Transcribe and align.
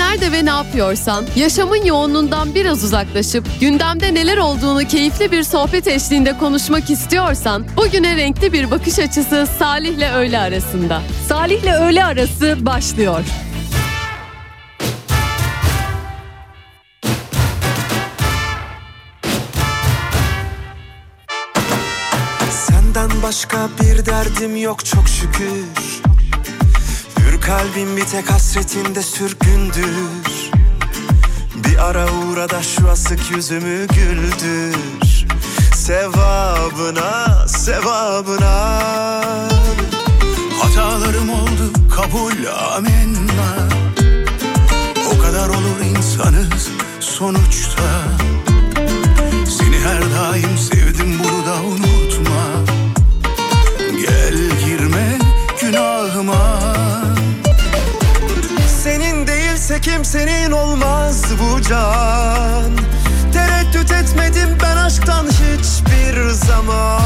nerede 0.00 0.32
ve 0.32 0.44
ne 0.44 0.50
yapıyorsan, 0.50 1.26
yaşamın 1.36 1.84
yoğunluğundan 1.84 2.54
biraz 2.54 2.84
uzaklaşıp 2.84 3.44
gündemde 3.60 4.14
neler 4.14 4.36
olduğunu 4.36 4.84
keyifli 4.88 5.32
bir 5.32 5.42
sohbet 5.42 5.86
eşliğinde 5.86 6.38
konuşmak 6.38 6.90
istiyorsan, 6.90 7.66
bugüne 7.76 8.16
renkli 8.16 8.52
bir 8.52 8.70
bakış 8.70 8.98
açısı 8.98 9.46
Salih'le 9.58 10.14
öğle 10.14 10.38
arasında. 10.38 11.02
Salih'le 11.28 11.80
öğle 11.82 12.04
arası 12.04 12.56
başlıyor. 12.60 13.24
Senden 22.50 23.22
başka 23.22 23.68
bir 23.80 24.06
derdim 24.06 24.56
yok 24.56 24.84
çok 24.84 25.08
şükür 25.08 25.90
kalbim 27.40 27.96
bir 27.96 28.04
tek 28.04 28.30
hasretinde 28.30 29.02
sürgündür. 29.02 30.50
Bir 31.54 31.78
ara 31.78 32.06
uğra 32.12 32.50
da 32.50 32.62
şu 32.62 32.90
asık 32.90 33.30
yüzümü 33.30 33.86
güldür. 33.86 35.26
Sevabına, 35.74 37.48
sevabına. 37.48 38.80
Hatalarım 40.62 41.30
oldu 41.30 41.72
kabul 41.96 42.46
amenna. 42.76 43.68
O 45.14 45.22
kadar 45.22 45.48
olur 45.48 45.80
insanız 45.96 46.68
sonuçta. 47.00 47.82
Seni 49.58 49.78
her 49.78 50.02
daim 50.02 50.58
sevdim 50.58 51.18
bunu 51.18 51.46
da 51.46 51.62
unutma. 51.62 52.42
Gel 53.78 54.34
girme 54.64 55.18
günahıma 55.60 56.59
kimsenin 59.82 60.50
olmaz 60.50 61.24
bu 61.40 61.62
can. 61.62 62.72
Tereddüt 63.32 63.92
etmedim 63.92 64.58
ben 64.62 64.76
aşktan 64.76 65.26
hiçbir 65.26 66.30
zaman. 66.30 67.00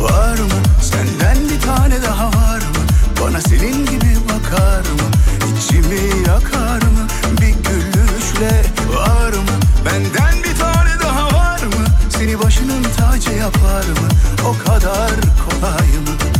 Var 0.00 0.38
mı? 0.38 0.60
Senden 0.82 1.48
bir 1.48 1.60
tane 1.60 2.02
daha 2.02 2.26
var 2.26 2.58
mı? 2.58 2.84
Bana 3.22 3.40
senin 3.40 3.86
gibi 3.86 4.16
bakar 4.28 4.80
mı? 4.80 5.10
İçimi 5.58 6.26
yakar 6.26 6.82
mı? 6.82 7.06
Bir 7.40 7.70
gülüşle 7.70 8.64
var 8.96 9.32
mı? 9.32 9.56
Benden 9.86 10.42
bir 10.44 10.58
tane 10.58 11.00
daha 11.02 11.26
var 11.26 11.62
mı? 11.62 11.86
Seni 12.18 12.38
başının 12.42 12.82
tacı 12.82 13.30
yapar 13.30 13.84
mı? 13.84 14.08
O 14.44 14.68
kadar 14.68 15.10
kolay 15.48 15.86
mı 15.86 16.39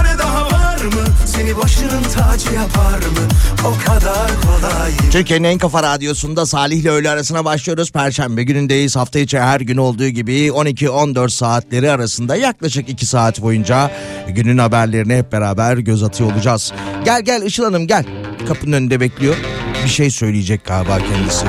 var 0.81 0.85
mı 0.85 1.07
Seni 1.25 1.57
başının 1.57 2.03
tacı 2.03 2.53
yapar 2.53 2.97
mı 2.97 3.27
O 3.65 3.85
kadar 3.85 4.27
kolay 4.41 4.91
Türkiye'nin 5.11 5.43
en 5.43 5.57
kafa 5.57 5.83
radyosunda 5.83 6.45
Salih 6.45 6.77
ile 6.77 6.89
öğle 6.89 7.09
arasına 7.09 7.45
başlıyoruz. 7.45 7.91
Perşembe 7.91 8.43
günündeyiz. 8.43 8.95
Hafta 8.95 9.19
içi 9.19 9.39
her 9.39 9.61
gün 9.61 9.77
olduğu 9.77 10.07
gibi 10.07 10.31
12-14 10.47 11.29
saatleri 11.29 11.91
arasında 11.91 12.35
yaklaşık 12.35 12.89
2 12.89 13.05
saat 13.05 13.41
boyunca 13.41 13.91
günün 14.29 14.57
haberlerine 14.57 15.17
hep 15.17 15.31
beraber 15.31 15.77
göz 15.77 16.03
atıyor 16.03 16.31
olacağız. 16.31 16.73
Gel 17.05 17.21
gel 17.21 17.41
Işıl 17.41 17.63
Hanım 17.63 17.87
gel. 17.87 18.05
Kapının 18.47 18.73
önünde 18.73 18.99
bekliyor. 18.99 19.35
Bir 19.83 19.89
şey 19.89 20.09
söyleyecek 20.09 20.65
galiba 20.65 20.97
kendisi. 20.97 21.45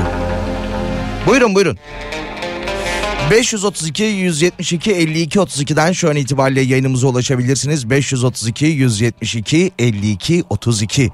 Buyurun 1.26 1.54
buyurun. 1.54 1.78
532 3.30 4.04
172 4.04 4.92
52 4.92 5.38
32'den 5.38 5.92
şu 5.92 6.10
an 6.10 6.16
itibariyle 6.16 6.60
yayınımıza 6.60 7.08
ulaşabilirsiniz. 7.08 7.90
532 7.90 8.66
172 8.66 9.72
52 9.78 10.44
32. 10.50 11.10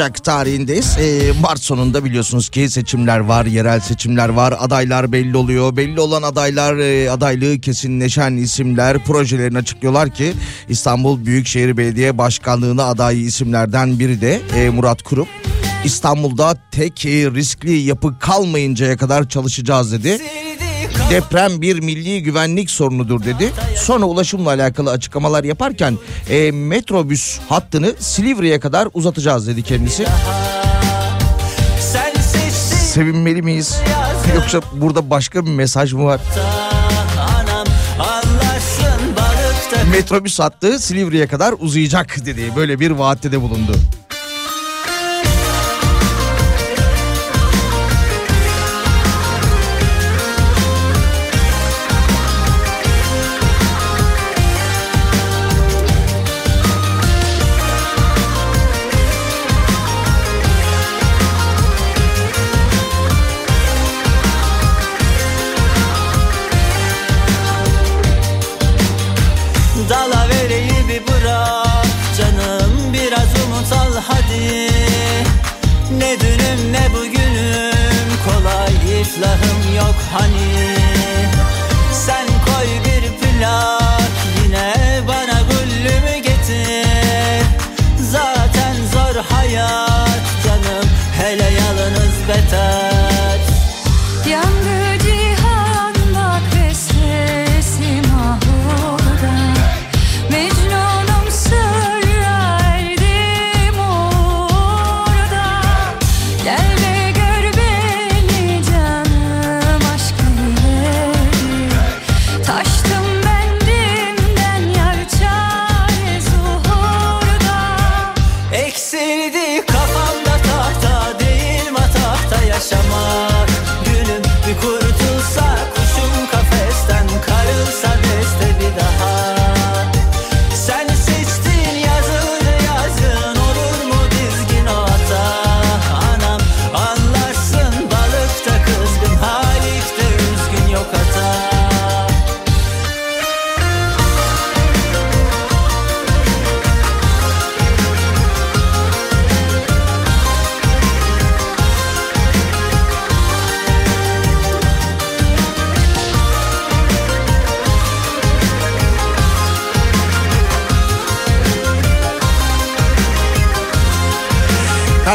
Ocak 0.00 0.24
tarihindeyiz. 0.24 0.96
Ee, 0.98 1.32
Mart 1.40 1.60
sonunda 1.60 2.04
biliyorsunuz 2.04 2.48
ki 2.48 2.70
seçimler 2.70 3.18
var, 3.18 3.46
yerel 3.46 3.80
seçimler 3.80 4.28
var. 4.28 4.54
Adaylar 4.58 5.12
belli 5.12 5.36
oluyor. 5.36 5.76
Belli 5.76 6.00
olan 6.00 6.22
adaylar 6.22 6.76
e, 6.76 7.10
adaylığı 7.10 7.60
kesinleşen 7.60 8.36
isimler 8.36 9.04
projelerini 9.04 9.58
açıklıyorlar 9.58 10.14
ki 10.14 10.32
İstanbul 10.68 11.24
Büyükşehir 11.26 11.76
Belediye 11.76 12.18
Başkanlığı'na 12.18 12.84
aday 12.84 13.26
isimlerden 13.26 13.98
biri 13.98 14.20
de 14.20 14.40
e, 14.56 14.70
Murat 14.70 15.02
Kurum. 15.02 15.26
İstanbul'da 15.84 16.56
tek 16.70 17.06
e, 17.06 17.10
riskli 17.10 17.72
yapı 17.72 18.18
kalmayıncaya 18.18 18.96
kadar 18.96 19.28
çalışacağız 19.28 19.92
dedi. 19.92 20.20
Deprem 21.10 21.60
bir 21.62 21.80
milli 21.80 22.22
güvenlik 22.22 22.70
sorunudur 22.70 23.24
dedi. 23.24 23.52
Sonra 23.76 24.04
ulaşımla 24.04 24.50
alakalı 24.50 24.90
açıklamalar 24.90 25.44
yaparken 25.44 25.98
e, 26.30 26.50
metrobüs 26.50 27.38
hattını 27.48 27.94
Silivri'ye 27.98 28.60
kadar 28.60 28.88
uzatacağız 28.94 29.46
dedi 29.46 29.62
kendisi. 29.62 30.06
Sevinmeli 32.92 33.42
miyiz? 33.42 33.76
Yoksa 34.34 34.60
burada 34.72 35.10
başka 35.10 35.46
bir 35.46 35.50
mesaj 35.50 35.92
mı 35.92 36.04
var? 36.04 36.20
Metrobüs 39.92 40.38
hattı 40.40 40.78
Silivri'ye 40.78 41.26
kadar 41.26 41.54
uzayacak 41.58 42.26
dedi. 42.26 42.52
Böyle 42.56 42.80
bir 42.80 42.90
vaatte 42.90 43.32
de 43.32 43.40
bulundu. 43.40 43.72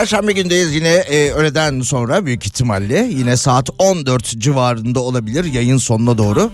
Perşembe 0.06 0.32
gündeyiz 0.32 0.76
yine 0.76 0.90
e, 0.90 1.32
öğleden 1.32 1.82
sonra 1.82 2.26
büyük 2.26 2.46
ihtimalle 2.46 3.08
yine 3.12 3.38
saat 3.38 3.70
14 3.78 4.24
civarında 4.26 5.00
olabilir 5.00 5.44
yayın 5.46 5.78
sonuna 5.78 6.18
doğru. 6.18 6.52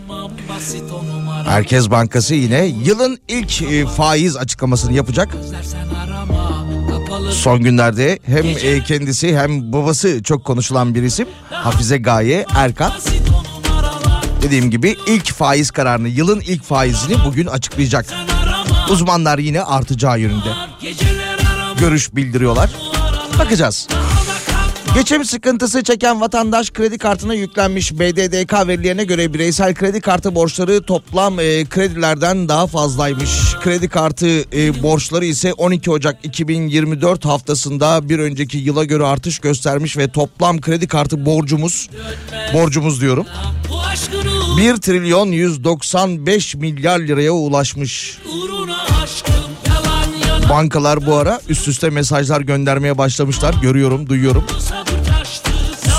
Merkez 1.46 1.92
Bankası 1.92 2.36
yine 2.36 2.66
yılın 2.66 3.20
ilk 3.28 3.62
e, 3.62 3.86
faiz 3.86 4.38
açıklamasını 4.38 4.94
yapacak. 4.94 5.30
Son 7.32 7.64
günlerde 7.64 8.20
hem 8.26 8.46
e, 8.46 8.84
kendisi 8.84 9.38
hem 9.38 9.74
babası 9.74 10.24
çok 10.24 10.46
konuşulan 10.46 10.96
bir 10.96 11.04
isim 11.04 11.28
Hafize 11.50 11.98
Gaye 11.98 12.46
Erkan. 12.56 12.92
Dediğim 14.42 14.72
gibi 14.72 14.96
ilk 15.08 15.34
faiz 15.34 15.72
kararını 15.72 16.08
yılın 16.08 16.40
ilk 16.40 16.64
faizini 16.64 17.16
bugün 17.26 17.48
açıklayacak. 17.48 18.06
Uzmanlar 18.90 19.40
yine 19.40 19.62
artacağı 19.64 20.20
yönünde. 20.20 20.50
Görüş 21.80 22.16
bildiriyorlar. 22.16 22.70
Bakacağız. 23.40 23.88
Geçim 24.96 25.26
sıkıntısı 25.26 25.84
çeken 25.84 26.22
vatandaş 26.22 26.72
kredi 26.72 26.98
kartına 26.98 27.34
yüklenmiş 27.34 27.94
BDDK 27.94 28.68
verilerine 28.68 29.04
göre 29.04 29.34
bireysel 29.34 29.76
kredi 29.76 30.02
kartı 30.02 30.36
borçları 30.36 30.82
toplam 30.84 31.40
e, 31.40 31.66
kredilerden 31.66 32.50
daha 32.50 32.68
fazlaymış. 32.68 33.30
Kredi 33.64 33.90
kartı 33.90 34.28
e, 34.58 34.84
borçları 34.84 35.26
ise 35.26 35.54
12 35.54 35.92
Ocak 35.92 36.26
2024 36.26 37.26
haftasında 37.26 38.10
bir 38.10 38.20
önceki 38.20 38.58
yıla 38.58 38.84
göre 38.84 39.06
artış 39.06 39.40
göstermiş 39.40 39.98
ve 39.98 40.12
toplam 40.12 40.62
kredi 40.62 40.88
kartı 40.88 41.26
borcumuz 41.26 41.90
borcumuz 42.54 43.02
diyorum 43.02 43.26
1 44.58 44.78
trilyon 44.78 45.28
195 45.28 46.56
milyar 46.56 47.00
liraya 47.00 47.32
ulaşmış. 47.32 48.18
Bankalar 50.52 51.06
bu 51.06 51.16
ara 51.16 51.42
üst 51.50 51.68
üste 51.68 51.90
mesajlar 51.90 52.42
göndermeye 52.42 52.98
başlamışlar. 52.98 53.56
Görüyorum, 53.62 54.10
duyuyorum. 54.10 54.44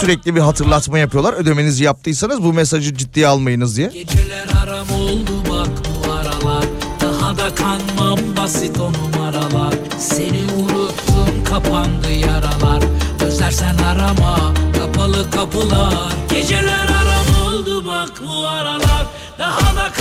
Sürekli 0.01 0.35
bir 0.35 0.41
hatırlatma 0.41 0.99
yapıyorlar. 0.99 1.33
Ödemenizi 1.33 1.85
yaptıysanız 1.85 2.43
bu 2.43 2.53
mesajı 2.53 2.95
ciddiye 2.97 3.27
almayınız 3.27 3.77
diye. 3.77 3.89
Geceler 3.89 4.47
aram 4.65 4.91
oldu 4.91 5.31
bak 5.51 5.69
bu 6.07 6.13
aralar 6.13 6.65
Daha 7.01 7.39
da 7.39 7.55
kanmam 7.55 8.19
basit 8.37 8.81
o 8.81 8.93
numaralar 8.93 9.75
Seni 9.99 10.43
unuttum 10.57 11.45
kapandı 11.45 12.11
yaralar 12.11 12.83
Özlersen 13.27 13.77
arama 13.79 14.55
kapalı 14.79 15.31
kapılar 15.31 16.13
Geceler 16.31 16.87
aram 17.03 17.47
oldu 17.47 17.87
bak 17.87 18.11
bu 18.27 18.49
aralar 18.49 19.06
Daha 19.39 19.77
da 19.77 19.93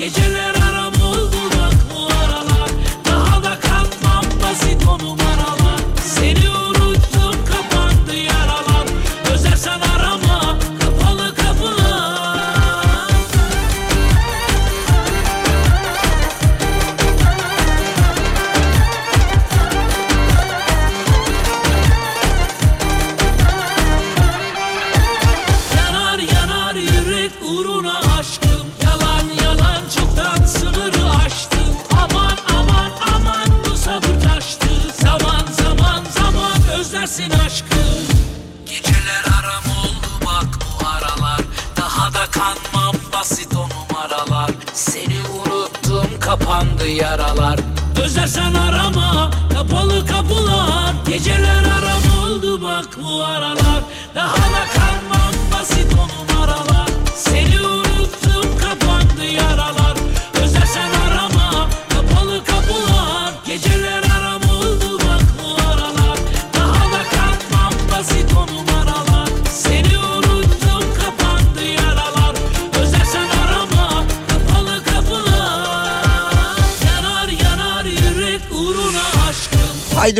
Geceler 0.00 0.59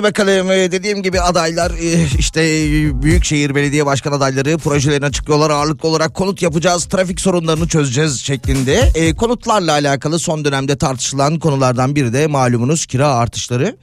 Haydi 0.01 0.09
bakalım 0.09 0.51
Ee, 0.51 0.73
dediğim 0.73 1.03
gibi 1.03 1.21
adaylar 1.21 1.71
e, 1.71 2.07
işte 2.19 2.43
e, 2.43 3.03
Büyükşehir 3.03 3.55
Belediye 3.55 3.87
Başkan 3.87 4.13
adayları 4.13 4.59
projelerini 4.59 5.05
açıklıyorlar. 5.05 5.51
Ağırlıklı 5.51 5.89
olarak 5.89 6.15
konut 6.15 6.43
yapacağız, 6.43 6.85
trafik 6.85 7.21
sorunlarını 7.21 7.69
çözeceğiz 7.69 8.21
şeklinde. 8.21 8.91
E, 8.95 9.15
konutlarla 9.15 9.73
alakalı 9.73 10.19
son 10.19 10.45
dönemde 10.45 10.79
tartışılan 10.79 11.39
konulardan 11.39 11.97
biri 11.97 12.13
de 12.13 12.27
malumunuz 12.27 12.87
kira 12.87 13.09
artışları. 13.09 13.77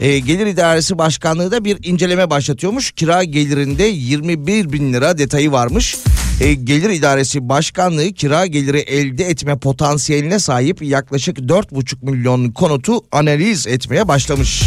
E, 0.00 0.18
Gelir 0.18 0.46
İdaresi 0.46 0.98
Başkanlığı 0.98 1.50
da 1.50 1.64
bir 1.64 1.78
inceleme 1.84 2.30
başlatıyormuş. 2.30 2.92
Kira 2.92 3.24
gelirinde 3.24 3.84
21 3.84 4.72
bin 4.72 4.92
lira 4.92 5.18
detayı 5.18 5.52
varmış. 5.52 5.96
E, 6.40 6.54
Gelir 6.54 6.90
İdaresi 6.90 7.48
Başkanlığı 7.48 8.12
kira 8.12 8.46
geliri 8.46 8.78
elde 8.78 9.24
etme 9.24 9.58
potansiyeline 9.58 10.38
sahip 10.38 10.82
yaklaşık 10.82 11.38
4,5 11.38 12.10
milyon 12.10 12.50
konutu 12.50 13.00
analiz 13.12 13.66
etmeye 13.66 14.08
başlamış. 14.08 14.62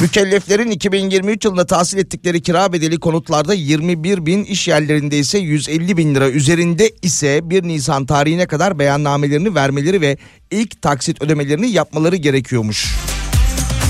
Mükelleflerin 0.00 0.70
2023 0.70 1.44
yılında 1.44 1.66
tahsil 1.66 1.98
ettikleri 1.98 2.42
kira 2.42 2.72
bedeli 2.72 3.00
konutlarda 3.00 3.54
21 3.54 4.26
bin 4.26 4.44
iş 4.44 4.68
yerlerinde 4.68 5.18
ise 5.18 5.38
150 5.38 5.96
bin 5.96 6.14
lira 6.14 6.30
üzerinde 6.30 6.90
ise 7.02 7.50
1 7.50 7.62
Nisan 7.62 8.06
tarihine 8.06 8.46
kadar 8.46 8.78
beyannamelerini 8.78 9.54
vermeleri 9.54 10.00
ve 10.00 10.16
ilk 10.50 10.82
taksit 10.82 11.22
ödemelerini 11.22 11.70
yapmaları 11.70 12.16
gerekiyormuş. 12.16 13.07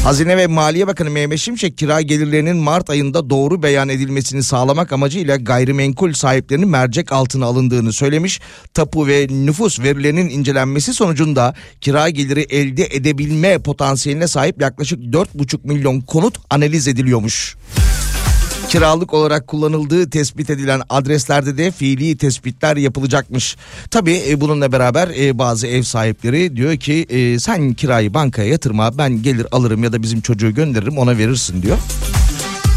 Hazine 0.08 0.36
ve 0.36 0.46
Maliye 0.46 0.86
Bakanı 0.86 1.10
Mehmet 1.10 1.38
Şimşek 1.38 1.78
kira 1.78 2.00
gelirlerinin 2.00 2.56
Mart 2.56 2.90
ayında 2.90 3.30
doğru 3.30 3.62
beyan 3.62 3.88
edilmesini 3.88 4.42
sağlamak 4.42 4.92
amacıyla 4.92 5.36
gayrimenkul 5.36 6.12
sahiplerinin 6.12 6.68
mercek 6.68 7.12
altına 7.12 7.46
alındığını 7.46 7.92
söylemiş. 7.92 8.40
Tapu 8.74 9.06
ve 9.06 9.26
nüfus 9.30 9.80
verilerinin 9.80 10.28
incelenmesi 10.28 10.94
sonucunda 10.94 11.54
kira 11.80 12.10
geliri 12.10 12.40
elde 12.40 12.88
edebilme 12.90 13.58
potansiyeline 13.58 14.28
sahip 14.28 14.60
yaklaşık 14.62 15.00
4,5 15.02 15.58
milyon 15.64 16.00
konut 16.00 16.38
analiz 16.50 16.88
ediliyormuş. 16.88 17.56
Kiralık 18.68 19.14
olarak 19.14 19.46
kullanıldığı 19.46 20.10
tespit 20.10 20.50
edilen 20.50 20.82
adreslerde 20.88 21.58
de 21.58 21.70
fiili 21.70 22.16
tespitler 22.16 22.76
yapılacakmış. 22.76 23.56
Tabii 23.90 24.22
e, 24.28 24.40
bununla 24.40 24.72
beraber 24.72 25.08
e, 25.08 25.38
bazı 25.38 25.66
ev 25.66 25.82
sahipleri 25.82 26.56
diyor 26.56 26.76
ki 26.76 27.06
e, 27.08 27.38
sen 27.38 27.74
kirayı 27.74 28.14
bankaya 28.14 28.48
yatırma 28.48 28.98
ben 28.98 29.22
gelir 29.22 29.46
alırım 29.52 29.84
ya 29.84 29.92
da 29.92 30.02
bizim 30.02 30.20
çocuğu 30.20 30.54
gönderirim 30.54 30.98
ona 30.98 31.18
verirsin 31.18 31.62
diyor. 31.62 31.78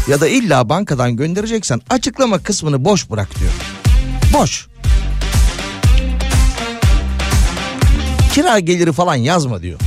Ya 0.08 0.20
da 0.20 0.28
illa 0.28 0.68
bankadan 0.68 1.16
göndereceksen 1.16 1.80
açıklama 1.90 2.38
kısmını 2.38 2.84
boş 2.84 3.10
bırak 3.10 3.28
diyor. 3.40 3.52
Boş. 4.34 4.66
Kira 8.32 8.58
geliri 8.58 8.92
falan 8.92 9.14
yazma 9.14 9.62
diyor. 9.62 9.78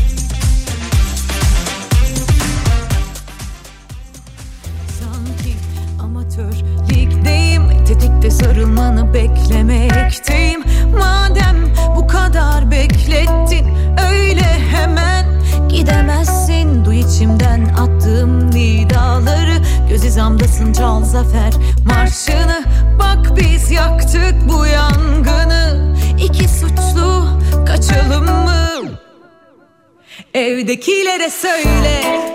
Amatör 6.25 6.53
ligdeyim 6.89 7.85
Tetikte 7.87 8.31
sarılmanı 8.31 9.13
beklemekteyim. 9.13 10.63
Madem 10.99 11.55
bu 11.95 12.07
kadar 12.07 12.71
beklettin 12.71 13.67
Öyle 14.11 14.59
hemen 14.71 15.25
gidemezsin. 15.69 16.85
Duy 16.85 16.99
içimden 16.99 17.65
attığım 17.65 18.51
nidaları. 18.51 19.57
Göz 19.89 20.03
hizamdasın 20.03 20.73
çal 20.73 21.03
zafer 21.03 21.53
marşını. 21.85 22.63
Bak 22.99 23.37
biz 23.37 23.71
yaktık 23.71 24.35
bu 24.49 24.65
yangını. 24.65 25.95
İki 26.19 26.47
suçlu 26.47 27.39
kaçalım 27.67 28.25
mı? 28.25 28.69
Evdekilere 30.33 31.29
söyle 31.29 32.34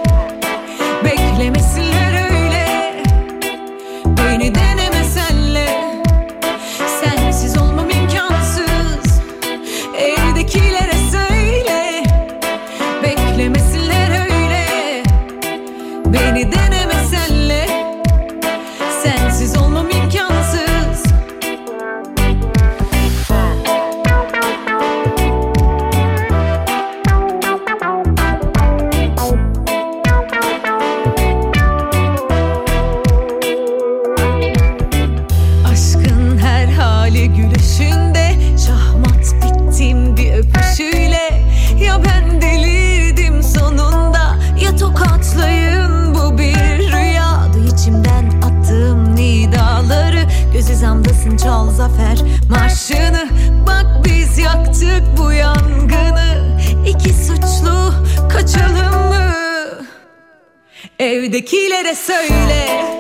Evdekilere 61.31 61.95
söyle 61.95 63.00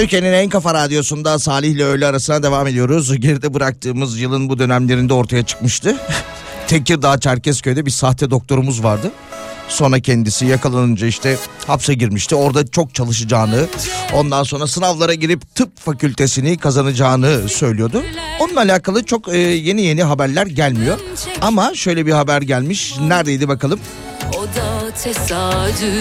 Türkiye'nin 0.00 0.32
en 0.32 0.48
kafa 0.48 0.74
radyosunda 0.74 1.38
Salih 1.38 1.70
ile 1.70 1.84
öğle 1.84 2.06
arasına 2.06 2.42
devam 2.42 2.66
ediyoruz. 2.66 3.20
Geride 3.20 3.54
bıraktığımız 3.54 4.20
yılın 4.20 4.48
bu 4.48 4.58
dönemlerinde 4.58 5.14
ortaya 5.14 5.42
çıkmıştı. 5.42 5.96
Tekirdağ 6.66 7.20
Çerkezköy'de 7.20 7.86
bir 7.86 7.90
sahte 7.90 8.30
doktorumuz 8.30 8.82
vardı. 8.82 9.10
Sonra 9.68 10.00
kendisi 10.00 10.46
yakalanınca 10.46 11.06
işte 11.06 11.36
hapse 11.66 11.94
girmişti. 11.94 12.34
Orada 12.34 12.66
çok 12.66 12.94
çalışacağını, 12.94 13.66
ondan 14.12 14.42
sonra 14.42 14.66
sınavlara 14.66 15.14
girip 15.14 15.54
tıp 15.54 15.80
fakültesini 15.80 16.58
kazanacağını 16.58 17.48
söylüyordu. 17.48 18.02
Onunla 18.40 18.60
alakalı 18.60 19.04
çok 19.04 19.28
e, 19.28 19.38
yeni 19.38 19.82
yeni 19.82 20.02
haberler 20.02 20.46
gelmiyor. 20.46 20.98
Ama 21.40 21.74
şöyle 21.74 22.06
bir 22.06 22.12
haber 22.12 22.42
gelmiş. 22.42 22.94
Neredeydi 23.00 23.48
bakalım? 23.48 23.80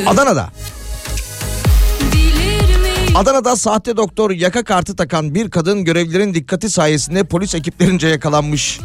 Adana'da. 0.08 0.50
Adana'da 3.20 3.56
sahte 3.56 3.98
doktor 3.98 4.32
yaka 4.32 4.64
kartı 4.64 4.96
takan 4.96 5.36
bir 5.36 5.50
kadın 5.50 5.86
görevlilerin 5.86 6.34
dikkati 6.34 6.70
sayesinde 6.70 7.24
polis 7.24 7.56
ekiplerince 7.56 8.08
yakalanmış. 8.08 8.80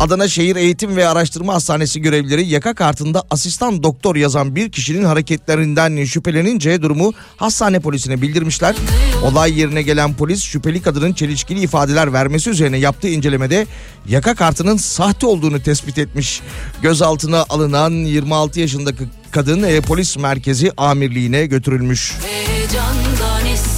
Adana 0.00 0.28
Şehir 0.28 0.56
Eğitim 0.56 0.96
ve 0.96 1.08
Araştırma 1.08 1.54
Hastanesi 1.54 2.00
görevlileri 2.00 2.46
yaka 2.46 2.74
kartında 2.74 3.22
asistan 3.30 3.82
doktor 3.82 4.16
yazan 4.16 4.56
bir 4.56 4.72
kişinin 4.72 5.04
hareketlerinden 5.04 6.04
şüphelenince 6.04 6.82
durumu 6.82 7.12
hastane 7.36 7.80
polisine 7.80 8.22
bildirmişler. 8.22 8.76
Olay 9.24 9.58
yerine 9.58 9.82
gelen 9.82 10.14
polis 10.14 10.42
şüpheli 10.42 10.82
kadının 10.82 11.12
çelişkili 11.12 11.60
ifadeler 11.60 12.12
vermesi 12.12 12.50
üzerine 12.50 12.78
yaptığı 12.78 13.08
incelemede 13.08 13.66
yaka 14.08 14.34
kartının 14.34 14.76
sahte 14.76 15.26
olduğunu 15.26 15.62
tespit 15.62 15.98
etmiş. 15.98 16.40
Gözaltına 16.82 17.44
alınan 17.48 17.90
26 17.90 18.60
yaşındaki 18.60 19.04
kadın 19.30 19.62
e, 19.62 19.80
polis 19.80 20.18
merkezi 20.18 20.72
amirliğine 20.76 21.46
götürülmüş. 21.46 22.14
Heyecandan 22.22 23.05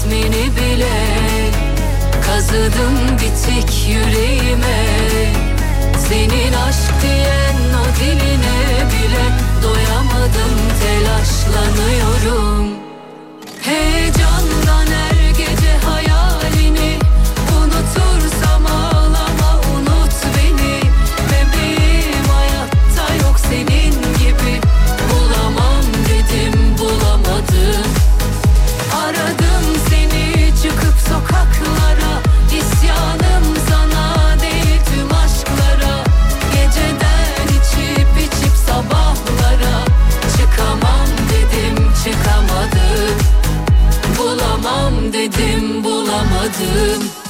ismini 0.08 0.56
bile. 0.56 0.98
Kazıdım 2.26 3.18
bitik 3.18 3.88
yüreğime. 3.88 4.78
Senin 6.08 6.52
aşk 6.52 6.92
diyen 7.02 7.56
o 7.74 8.00
diline 8.00 8.90
bile 8.92 9.24
Doyamadım 9.62 10.54
telaşlanıyorum 10.80 11.97
bulamadım 46.48 47.27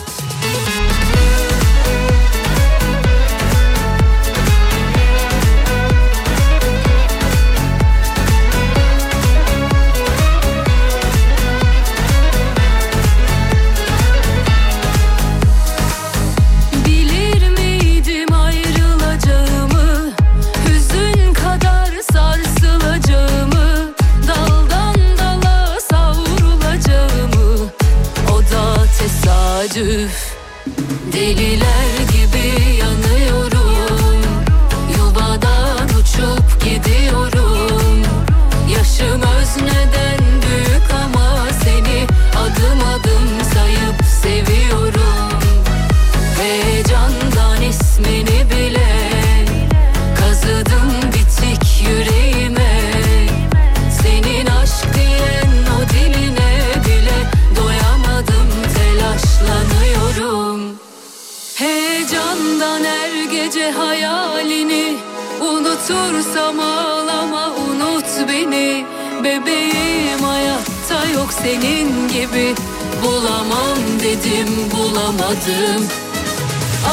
gece 63.48 63.70
hayalini 63.70 64.98
Unutursam 65.40 66.60
ağlama 66.60 67.50
unut 67.50 68.28
beni. 68.28 68.86
Bebeğim 69.24 70.22
hayatta 70.22 71.10
yok 71.14 71.32
senin 71.42 72.08
gibi. 72.08 72.54
Bulamam 73.02 73.78
dedim 74.02 74.48
bulamadım. 74.72 75.86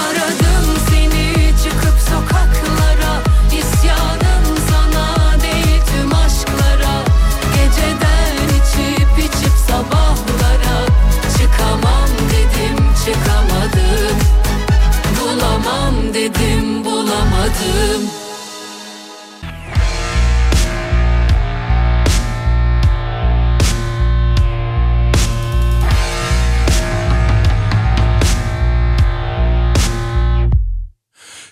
Aradım 0.02 0.68
seni 0.90 1.54
çıkıp 1.64 2.00
sokaklara. 2.10 3.14
İsyanım 3.48 4.46
sana 4.70 5.42
değil 5.42 5.82
tüm 5.92 6.14
aşklara. 6.14 6.96
Geceden 7.56 8.36
içip 8.58 9.20
içip 9.20 9.54
sabahlara. 9.68 10.78
Çıkamam 11.38 12.10
dedim 12.32 12.78
çıkamadım 13.06 13.75
Bulamam 15.76 16.14
dedim 16.14 16.86
bulamadım. 16.86 18.10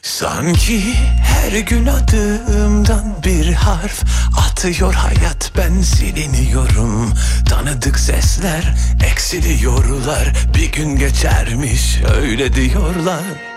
Sanki 0.01 0.93
her 1.23 1.59
gün 1.59 1.85
adımdan 1.85 3.15
bir 3.25 3.53
harf 3.53 4.03
atıyor 4.37 4.93
hayat. 4.93 5.51
Ben 5.57 5.81
siliniyorum. 5.81 7.13
Tanıdık 7.49 7.99
sesler 7.99 8.75
eksiliyorlar. 9.11 10.33
Bir 10.55 10.71
gün 10.71 10.95
geçermiş 10.95 12.01
öyle 12.21 12.53
diyorlar 12.53 13.52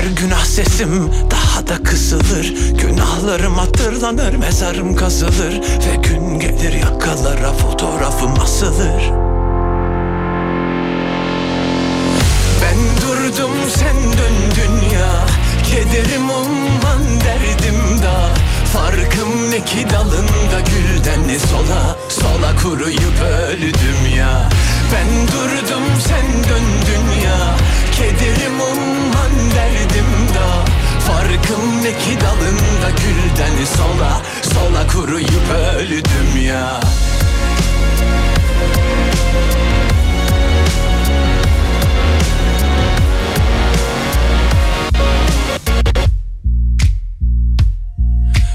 her 0.00 0.06
günah 0.06 0.44
sesim 0.44 1.10
daha 1.30 1.66
da 1.68 1.82
kısılır. 1.82 2.54
Günahlarım 2.82 3.54
hatırlanır 3.54 4.34
mezarım 4.34 4.96
kazılır. 4.96 5.60
Ve 5.60 5.96
gün 6.08 6.38
gelir 6.40 6.72
yakalara 6.72 7.52
fotoğrafım 7.52 8.40
asılır. 8.40 9.02
Ben 12.62 12.78
durdum 13.02 13.50
sen 13.76 13.96
döndün 13.96 14.94
ya. 14.94 15.26
Kederim 15.70 16.30
umman 16.30 17.20
derdim 17.20 18.02
da. 18.02 18.28
Farkım 18.72 19.50
ne 19.50 19.64
ki 19.64 19.86
dalında 19.90 20.60
gülden 20.60 21.38
sola 21.38 21.96
Sola 22.08 22.56
kuruyup 22.62 23.20
öldüm 23.22 24.16
ya. 24.16 24.48
Ben 24.92 25.28
durdum 25.28 25.84
sen 26.08 26.26
döndün 26.44 27.20
ya 27.24 27.56
Kederim 28.00 28.60
umman 28.60 29.50
derdim 29.54 30.34
da 30.34 30.64
Farkım 31.00 31.82
ne 31.82 31.92
ki 31.98 32.20
dalında 32.20 32.90
gülden 32.90 33.64
sola 33.64 34.22
Sola 34.42 34.86
kuruyup 34.86 35.50
öldüm 35.76 36.46
ya. 36.46 36.80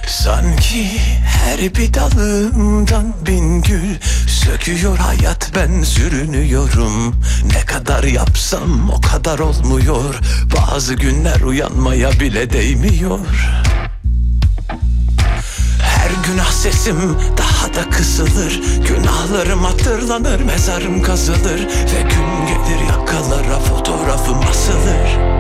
Sanki 0.07 0.99
her 1.25 1.75
bir 1.75 1.93
dalımdan 1.93 3.13
bin 3.27 3.61
gül 3.61 3.95
Söküyor 4.45 4.97
hayat 4.97 5.51
ben 5.55 5.83
sürünüyorum. 5.83 7.15
Ne 7.53 7.65
kadar 7.65 8.03
yapsam 8.03 8.89
o 8.89 9.01
kadar 9.01 9.39
olmuyor. 9.39 10.15
Bazı 10.55 10.93
günler 10.93 11.41
uyanmaya 11.41 12.11
bile 12.11 12.49
değmiyor. 12.49 13.19
Her 15.81 16.11
günah 16.27 16.51
sesim 16.51 17.17
daha 17.37 17.73
da 17.73 17.89
kısılır. 17.89 18.61
Günahlarım 18.87 19.63
hatırlanır 19.63 20.39
mezarım 20.39 21.01
kazılır. 21.01 21.59
Ve 21.67 22.01
gün 22.01 22.47
gelir 22.47 22.89
yakalara 22.89 23.59
fotoğrafım 23.59 24.39
asılır 24.49 25.35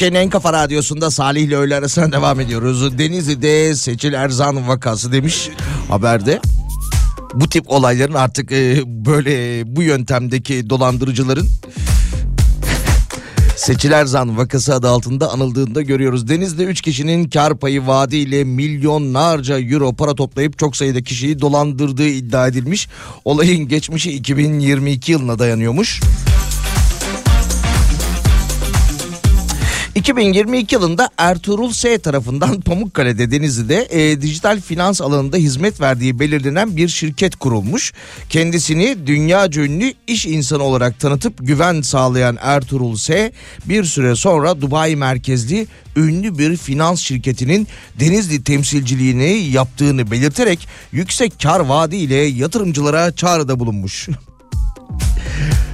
Türkiye'nin 0.00 0.26
en 0.26 0.30
kafa 0.30 0.52
radyosunda 0.52 1.10
Salih 1.10 1.42
ile 1.42 1.56
öğle 1.56 1.76
arasına 1.76 2.12
devam 2.12 2.40
ediyoruz. 2.40 2.98
Denizli'de 2.98 3.74
Seçil 3.74 4.12
Erzan 4.12 4.68
vakası 4.68 5.12
demiş 5.12 5.50
haberde. 5.88 6.40
Bu 7.34 7.48
tip 7.48 7.70
olayların 7.70 8.14
artık 8.14 8.52
e, 8.52 8.82
böyle 8.86 9.62
bu 9.76 9.82
yöntemdeki 9.82 10.70
dolandırıcıların 10.70 11.46
Seçil 13.56 13.90
Erzan 13.90 14.38
vakası 14.38 14.74
adı 14.74 14.88
altında 14.88 15.32
anıldığında 15.32 15.82
görüyoruz. 15.82 16.28
Deniz'de 16.28 16.64
3 16.64 16.80
kişinin 16.80 17.30
kar 17.30 17.58
payı 17.58 17.86
vaadiyle 17.86 18.44
milyonlarca 18.44 19.60
euro 19.60 19.92
para 19.92 20.14
toplayıp 20.14 20.58
çok 20.58 20.76
sayıda 20.76 21.02
kişiyi 21.02 21.40
dolandırdığı 21.40 22.08
iddia 22.08 22.48
edilmiş. 22.48 22.88
Olayın 23.24 23.68
geçmişi 23.68 24.12
2022 24.12 25.12
yılına 25.12 25.38
dayanıyormuş. 25.38 26.00
2022 30.00 30.74
yılında 30.74 31.10
Ertuğrul 31.18 31.72
S 31.72 31.98
tarafından 31.98 32.60
Pamukkale'de 32.66 33.30
Denizli'de 33.30 33.88
e, 33.90 34.22
dijital 34.22 34.60
finans 34.60 35.00
alanında 35.00 35.36
hizmet 35.36 35.80
verdiği 35.80 36.18
belirlenen 36.20 36.76
bir 36.76 36.88
şirket 36.88 37.36
kurulmuş. 37.36 37.92
Kendisini 38.28 39.06
dünya 39.06 39.48
ünlü 39.56 39.92
iş 40.06 40.26
insanı 40.26 40.62
olarak 40.62 41.00
tanıtıp 41.00 41.34
güven 41.38 41.80
sağlayan 41.82 42.38
Ertuğrul 42.40 42.96
S 42.96 43.32
bir 43.64 43.84
süre 43.84 44.16
sonra 44.16 44.60
Dubai 44.60 44.96
merkezli 44.96 45.66
ünlü 45.96 46.38
bir 46.38 46.56
finans 46.56 47.00
şirketinin 47.00 47.68
Denizli 48.00 48.44
temsilciliğini 48.44 49.50
yaptığını 49.52 50.10
belirterek 50.10 50.68
yüksek 50.92 51.32
kar 51.42 51.60
vaadiyle 51.60 52.16
yatırımcılara 52.16 53.12
çağrıda 53.12 53.60
bulunmuş. 53.60 54.08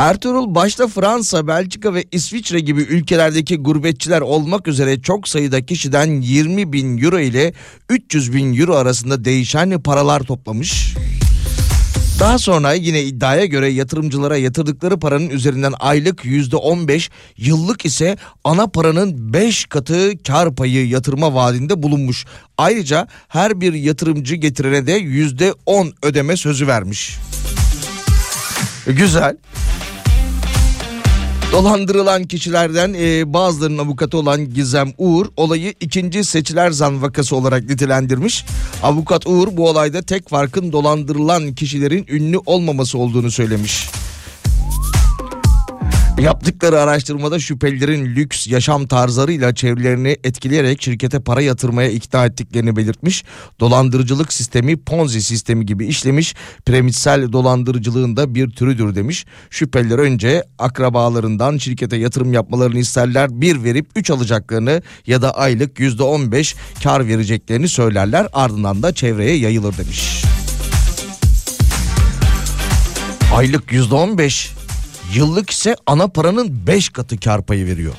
Ertuğrul 0.00 0.54
başta 0.54 0.88
Fransa, 0.88 1.46
Belçika 1.46 1.94
ve 1.94 2.04
İsviçre 2.12 2.60
gibi 2.60 2.80
ülkelerdeki 2.82 3.56
gurbetçiler 3.56 4.20
olmak 4.20 4.68
üzere 4.68 5.02
çok 5.02 5.28
sayıda 5.28 5.66
kişiden 5.66 6.20
20 6.20 6.72
bin 6.72 6.98
euro 6.98 7.18
ile 7.18 7.52
300 7.88 8.32
bin 8.34 8.60
euro 8.60 8.74
arasında 8.74 9.24
değişen 9.24 9.82
paralar 9.82 10.20
toplamış. 10.20 10.94
Daha 12.20 12.38
sonra 12.38 12.72
yine 12.72 13.02
iddiaya 13.02 13.44
göre 13.44 13.68
yatırımcılara 13.68 14.36
yatırdıkları 14.36 14.98
paranın 14.98 15.30
üzerinden 15.30 15.72
aylık 15.80 16.24
yüzde 16.24 16.56
15, 16.56 17.10
yıllık 17.36 17.84
ise 17.84 18.16
ana 18.44 18.66
paranın 18.66 19.32
5 19.32 19.64
katı 19.64 20.12
kar 20.26 20.54
payı 20.54 20.88
yatırma 20.88 21.34
vaadinde 21.34 21.82
bulunmuş. 21.82 22.24
Ayrıca 22.58 23.08
her 23.28 23.60
bir 23.60 23.72
yatırımcı 23.72 24.34
getirene 24.34 24.86
de 24.86 24.92
yüzde 24.92 25.54
10 25.66 25.92
ödeme 26.02 26.36
sözü 26.36 26.66
vermiş. 26.66 27.16
Güzel. 28.86 29.36
Dolandırılan 31.52 32.24
kişilerden 32.24 32.94
e, 32.98 33.32
bazılarının 33.32 33.78
avukatı 33.78 34.18
olan 34.18 34.54
Gizem 34.54 34.92
Uğur 34.98 35.26
olayı 35.36 35.74
ikinci 35.80 36.24
seçiler 36.24 36.70
zan 36.70 37.02
vakası 37.02 37.36
olarak 37.36 37.64
nitelendirmiş. 37.64 38.44
Avukat 38.82 39.26
Uğur 39.26 39.48
bu 39.56 39.68
olayda 39.68 40.02
tek 40.02 40.28
farkın 40.28 40.72
dolandırılan 40.72 41.54
kişilerin 41.54 42.06
ünlü 42.08 42.38
olmaması 42.46 42.98
olduğunu 42.98 43.30
söylemiş. 43.30 43.88
Yaptıkları 46.18 46.80
araştırmada 46.80 47.38
şüphelilerin 47.38 48.06
lüks 48.06 48.46
yaşam 48.46 48.86
tarzlarıyla 48.86 49.54
çevrelerini 49.54 50.16
etkileyerek 50.24 50.82
şirkete 50.82 51.20
para 51.20 51.40
yatırmaya 51.40 51.90
ikna 51.90 52.26
ettiklerini 52.26 52.76
belirtmiş. 52.76 53.24
Dolandırıcılık 53.60 54.32
sistemi 54.32 54.76
Ponzi 54.76 55.22
sistemi 55.22 55.66
gibi 55.66 55.86
işlemiş. 55.86 56.34
Premissel 56.66 57.32
dolandırıcılığın 57.32 58.16
da 58.16 58.34
bir 58.34 58.50
türüdür 58.50 58.94
demiş. 58.94 59.26
Şüpheliler 59.50 59.98
önce 59.98 60.44
akrabalarından 60.58 61.58
şirkete 61.58 61.96
yatırım 61.96 62.32
yapmalarını 62.32 62.78
isterler. 62.78 63.40
Bir 63.40 63.64
verip 63.64 63.86
üç 63.96 64.10
alacaklarını 64.10 64.82
ya 65.06 65.22
da 65.22 65.36
aylık 65.36 65.80
yüzde 65.80 66.02
on 66.02 66.32
beş 66.32 66.56
kar 66.82 67.08
vereceklerini 67.08 67.68
söylerler. 67.68 68.26
Ardından 68.32 68.82
da 68.82 68.94
çevreye 68.94 69.36
yayılır 69.36 69.78
demiş. 69.78 70.24
Aylık 73.34 73.72
yüzde 73.72 73.94
on 73.94 74.18
beş. 74.18 74.59
Yıllık 75.14 75.50
ise 75.50 75.76
ana 75.86 76.08
paranın 76.08 76.66
5 76.66 76.88
katı 76.88 77.20
kar 77.20 77.42
payı 77.42 77.66
veriyor. 77.66 77.94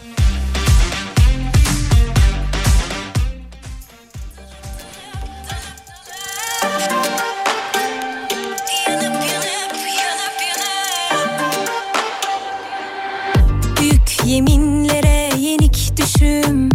Yeminlere 14.25 15.39
yenik 15.39 15.97
düşüm 15.97 16.69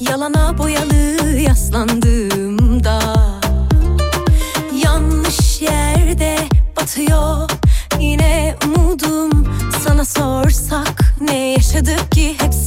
Yalana 0.00 0.58
boyalı 0.58 1.38
yaslandığımda 1.40 3.00
Yanlış 4.84 5.60
yerde 5.60 6.36
batıyor 6.76 7.50
yine 8.00 8.56
Sana 9.84 10.04
sorsak 10.04 11.00
ne 11.20 11.50
yaşadık 11.50 12.12
ki? 12.12 12.36
Hepsini 12.40 12.61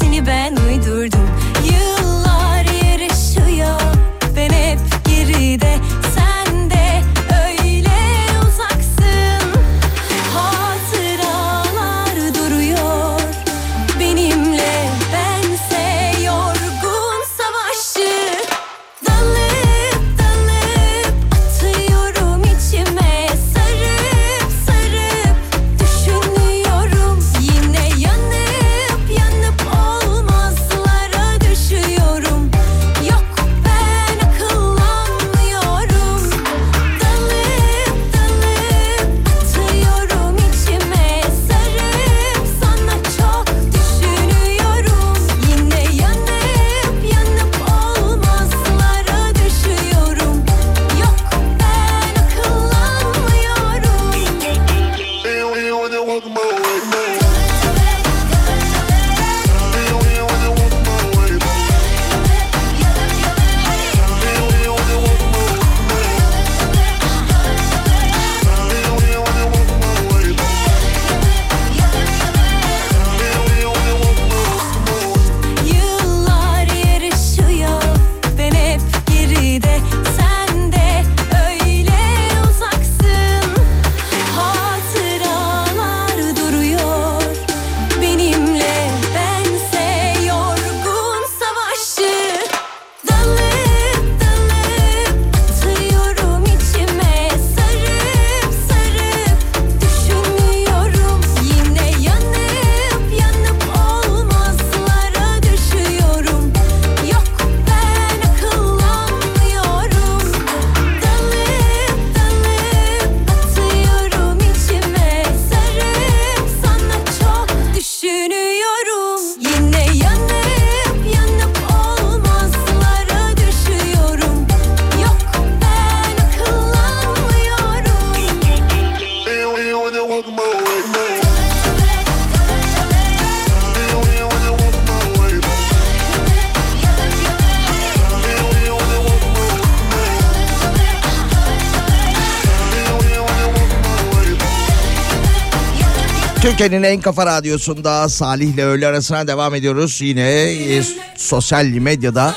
Türkiye'nin 146.57 146.83
en 146.83 147.01
kafa 147.01 147.25
radyosunda 147.25 148.09
Salih 148.09 148.53
ile 148.53 148.65
öğle 148.65 148.87
arasına 148.87 149.27
devam 149.27 149.55
ediyoruz. 149.55 150.01
Yine 150.01 150.21
e, 150.21 150.83
sosyal 151.17 151.65
medyada 151.65 152.35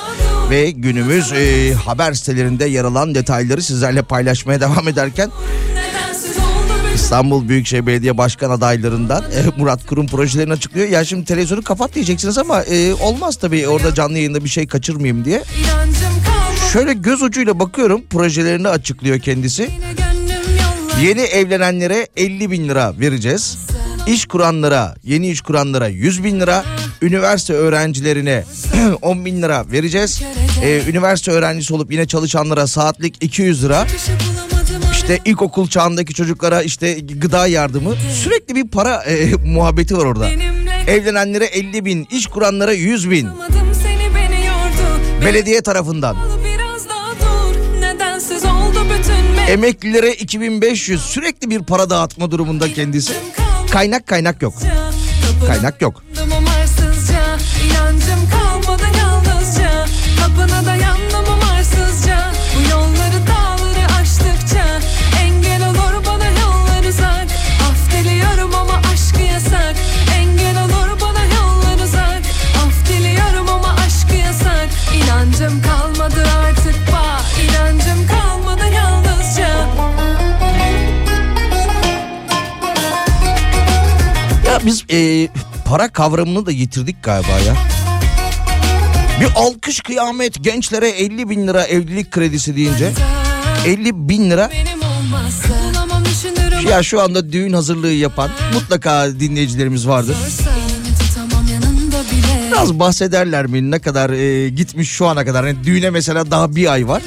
ve 0.50 0.70
günümüz 0.70 1.32
e, 1.32 1.74
haber 1.74 2.12
sitelerinde 2.12 2.64
yer 2.64 2.84
alan 2.84 3.14
detayları 3.14 3.62
sizlerle 3.62 4.02
paylaşmaya 4.02 4.60
devam 4.60 4.88
ederken 4.88 5.30
İstanbul 6.94 7.48
Büyükşehir 7.48 7.86
Belediye 7.86 8.18
Başkan 8.18 8.50
adaylarından 8.50 9.22
e, 9.22 9.60
Murat 9.60 9.86
Kurum 9.86 10.06
projelerini 10.06 10.52
açıklıyor. 10.52 10.88
Ya 10.88 11.04
şimdi 11.04 11.24
televizyonu 11.24 11.62
kapat 11.62 11.94
diyeceksiniz 11.94 12.38
ama 12.38 12.62
e, 12.62 12.94
olmaz 12.94 13.36
tabii 13.36 13.68
orada 13.68 13.94
canlı 13.94 14.16
yayında 14.16 14.44
bir 14.44 14.48
şey 14.48 14.66
kaçırmayayım 14.66 15.24
diye. 15.24 15.42
Şöyle 16.72 16.92
göz 16.92 17.22
ucuyla 17.22 17.58
bakıyorum 17.58 18.02
projelerini 18.10 18.68
açıklıyor 18.68 19.18
kendisi. 19.18 19.70
Yeni 21.02 21.20
evlenenlere 21.20 22.08
50 22.16 22.50
bin 22.50 22.68
lira 22.68 22.94
vereceğiz. 23.00 23.58
İş 24.08 24.26
kuranlara, 24.26 24.94
yeni 25.04 25.30
iş 25.30 25.40
kuranlara 25.40 25.88
100 25.88 26.24
bin 26.24 26.40
lira. 26.40 26.64
Üniversite 27.02 27.52
öğrencilerine 27.52 28.44
10 29.02 29.24
bin 29.24 29.42
lira 29.42 29.64
vereceğiz. 29.72 30.22
Ee, 30.62 30.82
üniversite 30.88 31.30
öğrencisi 31.30 31.74
olup 31.74 31.92
yine 31.92 32.06
çalışanlara 32.06 32.66
saatlik 32.66 33.24
200 33.24 33.64
lira. 33.64 33.86
İşte 34.92 35.18
ilkokul 35.24 35.68
çağındaki 35.68 36.14
çocuklara 36.14 36.62
işte 36.62 36.92
gıda 37.00 37.46
yardımı. 37.46 37.94
Sürekli 38.22 38.54
bir 38.54 38.68
para 38.68 39.02
e, 39.02 39.34
muhabbeti 39.44 39.96
var 39.96 40.04
orada. 40.04 40.30
Evlenenlere 40.86 41.44
50 41.44 41.84
bin, 41.84 42.06
iş 42.10 42.26
kuranlara 42.26 42.72
100 42.72 43.10
bin. 43.10 43.28
Belediye 45.24 45.60
tarafından. 45.60 46.16
Emeklilere 49.48 50.12
2500 50.12 51.02
sürekli 51.02 51.50
bir 51.50 51.62
para 51.62 51.90
dağıtma 51.90 52.30
durumunda 52.30 52.72
kendisi. 52.72 53.12
Kaynak 53.70 54.06
kaynak 54.06 54.42
yok. 54.42 54.54
Kaynak 55.46 55.76
yok. 55.82 56.02
Biz 84.68 84.84
e, 84.90 85.28
para 85.64 85.88
kavramını 85.88 86.46
da 86.46 86.50
yitirdik 86.50 87.02
galiba 87.02 87.28
ya. 87.46 87.54
Bir 89.20 89.28
alkış 89.36 89.80
kıyamet 89.80 90.44
gençlere 90.44 90.88
50 90.88 91.30
bin 91.30 91.48
lira 91.48 91.64
evlilik 91.64 92.10
kredisi 92.10 92.56
deyince 92.56 92.92
50 93.66 94.08
bin 94.08 94.30
lira 94.30 94.50
ya 96.70 96.82
şu 96.82 97.02
anda 97.02 97.32
düğün 97.32 97.52
hazırlığı 97.52 97.92
yapan 97.92 98.30
mutlaka 98.54 99.20
dinleyicilerimiz 99.20 99.88
vardır. 99.88 100.16
Biraz 102.50 102.78
bahsederler 102.78 103.46
mi 103.46 103.70
ne 103.70 103.78
kadar 103.78 104.10
e, 104.10 104.48
gitmiş 104.48 104.90
şu 104.90 105.06
ana 105.06 105.24
kadar. 105.24 105.44
Yani 105.44 105.64
düğüne 105.64 105.90
mesela 105.90 106.30
daha 106.30 106.56
bir 106.56 106.72
ay 106.72 106.88
var. 106.88 107.02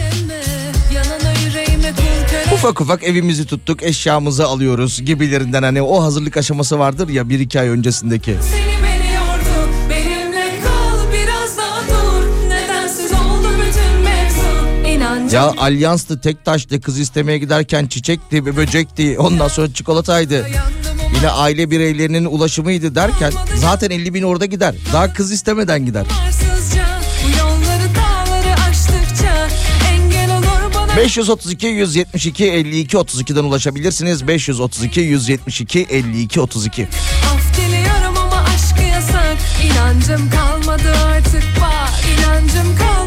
Ufak 2.62 2.82
ufak 2.82 3.04
evimizi 3.04 3.46
tuttuk 3.46 3.84
eşyamızı 3.84 4.46
alıyoruz 4.46 5.06
gibilerinden 5.06 5.64
hani 5.64 5.82
o 5.82 6.04
hazırlık 6.04 6.38
aşaması 6.38 6.80
vardır 6.80 7.10
ya 7.10 7.30
bir 7.30 7.40
iki 7.40 7.60
ay 7.60 7.68
öncesindeki. 7.68 8.38
Seni 8.42 8.72
Ya 15.32 15.54
alyanstı 15.58 16.22
tek 16.22 16.46
taştı 16.46 16.82
kız 16.82 17.00
istemeye 17.00 17.38
giderken 17.38 17.88
çiçekti 17.88 18.46
böcekti 18.58 19.20
ondan 19.20 19.48
sonra 19.48 19.74
çikolataydı. 19.74 20.48
Yine 21.16 21.30
aile 21.30 21.72
bireylerinin 21.72 22.26
ulaşımıydı 22.26 22.96
derken 22.96 23.34
zaten 23.56 23.90
50 23.90 24.14
bin 24.14 24.24
orada 24.24 24.46
gider. 24.46 24.76
Daha 24.94 25.14
kız 25.14 25.32
istemeden 25.32 25.86
gider. 25.86 26.06
umarsızca 26.22 26.61
532 30.98 31.68
172 31.68 32.46
52 32.46 32.98
32'den 32.98 33.44
ulaşabilirsiniz. 33.44 34.28
532 34.28 35.02
172 35.02 35.88
52 35.90 36.42
32. 36.42 36.88
Af 37.34 37.58
diliyorum 37.58 38.18
ama 38.18 38.44
aşkı 38.56 38.82
yasak 38.84 39.38
İnancım 39.66 40.30
kalmadı 40.30 40.96
artık 41.06 41.44
ba 41.62 41.90
İnancım 42.14 42.78
kalmadı 42.78 43.01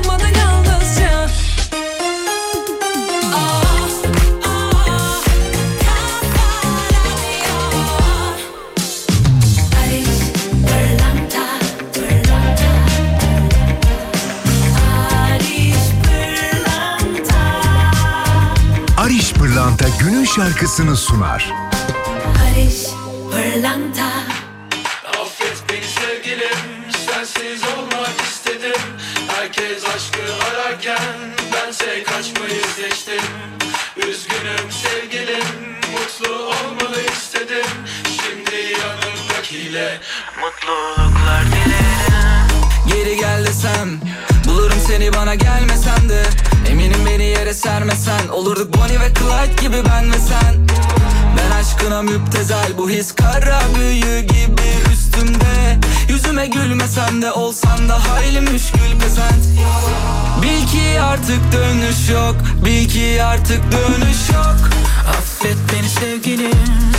Pırlanta 19.78 20.04
günün 20.04 20.24
şarkısını 20.24 20.96
sunar. 20.96 21.52
Affet 25.06 25.64
beni 25.68 25.84
sevgilim 25.84 26.58
Sensiz 27.06 27.62
olmak 27.64 28.20
istedim. 28.30 28.80
Herkes 29.28 29.84
aşkı 29.84 30.22
ararken 30.44 31.14
Bense 31.52 32.02
kaçmayı 32.02 32.62
seçtim. 32.76 33.24
Üzgünüm 33.96 34.70
sevgilim 34.70 35.76
Mutlu 35.92 36.34
olmalı 36.34 37.00
istedim. 37.12 37.66
Şimdi 38.04 38.56
yanımdakiyle 38.56 40.00
Mutluluklar 40.40 41.44
dilerim. 41.46 42.66
Geri 42.88 43.16
gel 43.16 43.46
desem 43.46 44.00
Bulurum 44.64 44.80
seni 44.86 45.12
bana 45.12 45.34
gelmesen 45.34 46.08
de 46.08 46.22
Eminim 46.70 47.06
beni 47.06 47.24
yere 47.24 47.54
sermesen. 47.54 48.28
Olurduk 48.28 48.76
Bonnie 48.76 49.00
ve 49.00 49.14
Clyde 49.14 49.62
gibi 49.62 49.76
ben 49.90 50.12
ve 50.12 50.16
sen. 50.28 50.66
Ben 51.36 51.50
aşkına 51.56 52.02
müptezel 52.02 52.78
Bu 52.78 52.90
his 52.90 53.14
kara 53.14 53.60
büyü 53.78 54.20
gibi 54.20 54.93
üstümde 55.14 55.78
Yüzüme 56.08 56.46
gülmesen 56.46 57.22
de 57.22 57.32
olsan 57.32 57.88
da 57.88 58.10
hayli 58.10 58.40
müşkül 58.40 58.98
pesent 59.00 59.44
Bil 60.42 60.66
ki 60.66 61.00
artık 61.00 61.52
dönüş 61.52 62.10
yok 62.10 62.36
Bil 62.64 62.88
ki 62.88 63.22
artık 63.24 63.62
dönüş 63.72 64.30
yok. 64.34 64.70
Affet 65.08 65.56
beni 65.72 65.88
sevgilim 65.88 66.52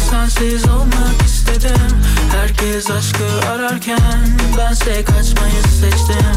Sensiz 0.09 0.69
olmak 0.69 1.21
istedim. 1.25 2.01
Herkes 2.35 2.91
aşkı 2.91 3.49
ararken 3.51 4.37
Bense 4.57 5.03
kaçmayı 5.03 5.63
seçtim. 5.81 6.35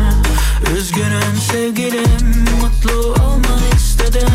Üzgünüm 0.77 1.37
sevgilim 1.53 2.45
Mutlu 2.61 3.01
olmanı 3.01 3.77
istedim. 3.77 4.29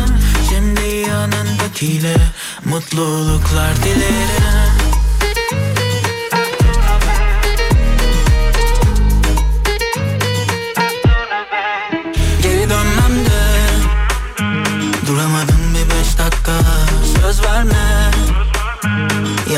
Şimdi 0.50 1.08
yanındakiyle 1.08 2.16
Mutluluklar 2.64 3.76
dilerim 3.76 4.83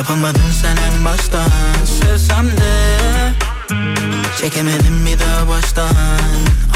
Yapamadın 0.08 0.50
sen 0.62 0.76
en 0.76 1.04
baştan. 1.04 1.50
Sevsem 1.84 2.46
de 2.46 3.32
Çekemedim 4.40 5.06
bir 5.06 5.18
daha 5.18 5.48
baştan. 5.48 5.94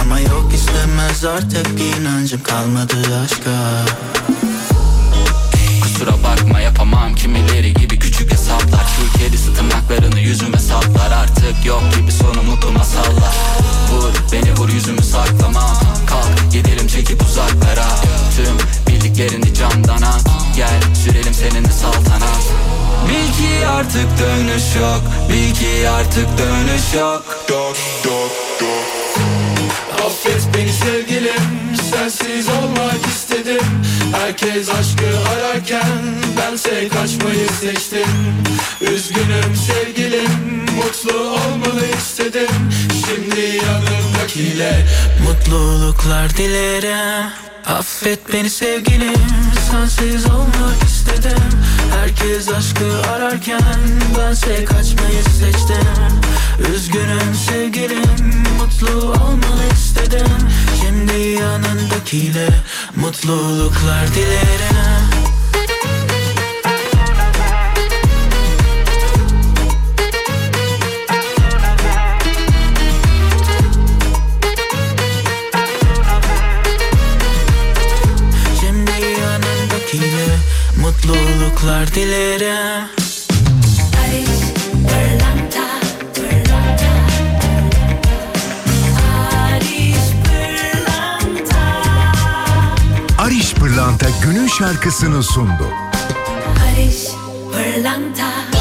Ama 0.03 0.21
yok 0.21 0.53
istemez 0.55 1.25
artık 1.25 1.67
inancım 1.81 2.43
kalmadı 2.43 2.97
aşka. 3.25 3.51
Kusura 5.83 6.13
bakma 6.25 6.61
yapamam. 6.61 7.15
Kimileri 7.15 7.75
gibi 7.75 7.99
küçük 7.99 8.33
hesaplar. 8.33 8.87
Kül 8.97 9.21
kedisi 9.21 9.55
tırnaklarını 9.55 10.21
yüzüme 10.21 10.59
saplar. 10.59 11.11
Artık 11.11 11.67
yok 11.67 11.83
gibi 11.97 12.13
sonu 12.13 12.43
mutlu 12.43 12.73
masallar 12.73 13.35
Vur 13.91 14.13
beni 14.33 14.53
vur 14.57 14.69
yüzümü 14.69 15.03
saklamam 15.03 15.77
Kalk 16.07 16.53
gidelim 16.53 16.87
çekip 16.87 17.23
uzaklara. 17.23 17.87
Tüm 18.37 18.90
bildiklerini 19.01 19.55
candana. 19.55 20.19
Gel 20.57 20.95
sürelim 21.05 21.35
seninle 21.35 21.73
saltanat 21.73 22.45
Bil 23.09 23.33
ki 23.33 23.67
artık 23.67 24.09
dönüş 24.21 24.77
yok. 24.81 25.03
Bil 25.29 25.55
ki 25.55 25.89
artık 25.89 26.29
dönüş 26.39 26.95
yok. 27.01 27.25
Dok 27.49 27.77
dok 28.05 28.33
dok. 28.61 30.07
Affet 30.07 30.49
beni 30.55 30.73
sevgilim. 30.73 31.43
Sensiz 31.91 32.49
olmak 32.49 33.07
istedim. 33.17 33.67
Herkes 34.13 34.69
aşkı 34.69 35.07
ararken 35.31 35.99
Bense 36.39 36.89
kaçmayı 36.89 37.49
seçtim. 37.61 38.09
Üzgünüm 38.81 39.57
sevgilim. 39.67 40.31
Mutlu 40.77 41.21
olmanı 41.21 41.87
istedim. 41.99 42.51
Şimdi 43.07 43.41
yanımda 43.41 44.10
olmak 44.21 44.85
Mutluluklar 45.27 46.37
dilerim. 46.37 47.31
Affet 47.67 48.33
beni 48.33 48.51
sevgilim. 48.51 49.15
Sensiz 49.71 50.27
olmak 50.27 50.83
istedim. 50.87 51.43
Herkes 51.95 52.49
aşkı 52.49 53.11
ararken 53.11 53.63
Bense 54.19 54.65
kaçmayı 54.65 55.23
seçtim. 55.23 56.21
Üzgünüm 56.75 57.35
sevgilim. 57.49 58.45
Mutlu 58.59 59.01
olmanı 59.01 59.73
istedim. 59.75 60.29
Şimdi 60.81 61.29
yanındakiyle 61.29 62.49
Mutluluklar 62.97 64.15
dilerim. 64.15 65.10
mutluluklar 81.61 81.95
dilerim. 81.95 82.89
Paris, 93.19 93.55
Pırlanta, 93.55 94.07
günün 94.23 94.47
şarkısını 94.47 95.23
sundu. 95.23 95.67
Aris 96.75 97.11
Pırlanta. 97.53 98.60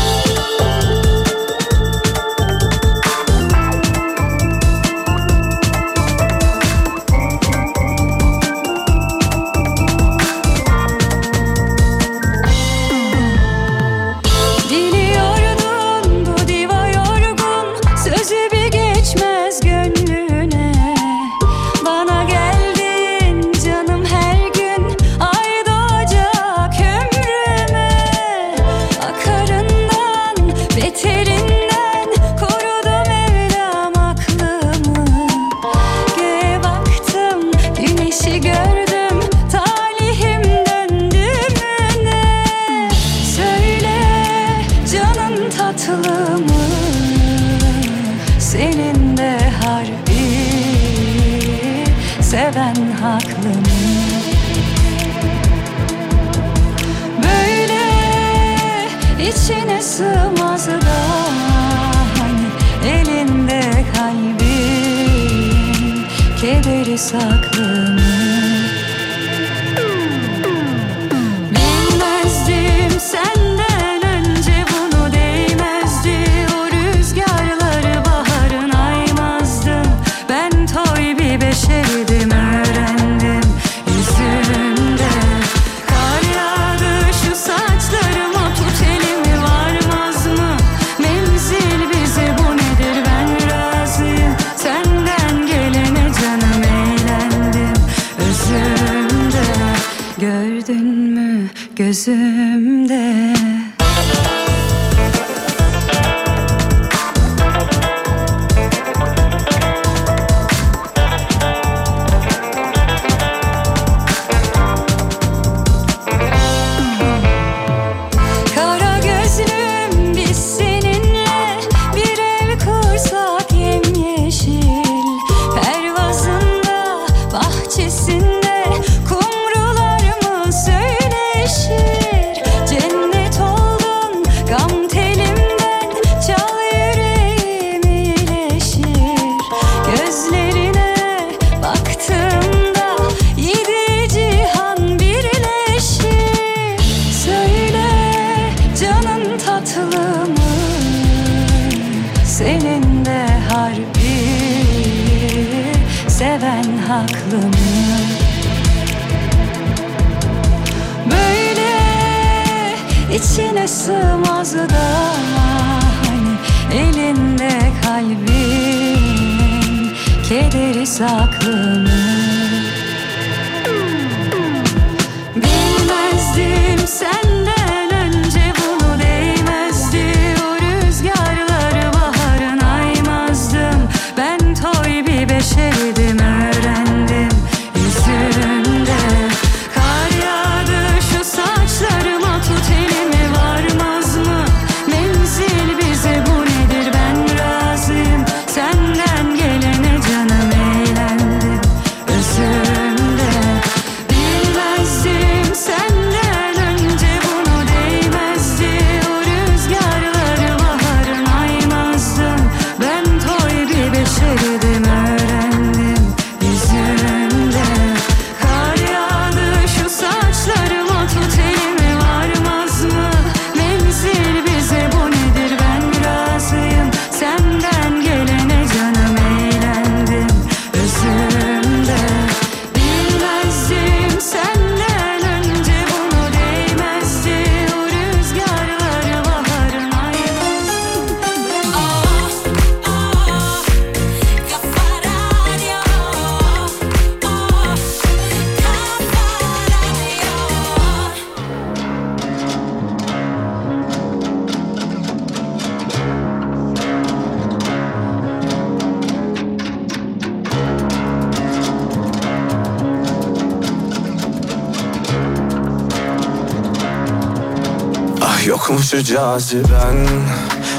Caziben 269.19 270.07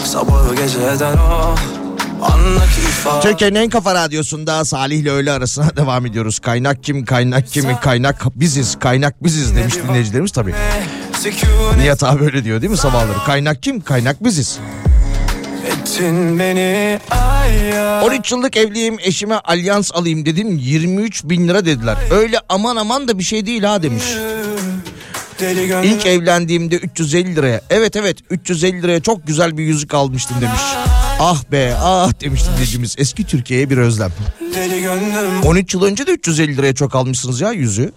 Sabahı 0.04 0.54
geceden 0.54 1.16
o 1.16 1.54
Türkiye'nin 3.22 3.54
en 3.54 3.70
kafa 3.70 3.94
radyosunda 3.94 4.64
Salih 4.64 4.98
ile 4.98 5.10
öğle 5.10 5.32
arasına 5.32 5.70
devam 5.76 6.06
ediyoruz. 6.06 6.38
Kaynak 6.38 6.84
kim, 6.84 7.04
kaynak 7.04 7.46
kim, 7.46 7.76
kaynak 7.82 8.40
biziz, 8.40 8.78
kaynak 8.78 9.24
biziz 9.24 9.56
demiş 9.56 9.74
dinleyicilerimiz 9.76 10.32
tabii. 10.32 10.54
Nihat 11.78 12.02
abi 12.02 12.24
öyle 12.24 12.44
diyor 12.44 12.60
değil 12.60 12.70
mi 12.70 12.76
sabahları? 12.76 13.18
Kaynak 13.26 13.62
kim, 13.62 13.80
kaynak 13.80 14.24
biziz. 14.24 14.58
ettin 15.66 16.38
beni 16.38 16.98
ay 17.10 17.56
ya 17.74 18.02
13 18.04 18.32
yıllık 18.32 18.56
evliyim 18.56 18.96
eşime 19.00 19.34
alyans 19.34 19.92
alayım 19.94 20.26
dedim 20.26 20.58
23 20.58 21.24
bin 21.24 21.48
lira 21.48 21.64
dediler. 21.64 21.96
Öyle 22.10 22.40
aman 22.48 22.76
aman 22.76 23.08
da 23.08 23.18
bir 23.18 23.24
şey 23.24 23.46
değil 23.46 23.62
ha 23.62 23.82
demiş. 23.82 24.04
İlk 25.84 26.06
evlendiğimde 26.06 26.76
350 26.76 27.36
liraya. 27.36 27.60
Evet 27.70 27.96
evet 27.96 28.16
350 28.30 28.82
liraya 28.82 29.00
çok 29.00 29.26
güzel 29.26 29.58
bir 29.58 29.64
yüzük 29.64 29.94
almıştım 29.94 30.36
demiş. 30.40 30.60
Ah 31.20 31.44
be 31.52 31.74
ah 31.82 32.20
demiş 32.20 32.42
dinleyicimiz 32.52 32.94
eski 32.98 33.24
Türkiye'ye 33.24 33.70
bir 33.70 33.78
özlem. 33.78 34.10
Deli 34.54 34.82
gönlüm. 34.82 35.42
13 35.44 35.74
yıl 35.74 35.82
önce 35.82 36.06
de 36.06 36.10
350 36.12 36.56
liraya 36.56 36.74
çok 36.74 36.94
almışsınız 36.94 37.40
ya 37.40 37.52
yüzüğü. 37.52 37.92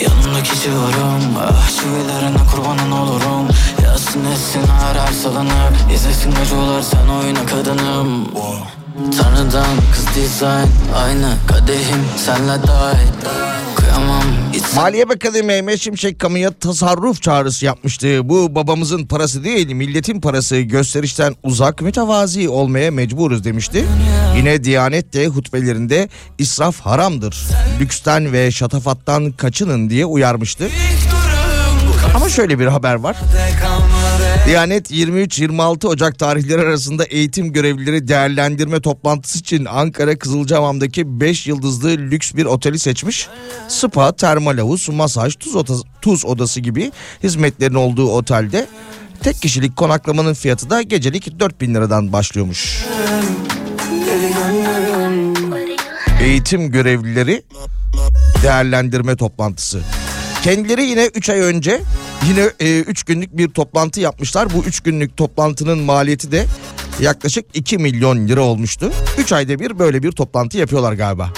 Yanındaki 0.00 0.60
civarım 0.62 1.36
Ah 1.38 1.70
çivilerine 1.70 2.38
kurbanın 2.54 2.90
olurum. 2.90 3.48
Yazsın 3.84 4.24
etsin 4.24 4.62
her 4.66 4.94
her 5.00 5.12
salınır. 5.12 5.94
İzlesin 5.94 6.32
acılar 6.32 6.82
sen 6.82 7.08
oyna 7.08 7.46
kadınım 7.46 8.28
Tanrıdan 9.18 9.76
kız 9.92 10.06
dizayn 10.16 10.68
Aynı 10.96 11.34
kadehim 11.48 12.04
senle 12.16 12.66
dahil 12.66 13.10
Maliye 14.76 15.08
Bakanı 15.08 15.42
Mehmet 15.42 15.80
Şimşek 15.80 16.18
kamuya 16.18 16.50
tasarruf 16.52 17.22
çağrısı 17.22 17.64
yapmıştı. 17.64 18.28
Bu 18.28 18.54
babamızın 18.54 19.06
parası 19.06 19.44
değil 19.44 19.72
milletin 19.72 20.20
parası 20.20 20.56
gösterişten 20.60 21.36
uzak 21.42 21.82
mütevazi 21.82 22.48
olmaya 22.48 22.90
mecburuz 22.90 23.44
demişti. 23.44 23.84
Yine 24.36 24.64
Diyanet 24.64 25.12
de 25.12 25.26
hutbelerinde 25.26 26.08
israf 26.38 26.80
haramdır. 26.80 27.46
Lüksten 27.80 28.32
ve 28.32 28.50
şatafattan 28.50 29.32
kaçının 29.32 29.90
diye 29.90 30.04
uyarmıştı. 30.06 30.68
Ama 32.14 32.28
şöyle 32.28 32.58
bir 32.58 32.66
haber 32.66 32.94
var. 32.94 33.16
Diyanet 34.46 34.90
23-26 34.90 35.86
Ocak 35.86 36.18
tarihleri 36.18 36.60
arasında 36.60 37.04
eğitim 37.04 37.52
görevlileri 37.52 38.08
değerlendirme 38.08 38.80
toplantısı 38.80 39.38
için 39.38 39.64
Ankara 39.64 40.18
Kızılcahamam'daki 40.18 41.20
5 41.20 41.46
yıldızlı 41.46 41.88
lüks 41.90 42.34
bir 42.34 42.44
oteli 42.44 42.78
seçmiş. 42.78 43.28
Spa, 43.68 44.12
termal 44.12 44.58
havuz, 44.58 44.88
masaj, 44.88 45.34
tuz, 45.36 45.56
odası, 45.56 45.82
tuz 46.02 46.24
odası 46.24 46.60
gibi 46.60 46.92
hizmetlerin 47.22 47.74
olduğu 47.74 48.10
otelde 48.10 48.66
tek 49.22 49.42
kişilik 49.42 49.76
konaklamanın 49.76 50.34
fiyatı 50.34 50.70
da 50.70 50.82
gecelik 50.82 51.40
4000 51.40 51.74
liradan 51.74 52.12
başlıyormuş. 52.12 52.84
Eğitim 56.22 56.70
görevlileri 56.70 57.42
değerlendirme 58.42 59.16
toplantısı. 59.16 59.80
Kendileri 60.42 60.84
yine 60.84 61.06
3 61.06 61.30
ay 61.30 61.40
önce 61.40 61.80
yine 62.28 62.44
3 62.80 63.02
günlük 63.02 63.36
bir 63.36 63.48
toplantı 63.48 64.00
yapmışlar. 64.00 64.54
Bu 64.54 64.64
3 64.64 64.80
günlük 64.80 65.16
toplantının 65.16 65.78
maliyeti 65.78 66.32
de 66.32 66.46
yaklaşık 67.00 67.44
2 67.54 67.78
milyon 67.78 68.28
lira 68.28 68.40
olmuştu. 68.40 68.92
3 69.18 69.32
ayda 69.32 69.58
bir 69.58 69.78
böyle 69.78 70.02
bir 70.02 70.12
toplantı 70.12 70.58
yapıyorlar 70.58 70.92
galiba. 70.92 71.32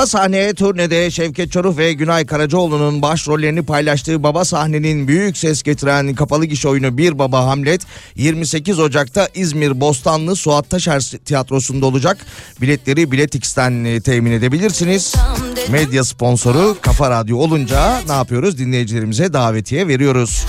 Baba 0.00 0.06
sahneye 0.06 0.54
turnede 0.54 1.10
Şevket 1.10 1.52
Çoruh 1.52 1.76
ve 1.78 1.92
Günay 1.92 2.26
Karacaoğlu'nun 2.26 3.02
başrollerini 3.02 3.62
paylaştığı 3.62 4.22
Baba 4.22 4.44
sahnenin 4.44 5.08
büyük 5.08 5.36
ses 5.36 5.62
getiren 5.62 6.14
kapalı 6.14 6.44
gişe 6.44 6.68
oyunu 6.68 6.98
Bir 6.98 7.18
Baba 7.18 7.46
Hamlet 7.46 7.82
28 8.16 8.78
Ocak'ta 8.78 9.28
İzmir 9.34 9.80
Bostanlı 9.80 10.36
Suat 10.36 10.70
Taşer 10.70 11.00
Tiyatrosu'nda 11.00 11.86
olacak. 11.86 12.26
Biletleri 12.60 13.12
Biletix'ten 13.12 13.84
e, 13.84 14.00
temin 14.00 14.32
edebilirsiniz. 14.32 15.14
Medya 15.68 16.04
sponsoru 16.04 16.76
Kafa 16.80 17.10
Radyo 17.10 17.36
olunca 17.36 18.00
ne 18.06 18.12
yapıyoruz? 18.12 18.58
Dinleyicilerimize 18.58 19.32
davetiye 19.32 19.88
veriyoruz. 19.88 20.46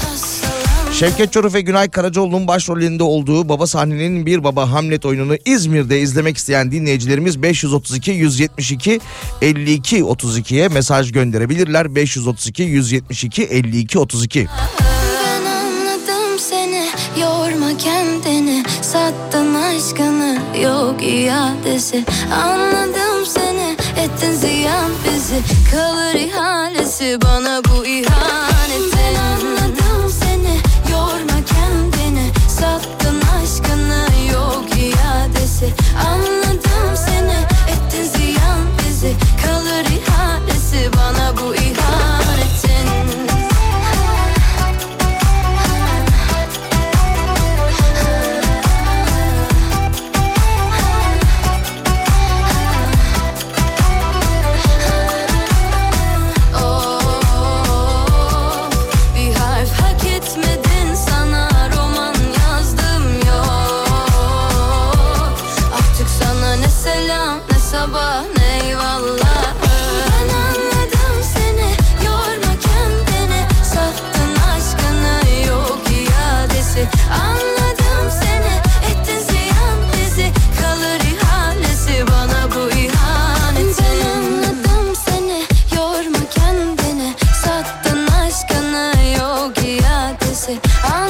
Şevket 0.94 1.34
Çoruh 1.34 1.54
ve 1.54 1.62
Günay 1.62 1.90
Karacaoğlu'nun 1.90 2.48
başrollerinde 2.48 3.04
olduğu 3.04 3.50
Baba 3.50 3.68
sahnenin 3.68 4.26
Bir 4.26 4.44
Baba 4.44 4.72
Hamlet 4.72 5.06
oyununu 5.06 5.36
İzmir'de 5.46 6.00
izlemek 6.00 6.38
isteyen 6.38 6.72
dinleyicilerimiz 6.72 7.42
532 7.42 8.12
172 8.12 9.00
52 9.42 10.00
32'ye 10.00 10.68
mesaj 10.68 11.12
gönderebilirler. 11.12 11.96
532 11.96 12.64
172 12.64 13.44
52 13.44 14.00
32. 14.00 14.48
Ben 14.48 15.46
anladım 15.46 16.40
seni 16.40 16.88
yorma 17.22 17.78
kendini 17.78 18.64
sattın 18.82 19.54
aşkını 19.54 20.38
yok 20.64 20.96
iadesi 21.04 22.06
Anladım 22.44 23.26
seni 23.26 23.76
ettin 23.98 24.32
ziyan 24.32 24.92
bizi 25.06 25.42
kalır 25.72 26.16
ihalesi 26.16 27.18
bana 27.22 27.62
bu 27.64 27.86
ihanetin 27.86 28.51
iadesi 35.62 35.98
Anladım 36.08 36.41
iadesi 90.52 90.70
Anladım 90.94 91.01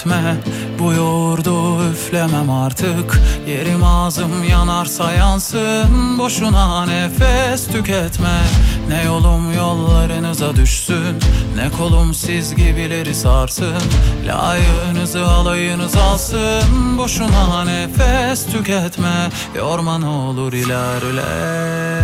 tüketme 0.00 0.34
Bu 0.78 0.92
yoğurdu 0.92 1.84
üflemem 1.90 2.50
artık. 2.50 3.20
Yerim 3.48 3.84
ağzım 3.84 4.44
yanarsa 4.44 5.12
yansın. 5.12 6.18
Boşuna 6.18 6.86
nefes 6.86 7.66
tüketme. 7.66 8.40
Ne 8.88 9.04
yolum 9.04 9.52
yollarınıza 9.52 10.56
düşsün. 10.56 11.16
Ne 11.56 11.70
kolum 11.78 12.14
siz 12.14 12.54
gibileri 12.54 13.14
sarsın. 13.14 13.82
Layığınızı 14.26 15.26
alayınız 15.26 15.96
alsın. 15.96 16.98
Boşuna 16.98 17.64
nefes 17.64 18.46
tüketme. 18.46 19.30
Yorma 19.56 19.98
ne 19.98 20.06
olur 20.06 20.52
ilerle 20.52 21.99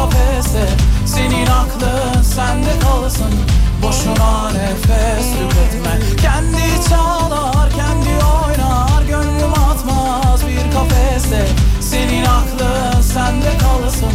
kafese. 0.00 0.68
Senin 1.06 1.46
aklın 1.46 2.22
sende 2.22 2.78
kalsın. 2.82 3.34
Boşuna 3.82 4.50
nefes 4.50 5.26
tüketme. 5.32 6.16
Kendi 6.22 6.88
çalar, 6.88 7.70
kendi 7.70 8.24
oynar 8.24 9.02
Gönlüm 9.08 9.52
atmaz 9.52 10.40
bir 10.46 10.72
kafese. 10.72 11.46
Senin 11.80 12.24
aklın 12.24 13.00
sende 13.00 13.58
kalsın. 13.58 14.12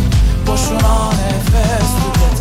Boşuna 0.48 1.10
nefes 1.10 1.90
tüketme 1.96 2.35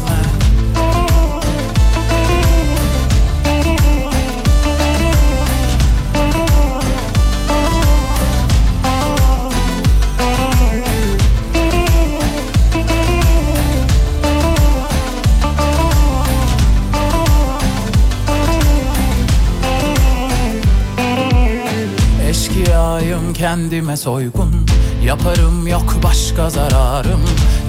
kendime 23.44 23.96
soygun. 23.96 24.66
Yaparım 25.04 25.66
yok 25.66 25.94
başka 26.02 26.50
zararım. 26.50 27.20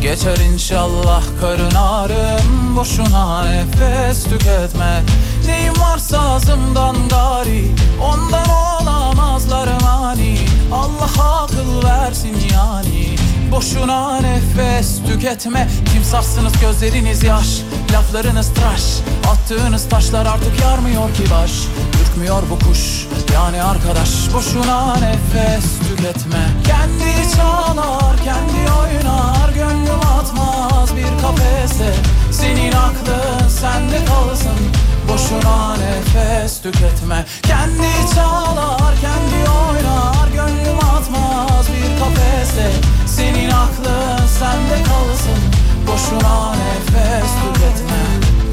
Geçer 0.01 0.37
inşallah 0.53 1.23
karın 1.41 1.75
ağrım. 1.75 2.75
Boşuna 2.75 3.45
nefes 3.45 4.23
tüketme. 4.23 5.01
Neyim 5.47 5.73
varsa 5.79 6.19
ağzımdan 6.19 6.95
gari 7.09 7.65
Ondan 8.03 8.49
olamazlar 8.49 9.67
mani. 9.81 10.37
Allah 10.73 11.41
akıl 11.43 11.83
versin 11.83 12.37
yani. 12.53 13.15
Boşuna 13.51 14.21
nefes 14.21 15.01
tüketme. 15.07 15.69
Kimsahsınız 15.93 16.53
gözleriniz 16.61 17.23
yaş? 17.23 17.61
Laflarınız 17.93 18.53
tıraş. 18.53 18.83
Attığınız 19.31 19.89
taşlar 19.89 20.25
artık 20.25 20.61
yarmıyor 20.61 21.13
ki 21.13 21.23
baş 21.31 21.51
Ürkmüyor 22.15 22.43
bu 22.49 22.59
kuş. 22.59 23.07
Yani 23.33 23.63
arkadaş 23.63 24.33
Boşuna 24.33 24.95
nefes 24.95 25.79
tüketme. 25.79 26.47
Kendi 26.67 27.35
çalar 27.35 28.15
kendi 28.23 28.71
oynar 28.71 29.49
Gönlüm 29.49 29.99
atmaz 29.99 30.95
bir 30.95 31.21
kafese. 31.21 31.93
Senin 32.31 32.71
aklın 32.71 33.47
sende 33.49 34.05
kalsın 34.05 34.59
Boşuna 35.09 35.75
nefes 35.75 36.61
tüketme. 36.61 37.25
Kendi 37.41 38.15
çalar 38.15 38.95
kendi 39.01 39.49
oynar 39.49 40.27
Gönlüm 40.33 40.79
atmaz 40.79 41.67
bir 41.67 41.99
kafese. 41.99 42.71
Senin 43.07 43.49
aklın 43.49 44.27
sende 44.39 44.83
kalsın 44.83 45.39
Boşuna 45.87 46.55
nefes 46.55 47.29
tüketme 47.43 48.44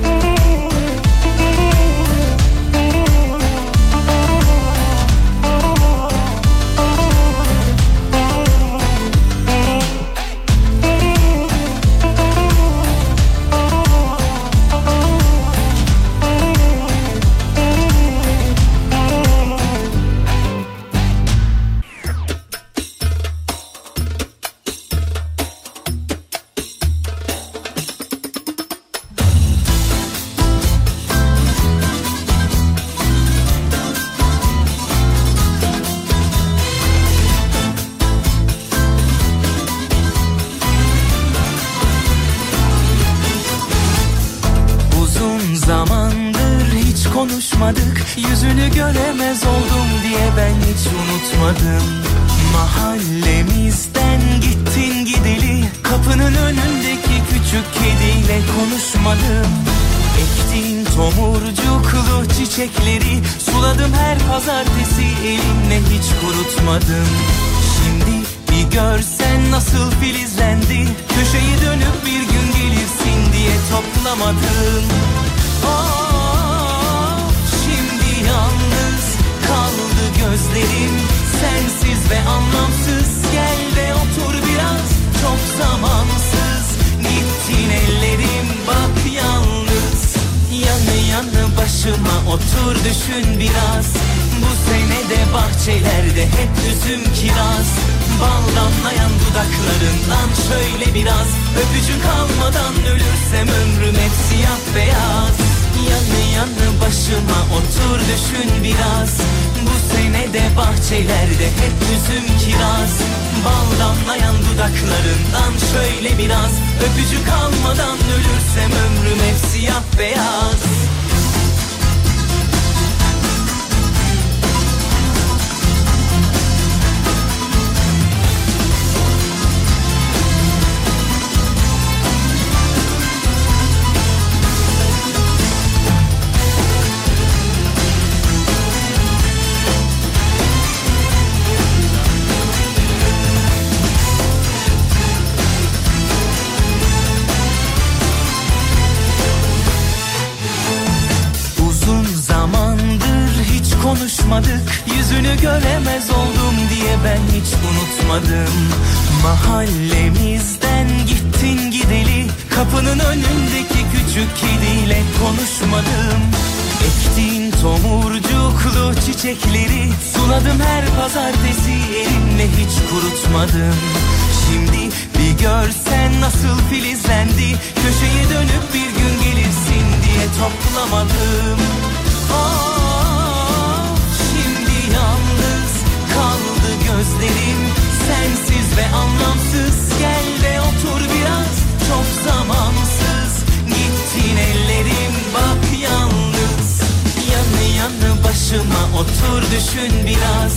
otur 199.03 199.42
düşün 199.55 199.92
biraz. 200.07 200.55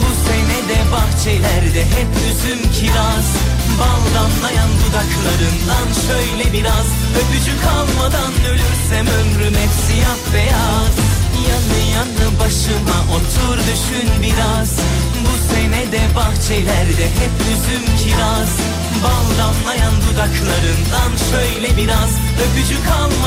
Bu 0.00 0.10
sene 0.26 0.58
de 0.68 0.78
bahçelerde 0.92 1.82
hep 1.96 2.10
üzüm 2.28 2.62
kiraz. 2.72 3.28
Bal 3.78 4.02
damlayan 4.14 4.70
dudaklarından 4.80 5.88
şöyle 6.06 6.52
biraz. 6.52 6.86
Öpücük 7.20 7.62
almadan 7.76 8.32
ölürsem 8.50 9.06
ömrüm 9.18 9.54
hep 9.62 9.72
siyah 9.86 10.20
beyaz. 10.34 10.94
Yanı 11.48 11.80
yanı 11.94 12.38
başıma 12.40 12.98
otur 13.16 13.58
düşün 13.58 14.08
biraz. 14.22 14.70
Bu 15.24 15.54
sene 15.54 15.92
de 15.92 16.02
bahçelerde 16.16 17.06
hep 17.20 17.34
üzüm 17.52 17.96
kiraz 17.98 18.52
Bal 19.04 19.38
damlayan 19.38 19.94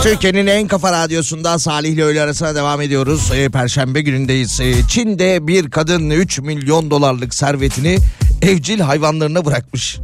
Türkiye'nin 0.04 0.48
en 0.48 0.68
kafa 0.68 0.92
radyosunda 0.92 1.60
Salih 1.60 1.90
ile 1.90 2.04
öğle 2.04 2.22
arasına 2.22 2.56
devam 2.56 2.82
ediyoruz. 2.82 3.32
Ee, 3.36 3.50
Perşembe 3.50 4.02
günündeyiz. 4.02 4.60
Ee, 4.60 4.74
Çin'de 4.90 5.48
bir 5.48 5.70
kadın 5.70 6.10
3 6.10 6.40
milyon 6.40 6.92
dolarlık 6.92 7.34
servetini 7.34 7.98
evcil 8.42 8.80
hayvanlarına 8.80 9.46
bırakmış. 9.46 10.00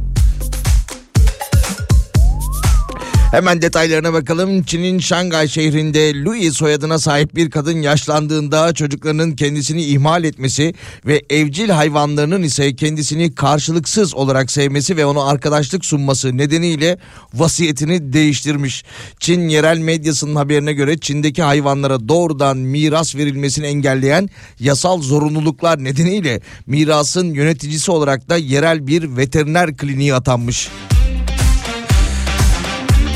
Hemen 3.34 3.62
detaylarına 3.62 4.12
bakalım. 4.12 4.62
Çin'in 4.62 4.98
Şangay 4.98 5.48
şehrinde 5.48 6.24
Louis 6.24 6.54
soyadına 6.54 6.98
sahip 6.98 7.34
bir 7.34 7.50
kadın 7.50 7.82
yaşlandığında 7.82 8.74
çocuklarının 8.74 9.32
kendisini 9.32 9.84
ihmal 9.84 10.24
etmesi 10.24 10.74
ve 11.06 11.22
evcil 11.30 11.68
hayvanlarının 11.68 12.42
ise 12.42 12.76
kendisini 12.76 13.34
karşılıksız 13.34 14.14
olarak 14.14 14.50
sevmesi 14.50 14.96
ve 14.96 15.06
ona 15.06 15.24
arkadaşlık 15.24 15.84
sunması 15.84 16.36
nedeniyle 16.36 16.98
vasiyetini 17.34 18.12
değiştirmiş. 18.12 18.84
Çin 19.20 19.48
yerel 19.48 19.78
medyasının 19.78 20.36
haberine 20.36 20.72
göre 20.72 20.98
Çin'deki 20.98 21.42
hayvanlara 21.42 22.08
doğrudan 22.08 22.56
miras 22.58 23.16
verilmesini 23.16 23.66
engelleyen 23.66 24.28
yasal 24.60 25.02
zorunluluklar 25.02 25.84
nedeniyle 25.84 26.40
mirasın 26.66 27.34
yöneticisi 27.34 27.90
olarak 27.90 28.28
da 28.28 28.36
yerel 28.36 28.86
bir 28.86 29.16
veteriner 29.16 29.76
kliniği 29.76 30.14
atanmış. 30.14 30.68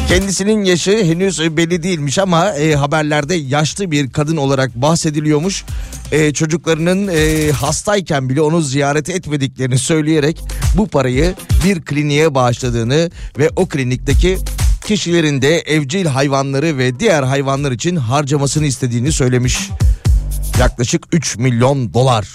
Kendisinin 0.09 0.65
yaşı 0.65 1.05
henüz 1.05 1.57
belli 1.57 1.83
değilmiş 1.83 2.19
ama 2.19 2.51
e, 2.55 2.75
haberlerde 2.75 3.35
yaşlı 3.35 3.91
bir 3.91 4.11
kadın 4.11 4.37
olarak 4.37 4.75
bahsediliyormuş. 4.75 5.65
E, 6.13 6.33
çocuklarının 6.33 7.09
e, 7.09 7.51
hastayken 7.53 8.29
bile 8.29 8.41
onu 8.41 8.61
ziyaret 8.61 9.09
etmediklerini 9.11 9.79
söyleyerek 9.79 10.41
bu 10.77 10.89
parayı 10.89 11.35
bir 11.65 11.83
kliniğe 11.83 12.35
bağışladığını 12.35 13.11
ve 13.39 13.51
o 13.57 13.67
klinikteki 13.67 14.39
kişilerin 14.85 15.43
de 15.43 15.59
evcil 15.59 16.07
hayvanları 16.07 16.79
ve 16.79 17.01
diğer 17.01 17.23
hayvanlar 17.23 17.73
için 17.73 17.97
harcamasını 17.97 18.67
istediğini 18.67 19.13
söylemiş. 19.13 19.71
Yaklaşık 20.61 21.07
3 21.13 21.37
milyon 21.37 21.95
dolar. 21.95 22.29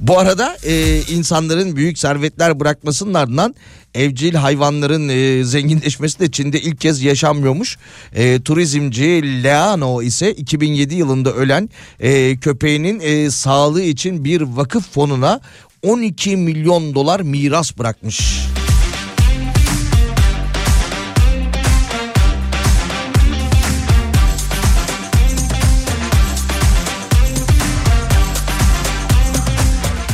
Bu 0.00 0.18
arada 0.18 0.56
e, 0.62 1.00
insanların 1.00 1.76
büyük 1.76 1.98
servetler 1.98 2.60
bırakmasının 2.60 3.14
ardından 3.14 3.54
evcil 3.94 4.34
hayvanların 4.34 5.08
e, 5.08 5.44
zenginleşmesi 5.44 6.20
de 6.20 6.30
Çin'de 6.30 6.60
ilk 6.60 6.80
kez 6.80 7.02
yaşanmıyormuş. 7.02 7.78
E, 8.14 8.40
turizmci 8.42 9.42
Leano 9.42 10.02
ise 10.02 10.32
2007 10.32 10.94
yılında 10.94 11.32
ölen 11.32 11.70
e, 12.00 12.36
köpeğinin 12.36 13.00
e, 13.00 13.30
sağlığı 13.30 13.82
için 13.82 14.24
bir 14.24 14.40
vakıf 14.40 14.90
fonuna 14.90 15.40
12 15.82 16.36
milyon 16.36 16.94
dolar 16.94 17.20
miras 17.20 17.78
bırakmış. 17.78 18.40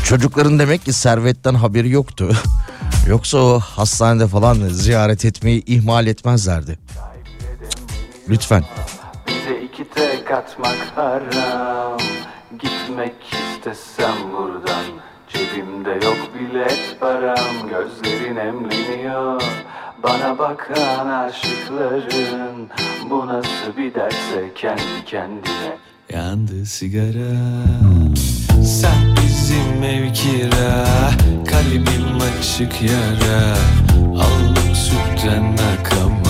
Çocukların 0.05 0.59
demek 0.59 0.85
ki 0.85 0.93
servetten 0.93 1.55
haberi 1.55 1.91
yoktu. 1.91 2.37
Yoksa 3.09 3.39
o 3.39 3.61
hastanede 3.61 4.27
falan 4.27 4.55
ziyaret 4.55 5.25
etmeyi 5.25 5.65
ihmal 5.67 6.07
etmezlerdi. 6.07 6.79
Lütfen. 8.29 8.65
Bize 9.27 9.61
iki 9.61 9.91
tek 9.91 10.31
atmak 10.31 10.93
haram. 10.95 11.99
Gitmek 12.59 13.15
istesem 13.33 14.15
buradan. 14.33 14.85
Cebimde 15.29 15.91
yok 15.91 16.19
bilet 16.35 16.97
param. 17.01 17.69
Gözlerin 17.71 18.37
emleniyor 18.37 19.43
Bana 20.03 20.39
bakan 20.39 21.09
aşıkların. 21.09 22.69
Bu 23.11 23.27
nasıl 23.27 23.77
bir 23.77 23.95
derse 23.95 24.55
kendi 24.55 25.05
kendine 25.07 25.79
Yandı 26.13 26.67
sigara. 26.67 27.37
Sen 28.65 29.17
bizim 29.17 29.85
ev 29.85 30.13
kira 30.13 30.87
Kalbim 31.47 32.21
açık 32.21 32.83
yara. 32.83 33.57
Aldım 34.15 34.75
sütten 34.75 35.57
akama 35.57 36.26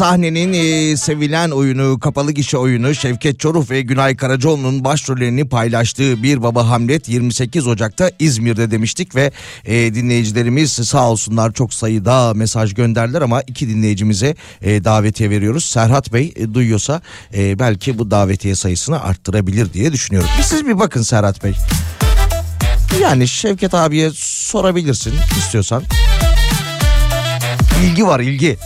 sahnenin 0.00 0.52
e, 0.52 0.96
sevilen 0.96 1.50
oyunu, 1.50 1.98
kapalı 1.98 2.32
gişe 2.32 2.56
oyunu 2.56 2.94
Şevket 2.94 3.40
Çoruh 3.40 3.70
ve 3.70 3.80
Günay 3.80 4.16
Karacaoğlu'nun 4.16 4.84
başrollerini 4.84 5.48
paylaştığı 5.48 6.22
Bir 6.22 6.42
Baba 6.42 6.68
Hamlet 6.68 7.08
28 7.08 7.66
Ocak'ta 7.66 8.10
İzmir'de 8.18 8.70
demiştik 8.70 9.14
ve 9.14 9.32
e, 9.64 9.94
dinleyicilerimiz 9.94 10.72
sağ 10.72 11.10
olsunlar 11.10 11.52
çok 11.52 11.74
sayıda 11.74 12.34
mesaj 12.34 12.74
gönderdiler 12.74 13.22
ama 13.22 13.42
iki 13.42 13.68
dinleyicimize 13.68 14.34
e, 14.62 14.84
davetiye 14.84 15.30
veriyoruz. 15.30 15.64
Serhat 15.64 16.12
Bey 16.12 16.32
e, 16.36 16.54
duyuyorsa 16.54 17.00
e, 17.34 17.58
belki 17.58 17.98
bu 17.98 18.10
davetiye 18.10 18.54
sayısını 18.54 19.02
arttırabilir 19.02 19.72
diye 19.72 19.92
düşünüyorum. 19.92 20.30
Siz 20.42 20.66
bir 20.66 20.78
bakın 20.78 21.02
Serhat 21.02 21.44
Bey. 21.44 21.52
Yani 23.02 23.28
Şevket 23.28 23.74
abiye 23.74 24.10
sorabilirsin 24.14 25.14
istiyorsan. 25.38 25.82
İlgi 27.84 28.06
var 28.06 28.20
ilgi. 28.20 28.56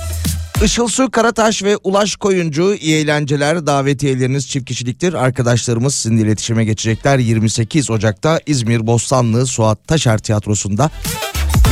Işıl 0.62 0.88
Su 0.88 1.10
Karataş 1.10 1.62
ve 1.62 1.76
Ulaş 1.76 2.16
Koyuncu 2.16 2.74
iyi 2.74 2.96
eğlenceler 2.96 3.66
davetiyeleriniz 3.66 4.48
çift 4.48 4.66
kişiliktir. 4.66 5.14
Arkadaşlarımız 5.14 5.94
sizinle 5.94 6.22
iletişime 6.22 6.64
geçecekler. 6.64 7.18
28 7.18 7.90
Ocak'ta 7.90 8.40
İzmir 8.46 8.86
Bostanlı 8.86 9.46
Suat 9.46 9.88
Taşer 9.88 10.18
Tiyatrosu'nda 10.18 10.90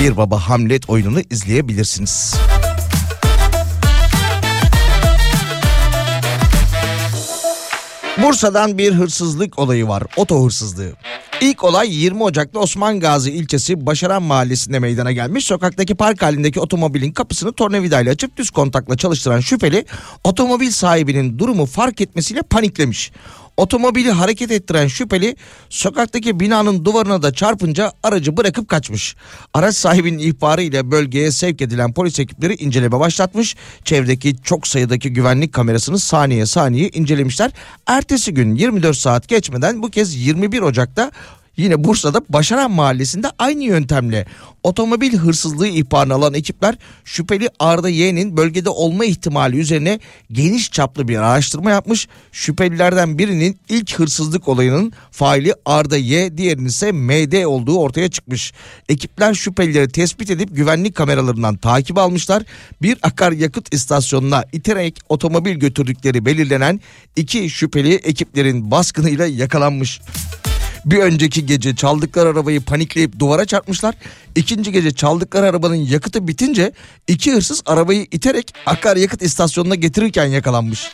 Bir 0.03 0.17
Baba 0.17 0.39
Hamlet 0.39 0.91
oyununu 0.91 1.21
izleyebilirsiniz. 1.31 2.35
Bursa'dan 8.23 8.79
bir 8.79 8.93
hırsızlık 8.93 9.59
olayı 9.59 9.89
var. 9.89 10.03
Oto 10.17 10.45
hırsızlığı. 10.45 10.93
İlk 11.43 11.65
olay 11.65 11.95
20 11.95 12.23
Ocak'ta 12.23 12.61
Osman 12.61 13.01
Gazi 13.01 13.31
ilçesi 13.31 13.87
Başaran 13.87 14.23
Mahallesi'nde 14.23 14.79
meydana 14.79 15.13
gelmiş. 15.13 15.45
Sokaktaki 15.45 15.95
park 15.95 16.23
halindeki 16.23 16.61
otomobilin 16.61 17.13
kapısını 17.13 17.53
tornavidayla 17.53 18.13
açıp 18.13 18.37
düz 18.37 18.51
kontakla 18.51 18.97
çalıştıran 18.97 19.41
şüpheli 19.41 19.85
otomobil 20.25 20.71
sahibinin 20.71 21.39
durumu 21.39 21.67
fark 21.67 22.01
etmesiyle 22.01 22.43
paniklemiş. 22.43 23.13
Otomobili 23.63 24.11
hareket 24.11 24.51
ettiren 24.51 24.87
şüpheli 24.87 25.37
sokaktaki 25.69 26.41
binanın 26.41 26.85
duvarına 26.85 27.23
da 27.23 27.33
çarpınca 27.33 27.93
aracı 28.03 28.37
bırakıp 28.37 28.69
kaçmış. 28.69 29.17
Araç 29.55 29.77
sahibinin 29.77 30.19
ihbarı 30.19 30.63
ile 30.63 30.91
bölgeye 30.91 31.33
sevk 31.33 31.63
edilen 31.63 31.93
polis 31.93 32.19
ekipleri 32.19 32.55
inceleme 32.55 33.01
başlatmış. 33.01 33.57
Çevredeki 33.85 34.37
çok 34.43 34.67
sayıdaki 34.67 35.13
güvenlik 35.13 35.53
kamerasını 35.53 35.99
saniye 35.99 36.47
saniye 36.47 36.89
incelemişler. 36.89 37.51
Ertesi 37.87 38.35
gün 38.35 38.55
24 38.55 38.97
saat 38.97 39.29
geçmeden 39.29 39.83
bu 39.83 39.91
kez 39.91 40.15
21 40.15 40.61
Ocak'ta 40.61 41.11
Yine 41.57 41.85
Bursa'da 41.85 42.23
Başaran 42.29 42.71
Mahallesi'nde 42.71 43.27
aynı 43.39 43.63
yöntemle 43.65 44.27
otomobil 44.63 45.17
hırsızlığı 45.17 45.69
ihbarını 45.69 46.15
alan 46.15 46.35
ekipler 46.35 46.75
şüpheli 47.05 47.49
Arda 47.59 47.89
Y'nin 47.89 48.37
bölgede 48.37 48.69
olma 48.69 49.05
ihtimali 49.05 49.57
üzerine 49.57 50.01
geniş 50.33 50.71
çaplı 50.73 51.09
bir 51.09 51.17
araştırma 51.17 51.71
yapmış. 51.71 52.09
Şüphelilerden 52.33 53.19
birinin 53.19 53.59
ilk 53.69 53.99
hırsızlık 53.99 54.49
olayının 54.49 54.93
faili 55.11 55.55
Arda 55.65 55.97
Y, 55.97 56.37
diğerinin 56.37 56.69
ise 56.69 56.93
MD 56.93 57.45
olduğu 57.45 57.79
ortaya 57.79 58.11
çıkmış. 58.11 58.53
Ekipler 58.89 59.35
şüphelileri 59.35 59.89
tespit 59.89 60.31
edip 60.31 60.57
güvenlik 60.57 60.95
kameralarından 60.95 61.57
takip 61.57 61.99
almışlar. 61.99 62.43
Bir 62.83 62.99
akaryakıt 63.03 63.75
istasyonuna 63.75 64.45
iterek 64.53 65.01
otomobil 65.09 65.55
götürdükleri 65.55 66.27
belirlenen 66.27 66.81
iki 67.17 67.51
şüpheli 67.51 67.95
ekiplerin 67.95 68.71
baskınıyla 68.71 69.27
yakalanmış. 69.27 70.01
Bir 70.85 70.99
önceki 70.99 71.47
gece 71.47 71.77
çaldıkları 71.77 72.29
arabayı 72.29 72.61
panikleyip 72.61 73.19
duvara 73.19 73.45
çarpmışlar. 73.45 73.95
İkinci 74.35 74.73
gece 74.73 74.91
çaldıkları 74.91 75.47
arabanın 75.47 75.75
yakıtı 75.75 76.29
bitince 76.29 76.73
iki 77.09 77.33
hırsız 77.33 77.63
arabayı 77.67 78.07
iterek 78.11 78.55
akaryakıt 78.67 79.23
istasyonuna 79.23 79.75
getirirken 79.75 80.27
yakalanmış. 80.27 80.91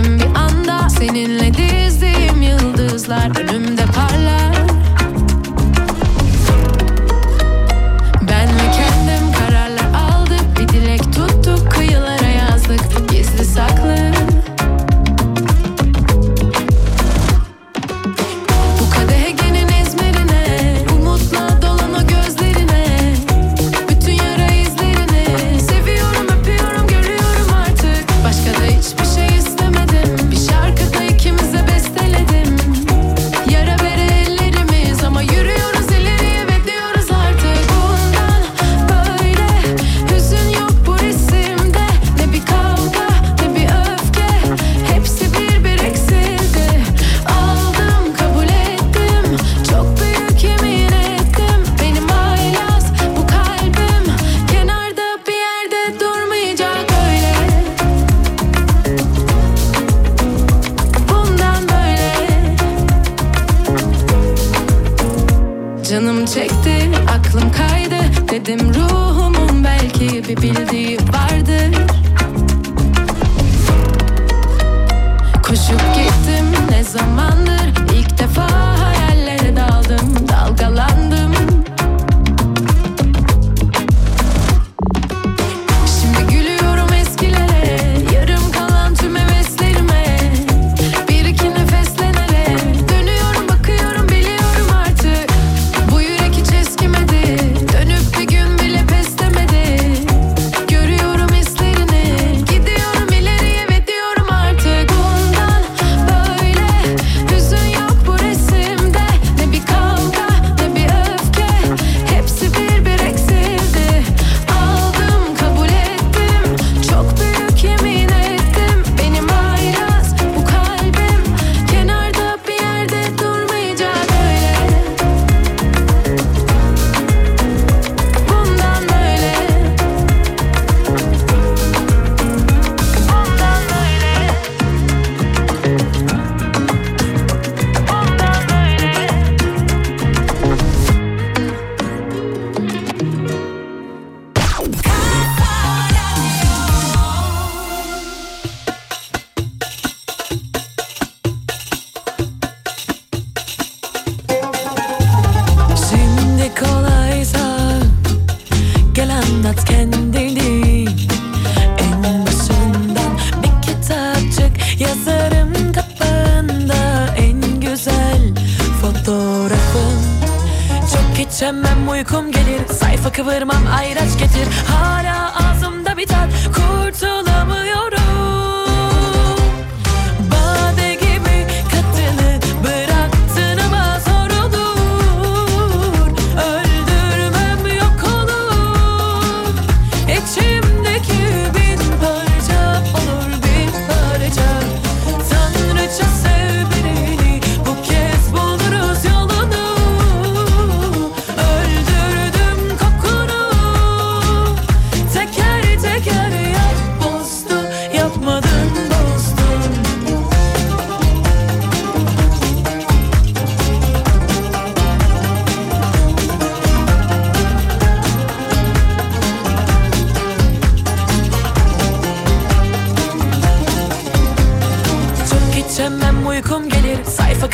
Dedim 0.00 0.18
bir 0.18 0.38
anda. 0.40 0.88
Seninle 0.88 1.54
dizdiğim 1.54 2.42
yıldızlar 2.42 3.40
önümde 3.40 3.82
parlar 3.84 4.39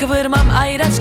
kıvırmam 0.06 0.50
ayraç 0.60 1.00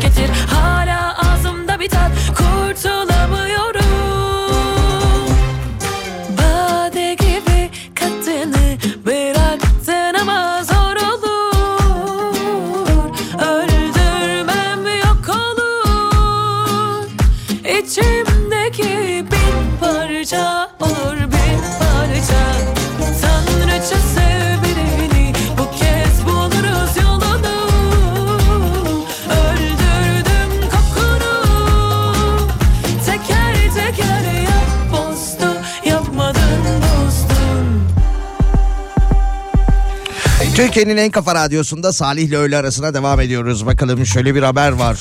Türkiye'nin 40.75 41.01
en 41.01 41.11
kafa 41.11 41.35
radyosunda 41.35 41.93
Salih 41.93 42.23
ile 42.23 42.37
öğle 42.37 42.57
arasına 42.57 42.93
devam 42.93 43.19
ediyoruz. 43.19 43.65
Bakalım 43.65 44.05
şöyle 44.05 44.35
bir 44.35 44.43
haber 44.43 44.71
var. 44.71 44.99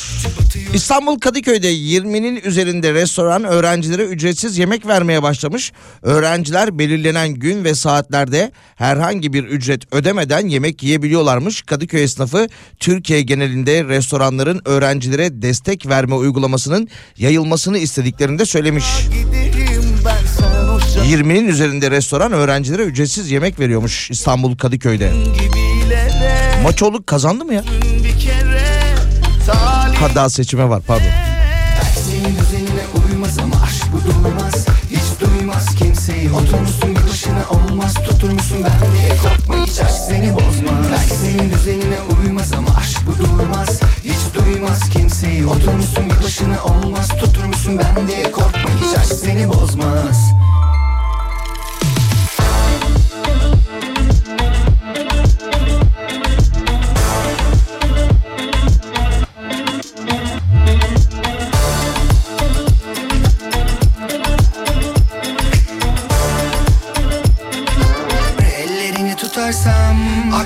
İstanbul 0.74 1.18
Kadıköy'de 1.18 1.74
20'nin 1.74 2.40
üzerinde 2.44 2.94
restoran 2.94 3.44
öğrencilere 3.44 4.04
ücretsiz 4.04 4.58
yemek 4.58 4.86
vermeye 4.86 5.22
başlamış. 5.22 5.72
Öğrenciler 6.02 6.78
belirlenen 6.78 7.34
gün 7.34 7.64
ve 7.64 7.74
saatlerde 7.74 8.52
herhangi 8.76 9.32
bir 9.32 9.44
ücret 9.44 9.94
ödemeden 9.94 10.48
yemek 10.48 10.82
yiyebiliyorlarmış. 10.82 11.62
Kadıköy 11.62 12.02
esnafı 12.02 12.48
Türkiye 12.78 13.22
genelinde 13.22 13.84
restoranların 13.84 14.62
öğrencilere 14.64 15.42
destek 15.42 15.88
verme 15.88 16.14
uygulamasının 16.14 16.88
yayılmasını 17.16 17.78
istediklerini 17.78 18.38
de 18.38 18.44
söylemiş. 18.44 18.84
20'nin 21.04 21.48
üzerinde 21.48 21.90
restoran 21.90 22.32
öğrencilere 22.32 22.82
ücretsiz 22.82 23.30
yemek 23.30 23.60
veriyormuş 23.60 24.10
İstanbul 24.10 24.56
Kadıköy'de. 24.56 25.12
Maçoğlu 26.64 27.04
kazandı 27.04 27.44
mı 27.44 27.54
ya? 27.54 27.64
Ha 30.00 30.14
daha 30.14 30.30
seçime 30.30 30.68
var 30.68 30.82
pardon. 30.86 31.06
Ama 33.42 33.54
aşk 33.64 33.84
bu 33.92 33.98
Hiç 34.90 35.20
duymaz 35.20 35.74
kimseyi 35.74 36.30
Oturmuşsun 36.30 36.94
başına 36.94 37.44
olmaz 37.50 37.94
Tutur 37.94 38.30
musun 38.30 38.58
ben 38.64 38.92
diye 38.92 39.08
korkma 39.08 39.66
hiç 39.66 39.80
aşk 39.80 39.94
seni 40.08 40.34
bozmaz 40.34 40.86
Belki 40.92 41.14
senin 41.14 41.50
düzenine 41.52 41.98
uymaz 42.22 42.52
ama 42.52 42.68
aşk 42.78 43.00
bu 43.06 43.18
durmaz 43.18 43.80
Hiç 44.04 44.34
duymaz 44.34 44.88
kimseyi 44.90 45.46
Oturmuşsun 45.46 46.10
başına 46.24 46.64
olmaz 46.64 47.08
Tutur 47.08 47.44
musun 47.44 47.78
ben 47.78 48.08
diye 48.08 48.32
korkma 48.32 48.70
hiç 48.80 48.98
aşk 48.98 49.12
seni 49.12 49.48
bozmaz 49.48 50.34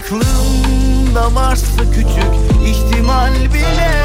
Aklımda 0.08 1.34
varsa 1.34 1.90
küçük 1.94 2.66
ihtimal 2.66 3.34
bile 3.34 4.04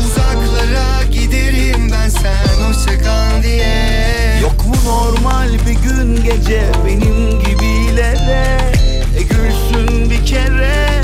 Uzaklara 0.00 1.04
giderim 1.10 1.90
ben 1.92 2.08
sen 2.08 2.64
hoşça 2.68 3.02
kal 3.02 3.42
diye. 3.42 4.40
Yok 4.42 4.66
mu 4.66 4.74
normal 4.86 5.52
bir 5.52 5.88
gün 5.88 6.24
gece 6.24 6.62
benim 6.86 7.40
gibilere? 7.40 8.72
E 9.18 9.22
gülsün 9.22 10.10
bir 10.10 10.26
kere 10.26 11.02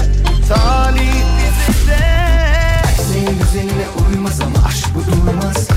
talih 0.48 1.22
bize 1.68 2.06
Senin 3.12 3.38
düzenine 3.40 3.86
uymaz 4.08 4.40
ama 4.40 4.66
aşk 4.68 4.86
bu 4.94 5.00
durmaz 5.06 5.68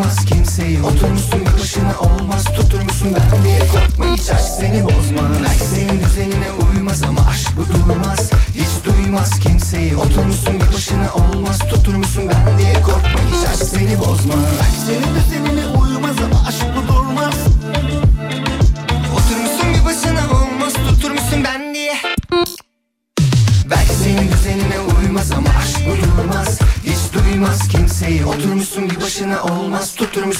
Duymaz 0.00 0.24
kimseyi 0.24 0.82
Oturmuşsun 0.82 1.40
bir 1.40 1.52
başına 1.60 1.94
olmaz. 2.00 2.44
Tutur 2.44 2.82
musun 2.82 3.08
ben 3.16 3.44
diye 3.44 3.58
korkma 3.58 4.16
hiç 4.16 4.30
aşk 4.30 4.44
seni 4.60 4.84
bozmaz. 4.84 5.36
Belki 5.44 5.64
senin 5.64 6.00
düzenine 6.04 6.50
uymaz 6.52 7.02
ama 7.02 7.20
aşk 7.30 7.48
bu 7.56 7.74
durmaz. 7.74 8.30
Hiç 8.54 8.84
duymaz 8.84 9.40
kimseyi 9.40 9.96
Oturmuşsun 9.96 10.54
bir 10.54 10.74
başına 10.74 11.14
olmaz. 11.14 11.58
Tutur 11.58 11.94
musun 11.94 12.24
ben 12.28 12.58
diye 12.58 12.72
korkma 12.72 13.20
hiç 13.30 13.48
aşk 13.48 13.62
seni 13.62 13.98
bozmaz. 13.98 14.44
Belki 14.60 14.80
senin 14.86 15.14
düzenine 15.14 15.66
uymaz 15.66 16.19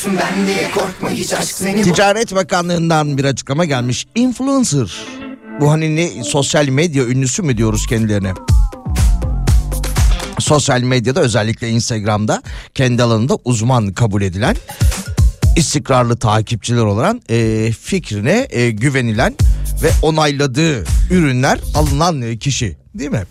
Tuturmuşsun 0.00 0.30
ben 0.38 0.46
diye 0.46 0.70
korkma 0.70 1.10
hiç 1.10 1.32
aşk 1.32 1.50
seni 1.50 1.82
Ticaret 1.82 2.34
Bakanlığı'ndan 2.34 3.18
bir 3.18 3.24
açıklama 3.24 3.64
gelmiş. 3.64 4.06
Influencer. 4.14 5.06
Bu 5.60 5.70
hani 5.70 5.96
ne 5.96 6.24
sosyal 6.24 6.68
medya 6.68 7.04
ünlüsü 7.04 7.42
mü 7.42 7.56
diyoruz 7.56 7.86
kendilerine? 7.86 8.32
Sosyal 10.38 10.80
medyada 10.80 11.20
özellikle 11.20 11.70
Instagram'da 11.70 12.42
kendi 12.74 13.02
alanında 13.02 13.38
uzman 13.44 13.92
kabul 13.92 14.22
edilen 14.22 14.56
istikrarlı 15.56 16.16
takipçiler 16.16 16.84
olan 16.84 17.22
e, 17.30 17.70
fikrine 17.80 18.46
e, 18.50 18.70
güvenilen 18.70 19.34
ve 19.82 19.90
onayladığı 20.02 20.84
ürünler 21.10 21.58
alınan 21.74 22.22
e, 22.22 22.38
kişi 22.38 22.76
değil 22.94 23.10
mi? 23.10 23.24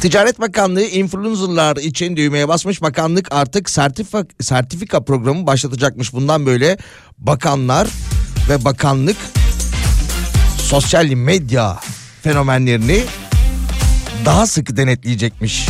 Ticaret 0.00 0.40
Bakanlığı 0.40 0.82
influencerlar 0.82 1.76
için 1.76 2.16
düğmeye 2.16 2.48
basmış. 2.48 2.82
Bakanlık 2.82 3.32
artık 3.32 3.70
sertifika, 3.70 4.24
sertifika 4.40 5.04
programı 5.04 5.46
başlatacakmış. 5.46 6.12
Bundan 6.12 6.46
böyle 6.46 6.78
bakanlar 7.18 7.88
ve 8.48 8.64
bakanlık 8.64 9.16
sosyal 10.58 11.04
medya 11.04 11.80
fenomenlerini 12.22 13.02
daha 14.24 14.46
sıkı 14.46 14.76
denetleyecekmiş. 14.76 15.66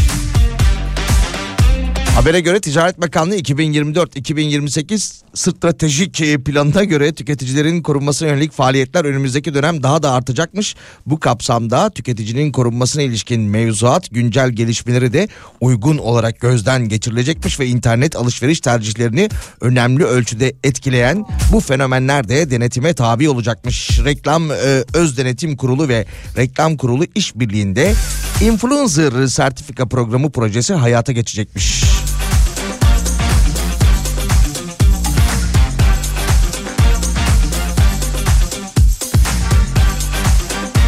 Habere 2.14 2.40
göre 2.40 2.60
Ticaret 2.60 3.00
Bakanlığı 3.00 3.36
2024-2028 3.36 5.22
stratejik 5.34 6.20
e, 6.20 6.38
planına 6.38 6.84
göre 6.84 7.12
tüketicilerin 7.12 7.82
korunmasına 7.82 8.28
yönelik 8.28 8.52
faaliyetler 8.52 9.04
önümüzdeki 9.04 9.54
dönem 9.54 9.82
daha 9.82 10.02
da 10.02 10.12
artacakmış. 10.12 10.76
Bu 11.06 11.20
kapsamda 11.20 11.90
tüketicinin 11.90 12.52
korunmasına 12.52 13.02
ilişkin 13.02 13.40
mevzuat 13.40 14.10
güncel 14.10 14.50
gelişmeleri 14.50 15.12
de 15.12 15.28
uygun 15.60 15.98
olarak 15.98 16.40
gözden 16.40 16.88
geçirilecekmiş 16.88 17.60
ve 17.60 17.66
internet 17.66 18.16
alışveriş 18.16 18.60
tercihlerini 18.60 19.28
önemli 19.60 20.04
ölçüde 20.04 20.52
etkileyen 20.64 21.24
bu 21.52 21.60
fenomenler 21.60 22.28
de 22.28 22.50
denetime 22.50 22.94
tabi 22.94 23.28
olacakmış. 23.28 24.00
Reklam 24.04 24.50
e, 24.50 24.84
Öz 24.94 25.18
Denetim 25.18 25.56
Kurulu 25.56 25.88
ve 25.88 26.06
Reklam 26.36 26.76
Kurulu 26.76 27.04
işbirliğinde 27.14 27.94
Influencer 28.40 29.26
Sertifika 29.26 29.88
Programı 29.88 30.30
projesi 30.30 30.74
hayata 30.74 31.12
geçecekmiş. 31.12 31.84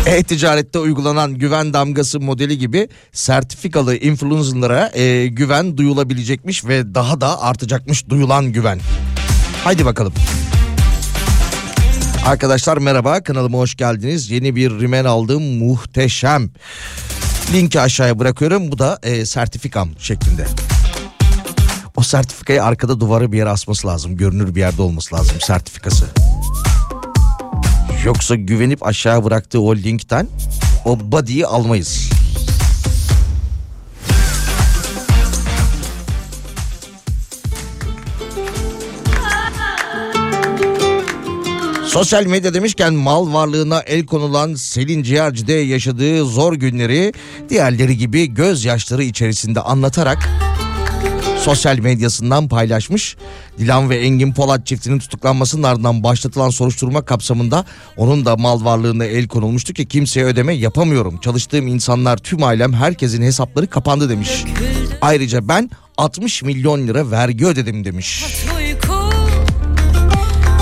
E-ticarette 0.07 0.78
uygulanan 0.78 1.34
güven 1.34 1.72
damgası 1.72 2.20
modeli 2.20 2.59
gibi 2.59 2.88
sertifikalı 3.12 3.96
influencerlara 3.96 4.90
e, 4.94 5.26
güven 5.26 5.76
duyulabilecekmiş 5.76 6.64
ve 6.64 6.94
daha 6.94 7.20
da 7.20 7.42
artacakmış 7.42 8.09
duyulan 8.09 8.53
güven. 8.53 8.80
Haydi 9.64 9.84
bakalım. 9.84 10.12
Arkadaşlar 12.26 12.76
merhaba 12.76 13.22
kanalıma 13.22 13.59
hoş 13.59 13.74
geldiniz. 13.74 14.30
Yeni 14.30 14.57
bir 14.57 14.70
rimen 14.70 15.05
aldım 15.05 15.42
muhteşem. 15.42 16.50
Linki 17.53 17.80
aşağıya 17.80 18.18
bırakıyorum 18.18 18.72
bu 18.72 18.78
da 18.78 18.98
e, 19.03 19.26
sertifikam 19.26 19.90
şeklinde. 19.98 20.46
O 21.96 22.03
sertifikayı 22.03 22.64
arkada 22.64 23.00
duvara 23.00 23.32
bir 23.32 23.38
yere 23.38 23.50
asması 23.50 23.86
lazım. 23.86 24.16
Görünür 24.16 24.55
bir 24.55 24.61
yerde 24.61 24.82
olması 24.82 25.14
lazım 25.14 25.36
sertifikası. 25.40 26.07
Yoksa 28.05 28.34
güvenip 28.34 28.86
aşağı 28.86 29.24
bıraktığı 29.24 29.61
o 29.61 29.76
linkten 29.76 30.28
o 30.84 30.98
body'yi 31.12 31.46
almayız. 31.46 32.11
Sosyal 41.86 42.26
medya 42.26 42.55
demişken 42.55 42.94
mal 42.94 43.32
varlığına 43.32 43.80
el 43.80 44.07
konulan 44.07 44.55
Selin 44.55 45.03
Ciğerci'de 45.03 45.53
yaşadığı 45.53 46.24
zor 46.24 46.53
günleri 46.53 47.12
diğerleri 47.48 47.96
gibi 47.96 48.34
gözyaşları 48.34 49.03
içerisinde 49.05 49.61
anlatarak 49.61 50.28
sosyal 51.43 51.78
medyasından 51.78 52.49
paylaşmış. 52.49 53.16
Dilan 53.59 53.90
ve 53.90 53.97
Engin 53.99 54.32
Polat 54.32 54.66
çiftinin 54.66 54.99
tutuklanmasının 54.99 55.62
ardından 55.62 56.03
başlatılan 56.03 56.51
soruşturma 56.51 57.05
kapsamında 57.05 57.64
onun 57.97 58.24
da 58.24 58.36
mal 58.36 58.64
varlığına 58.64 59.05
el 59.05 59.28
konulmuştu 59.28 59.72
ki 59.72 59.86
kimseye 59.86 60.26
ödeme 60.26 60.55
yapamıyorum. 60.55 61.18
Çalıştığım 61.20 61.66
insanlar 61.66 62.16
tüm 62.16 62.43
ailem 62.43 62.72
herkesin 62.72 63.22
hesapları 63.22 63.66
kapandı 63.66 64.09
demiş. 64.09 64.45
Ayrıca 65.01 65.49
ben 65.49 65.70
60 65.99 66.43
milyon 66.43 66.86
lira 66.86 67.11
vergi 67.11 67.47
ödedim 67.47 67.84
demiş. 67.84 68.24
Uyku 68.57 69.11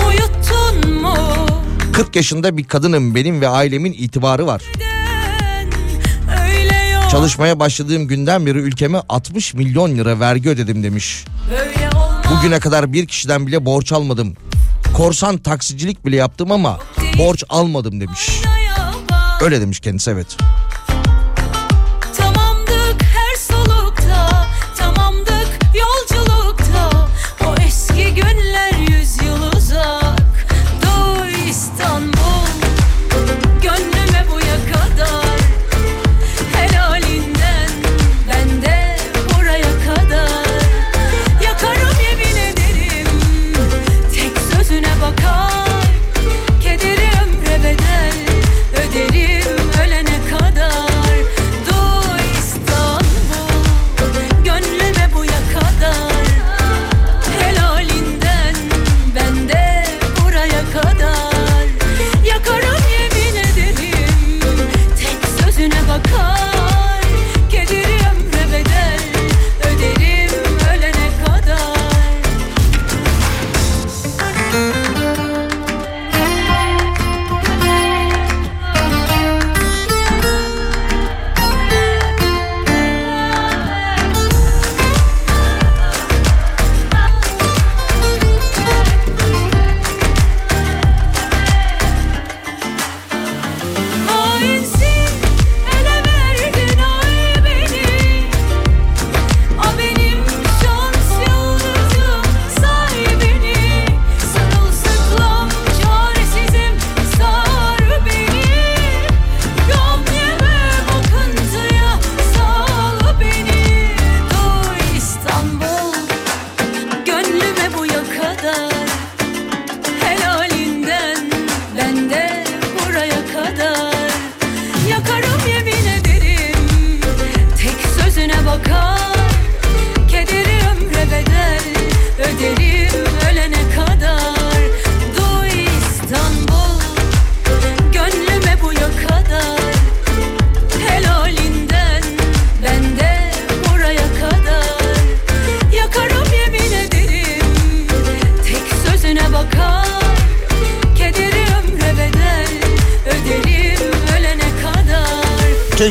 uyuttun 0.07 0.93
mu? 1.01 1.15
40 1.93 2.15
yaşında 2.15 2.57
bir 2.57 2.63
kadınım 2.63 3.15
benim 3.15 3.41
ve 3.41 3.47
ailemin 3.47 3.93
itibarı 3.93 4.47
var. 4.47 4.61
Çalışmaya 7.11 7.59
başladığım 7.59 8.07
günden 8.07 8.45
beri 8.45 8.57
ülkeme 8.57 9.01
60 9.09 9.53
milyon 9.53 9.95
lira 9.97 10.19
vergi 10.19 10.49
ödedim 10.49 10.83
demiş. 10.83 11.25
Bugüne 12.31 12.59
kadar 12.59 12.93
bir 12.93 13.07
kişiden 13.07 13.47
bile 13.47 13.65
borç 13.65 13.91
almadım. 13.91 14.33
Korsan 14.93 15.37
taksicilik 15.37 16.05
bile 16.05 16.15
yaptım 16.15 16.51
ama 16.51 16.79
borç 17.17 17.43
almadım 17.49 18.01
demiş. 18.01 18.41
Öyle 19.41 19.61
demiş 19.61 19.79
kendisi 19.79 20.11
evet. 20.11 20.37
Tamamdık 20.37 20.70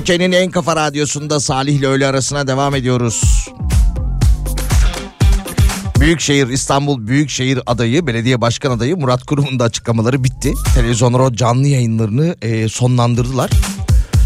Türkiye'nin 0.00 0.32
en 0.32 0.50
kafa 0.50 0.76
radyosunda 0.76 1.40
Salih 1.40 1.74
ile 1.74 1.86
öğle 1.86 2.06
arasına 2.06 2.46
devam 2.46 2.74
ediyoruz. 2.74 3.48
Büyükşehir 6.00 6.48
İstanbul 6.48 7.06
Büyükşehir 7.06 7.60
adayı 7.66 8.06
belediye 8.06 8.40
başkan 8.40 8.70
adayı 8.70 8.96
Murat 8.96 9.22
Kurum'un 9.22 9.58
da 9.58 9.64
açıklamaları 9.64 10.24
bitti. 10.24 10.52
Televizyonlar 10.74 11.20
o 11.20 11.34
canlı 11.34 11.66
yayınlarını 11.66 12.36
e, 12.42 12.68
sonlandırdılar. 12.68 13.50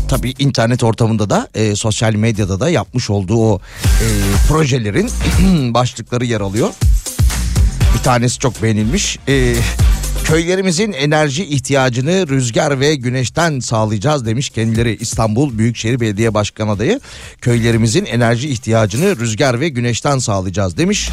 Tabii 0.08 0.34
internet 0.38 0.84
ortamında 0.84 1.30
da 1.30 1.48
e, 1.54 1.76
sosyal 1.76 2.14
medyada 2.14 2.60
da 2.60 2.70
yapmış 2.70 3.10
olduğu 3.10 3.38
o 3.38 3.60
e, 3.84 4.06
projelerin 4.48 5.10
başlıkları 5.74 6.24
yer 6.24 6.40
alıyor. 6.40 6.70
Bir 7.98 8.02
tanesi 8.02 8.38
çok 8.38 8.62
beğenilmiş. 8.62 9.18
E, 9.28 9.54
köylerimizin 10.34 10.92
enerji 10.92 11.44
ihtiyacını 11.44 12.28
rüzgar 12.28 12.80
ve 12.80 12.94
güneşten 12.94 13.60
sağlayacağız 13.60 14.26
demiş 14.26 14.50
kendileri 14.50 14.96
İstanbul 15.00 15.58
Büyükşehir 15.58 16.00
Belediye 16.00 16.34
Başkan 16.34 16.68
adayı. 16.68 17.00
Köylerimizin 17.40 18.04
enerji 18.04 18.48
ihtiyacını 18.48 19.18
rüzgar 19.18 19.60
ve 19.60 19.68
güneşten 19.68 20.18
sağlayacağız 20.18 20.76
demiş. 20.76 21.10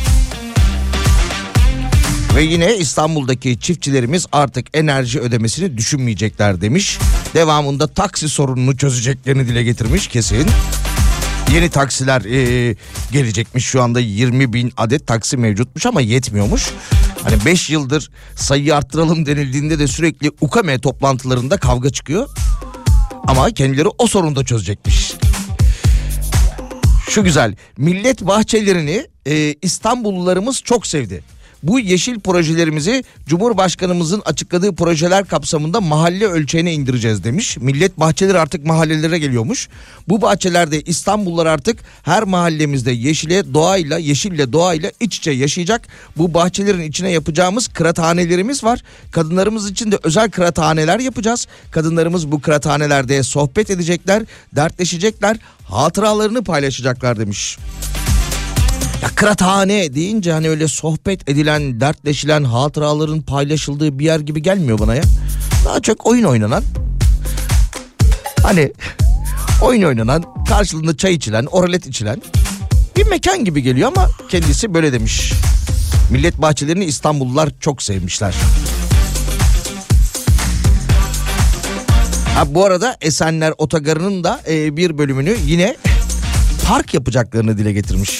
Ve 2.35 2.43
yine 2.43 2.77
İstanbul'daki 2.77 3.59
çiftçilerimiz 3.59 4.25
artık 4.31 4.67
enerji 4.73 5.19
ödemesini 5.19 5.77
düşünmeyecekler 5.77 6.61
demiş. 6.61 6.97
Devamında 7.33 7.87
taksi 7.87 8.29
sorununu 8.29 8.77
çözeceklerini 8.77 9.47
dile 9.47 9.63
getirmiş 9.63 10.07
kesin. 10.07 10.47
Yeni 11.53 11.69
taksiler 11.69 12.21
e, 12.21 12.75
gelecekmiş 13.11 13.65
şu 13.65 13.81
anda 13.81 13.99
20 13.99 14.53
bin 14.53 14.73
adet 14.77 15.07
taksi 15.07 15.37
mevcutmuş 15.37 15.85
ama 15.85 16.01
yetmiyormuş. 16.01 16.71
Hani 17.23 17.45
5 17.45 17.69
yıldır 17.69 18.09
sayıyı 18.35 18.75
arttıralım 18.75 19.25
denildiğinde 19.25 19.79
de 19.79 19.87
sürekli 19.87 20.31
UKME 20.41 20.79
toplantılarında 20.79 21.57
kavga 21.57 21.89
çıkıyor. 21.89 22.29
Ama 23.27 23.51
kendileri 23.51 23.87
o 23.97 24.07
sorunu 24.07 24.35
da 24.35 24.45
çözecekmiş. 24.45 25.13
Şu 27.09 27.23
güzel 27.23 27.55
millet 27.77 28.21
bahçelerini 28.21 29.07
e, 29.25 29.55
İstanbullularımız 29.61 30.61
çok 30.61 30.87
sevdi. 30.87 31.23
Bu 31.63 31.79
yeşil 31.79 32.19
projelerimizi 32.19 33.03
Cumhurbaşkanımızın 33.27 34.21
açıkladığı 34.25 34.75
projeler 34.75 35.25
kapsamında 35.25 35.81
mahalle 35.81 36.27
ölçeğine 36.27 36.73
indireceğiz 36.73 37.23
demiş. 37.23 37.57
Millet 37.57 37.99
bahçeleri 37.99 38.39
artık 38.39 38.65
mahallelere 38.65 39.19
geliyormuş. 39.19 39.69
Bu 40.07 40.21
bahçelerde 40.21 40.81
İstanbullular 40.81 41.45
artık 41.45 41.79
her 42.03 42.23
mahallemizde 42.23 42.91
yeşile, 42.91 43.53
doğayla, 43.53 43.97
yeşille, 43.97 44.53
doğayla 44.53 44.91
iç 44.99 45.17
içe 45.17 45.31
yaşayacak. 45.31 45.87
Bu 46.17 46.33
bahçelerin 46.33 46.81
içine 46.81 47.11
yapacağımız 47.11 47.67
kıraathanelerimiz 47.67 48.63
var. 48.63 48.83
Kadınlarımız 49.11 49.71
için 49.71 49.91
de 49.91 49.99
özel 50.03 50.31
kıraathaneler 50.31 50.99
yapacağız. 50.99 51.47
Kadınlarımız 51.71 52.31
bu 52.31 52.41
kıraathanelerde 52.41 53.23
sohbet 53.23 53.69
edecekler, 53.69 54.23
dertleşecekler, 54.55 55.37
hatıralarını 55.63 56.43
paylaşacaklar 56.43 57.19
demiş. 57.19 57.57
Ya 59.01 59.09
kıraathane 59.15 59.93
deyince 59.93 60.31
hani 60.31 60.49
öyle 60.49 60.67
sohbet 60.67 61.29
edilen, 61.29 61.81
dertleşilen, 61.81 62.43
hatıraların 62.43 63.21
paylaşıldığı 63.21 63.99
bir 63.99 64.05
yer 64.05 64.19
gibi 64.19 64.41
gelmiyor 64.41 64.79
bana 64.79 64.95
ya. 64.95 65.03
Daha 65.65 65.79
çok 65.81 66.05
oyun 66.05 66.23
oynanan. 66.23 66.63
Hani 68.43 68.71
oyun 69.61 69.83
oynanan, 69.83 70.23
karşılığında 70.49 70.97
çay 70.97 71.13
içilen, 71.13 71.45
oralet 71.45 71.87
içilen 71.87 72.21
bir 72.97 73.07
mekan 73.07 73.45
gibi 73.45 73.61
geliyor 73.61 73.91
ama 73.95 74.09
kendisi 74.29 74.73
böyle 74.73 74.93
demiş. 74.93 75.33
Millet 76.09 76.41
bahçelerini 76.41 76.85
İstanbullular 76.85 77.49
çok 77.59 77.83
sevmişler. 77.83 78.35
Ha, 82.35 82.55
bu 82.55 82.65
arada 82.65 82.97
Esenler 83.01 83.53
Otogarı'nın 83.57 84.23
da 84.23 84.41
e, 84.49 84.77
bir 84.77 84.97
bölümünü 84.97 85.35
yine 85.45 85.75
park 86.67 86.93
yapacaklarını 86.93 87.57
dile 87.57 87.73
getirmiş. 87.73 88.19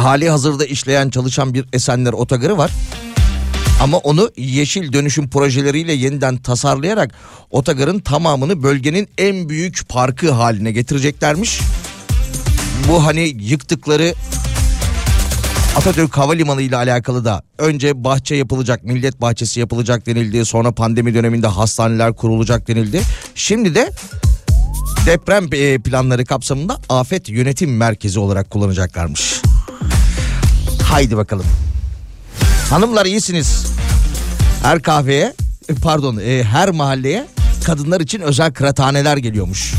Hali 0.00 0.30
hazırda 0.30 0.64
işleyen 0.64 1.10
çalışan 1.10 1.54
bir 1.54 1.64
Esenler 1.72 2.12
Otogarı 2.12 2.58
var. 2.58 2.70
Ama 3.82 3.96
onu 3.96 4.30
yeşil 4.36 4.92
dönüşüm 4.92 5.30
projeleriyle 5.30 5.92
yeniden 5.92 6.36
tasarlayarak 6.36 7.14
otogarın 7.50 7.98
tamamını 7.98 8.62
bölgenin 8.62 9.08
en 9.18 9.48
büyük 9.48 9.88
parkı 9.88 10.30
haline 10.30 10.72
getireceklermiş. 10.72 11.60
Bu 12.88 13.06
hani 13.06 13.20
yıktıkları 13.40 14.14
Atatürk 15.76 16.18
Havalimanı 16.18 16.62
ile 16.62 16.76
alakalı 16.76 17.24
da 17.24 17.42
önce 17.58 18.04
bahçe 18.04 18.34
yapılacak, 18.34 18.84
millet 18.84 19.20
bahçesi 19.20 19.60
yapılacak 19.60 20.06
denildi. 20.06 20.44
Sonra 20.44 20.72
pandemi 20.72 21.14
döneminde 21.14 21.46
hastaneler 21.46 22.12
kurulacak 22.16 22.68
denildi. 22.68 23.02
Şimdi 23.34 23.74
de 23.74 23.90
deprem 25.06 25.48
e, 25.52 25.78
planları 25.78 26.24
kapsamında 26.24 26.78
afet 26.88 27.28
yönetim 27.28 27.76
merkezi 27.76 28.18
olarak 28.18 28.50
kullanacaklarmış. 28.50 29.42
Haydi 30.90 31.16
bakalım. 31.16 31.46
Hanımlar 32.70 33.06
iyisiniz. 33.06 33.66
Her 34.62 34.82
kahveye 34.82 35.34
e, 35.68 35.74
pardon 35.74 36.16
e, 36.16 36.44
her 36.44 36.70
mahalleye 36.70 37.26
kadınlar 37.64 38.00
için 38.00 38.20
özel 38.20 38.52
kıraathaneler 38.52 39.16
geliyormuş. 39.16 39.74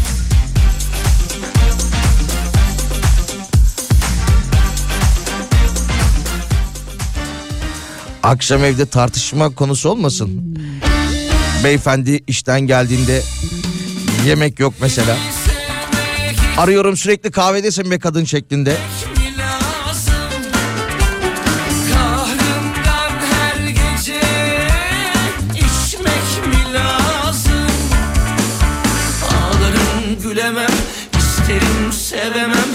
Akşam 8.23 8.63
evde 8.63 8.85
tartışma 8.85 9.49
konusu 9.49 9.89
olmasın. 9.89 10.57
Beyefendi 11.63 12.19
işten 12.27 12.61
geldiğinde 12.61 13.21
yemek 14.27 14.59
yok 14.59 14.73
mesela. 14.81 15.17
Arıyorum 16.57 16.97
sürekli 16.97 17.31
kahvedesin 17.31 17.91
be 17.91 17.99
kadın 17.99 18.23
şeklinde. 18.25 18.77
Gülemem, 30.13 30.71
isterim 31.17 31.91
sevemem, 31.91 32.69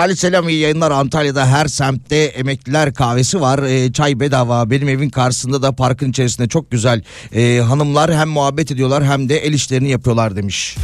Salih 0.00 0.16
Selam 0.16 0.48
iyi 0.48 0.58
yayınlar. 0.58 0.90
Antalya'da 0.90 1.46
her 1.46 1.66
semtte 1.66 2.16
emekliler 2.16 2.94
kahvesi 2.94 3.40
var. 3.40 3.62
Ee, 3.62 3.92
çay 3.92 4.20
bedava. 4.20 4.70
Benim 4.70 4.88
evin 4.88 5.10
karşısında 5.10 5.62
da 5.62 5.72
parkın 5.72 6.10
içerisinde 6.10 6.48
çok 6.48 6.70
güzel 6.70 7.02
ee, 7.34 7.58
hanımlar 7.68 8.14
hem 8.14 8.28
muhabbet 8.28 8.70
ediyorlar 8.70 9.04
hem 9.04 9.28
de 9.28 9.38
el 9.38 9.52
işlerini 9.52 9.90
yapıyorlar 9.90 10.36
demiş. 10.36 10.76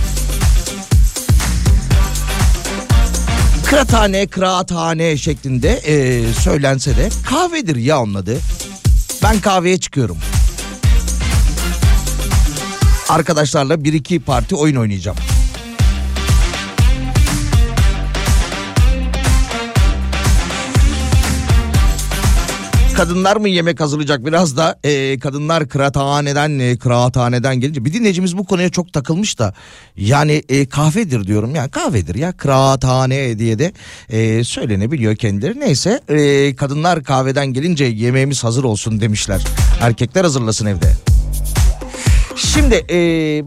Kıraathane, 3.66 4.26
kıraathane 4.26 5.16
şeklinde 5.16 5.80
ee, 5.86 6.24
söylense 6.32 6.96
de 6.96 7.08
kahvedir 7.30 7.76
ya 7.76 8.02
onun 8.02 8.14
adı. 8.14 8.36
Ben 9.22 9.40
kahveye 9.40 9.78
çıkıyorum. 9.78 10.16
Arkadaşlarla 13.08 13.84
bir 13.84 13.92
iki 13.92 14.20
parti 14.20 14.56
oyun 14.56 14.76
oynayacağım. 14.76 15.16
Kadınlar 22.96 23.36
mı 23.36 23.48
yemek 23.48 23.80
hazırlayacak 23.80 24.26
biraz 24.26 24.56
da 24.56 24.78
e, 24.84 25.18
kadınlar 25.18 25.68
kıraathaneden 25.68 26.58
e, 26.58 26.76
kıraathaneden 26.76 27.60
gelince 27.60 27.84
bir 27.84 27.92
dinleyicimiz 27.92 28.38
bu 28.38 28.44
konuya 28.44 28.68
çok 28.68 28.92
takılmış 28.92 29.38
da 29.38 29.54
yani 29.96 30.42
e, 30.48 30.66
kahvedir 30.66 31.26
diyorum 31.26 31.54
yani 31.54 31.70
kahvedir 31.70 32.14
ya 32.14 32.32
kıraathane 32.32 33.38
diye 33.38 33.58
de 33.58 33.72
e, 34.08 34.44
söylenebiliyor 34.44 35.16
kendileri 35.16 35.60
neyse 35.60 36.00
e, 36.08 36.56
kadınlar 36.56 37.04
kahveden 37.04 37.46
gelince 37.46 37.84
yemeğimiz 37.84 38.44
hazır 38.44 38.64
olsun 38.64 39.00
demişler 39.00 39.44
erkekler 39.80 40.24
hazırlasın 40.24 40.66
evde. 40.66 41.15
Şimdi 42.36 42.84
e, 42.90 42.98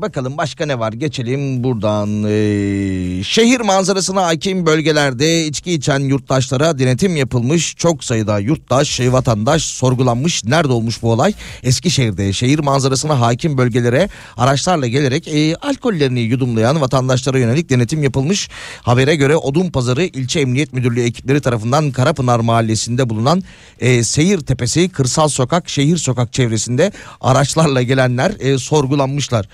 bakalım 0.01 0.37
başka 0.37 0.65
ne 0.65 0.79
var 0.79 0.93
geçelim 0.93 1.63
buradan. 1.63 2.23
E, 2.23 3.23
şehir 3.23 3.59
manzarasına 3.59 4.25
hakim 4.25 4.65
bölgelerde 4.65 5.45
içki 5.45 5.73
içen 5.73 5.99
yurttaşlara 5.99 6.79
denetim 6.79 7.15
yapılmış. 7.15 7.75
Çok 7.75 8.03
sayıda 8.03 8.39
yurttaş, 8.39 8.99
vatandaş 8.99 9.63
sorgulanmış. 9.63 10.43
Nerede 10.45 10.73
olmuş 10.73 11.01
bu 11.01 11.11
olay? 11.11 11.33
Eskişehir'de 11.63 12.33
şehir 12.33 12.59
manzarasına 12.59 13.21
hakim 13.21 13.57
bölgelere 13.57 14.09
araçlarla 14.37 14.87
gelerek 14.87 15.27
e, 15.27 15.55
alkollerini 15.55 16.19
yudumlayan 16.19 16.81
vatandaşlara 16.81 17.39
yönelik 17.39 17.69
denetim 17.69 18.03
yapılmış. 18.03 18.49
Habere 18.81 19.15
göre 19.15 19.35
Odunpazarı 19.35 20.03
İlçe 20.03 20.39
Emniyet 20.39 20.73
Müdürlüğü 20.73 21.01
ekipleri 21.01 21.41
tarafından 21.41 21.91
Karapınar 21.91 22.39
Mahallesi'nde 22.39 23.09
bulunan 23.09 23.43
e, 23.79 24.03
Seyir 24.03 24.39
Tepesi, 24.39 24.89
Kırsal 24.89 25.27
Sokak, 25.27 25.69
Şehir 25.69 25.97
Sokak 25.97 26.33
çevresinde 26.33 26.91
araçlarla 27.21 27.81
gelenler 27.81 28.31
e, 28.39 28.57
sorgulanmışlar. 28.79 29.45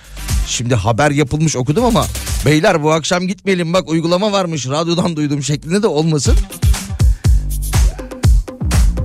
Şimdi 0.47 0.75
haber 0.75 1.11
yapılmış 1.11 1.55
okudum 1.55 1.85
ama 1.85 2.05
beyler 2.45 2.83
bu 2.83 2.91
akşam 2.91 3.27
gitmeyelim 3.27 3.73
bak 3.73 3.89
uygulama 3.89 4.31
varmış 4.31 4.67
radyodan 4.67 5.15
duydum 5.15 5.43
şeklinde 5.43 5.83
de 5.83 5.87
olmasın. 5.87 6.35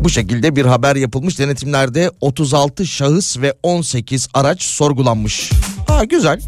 Bu 0.05 0.11
şekilde 0.11 0.57
bir 0.57 0.65
haber 0.65 0.97
yapılmış 0.97 1.39
denetimlerde 1.39 2.11
36 2.21 2.87
şahıs 2.87 3.39
ve 3.39 3.55
18 3.63 4.29
araç 4.35 4.63
sorgulanmış. 4.63 5.51
Ha 5.87 6.05
güzel. 6.05 6.41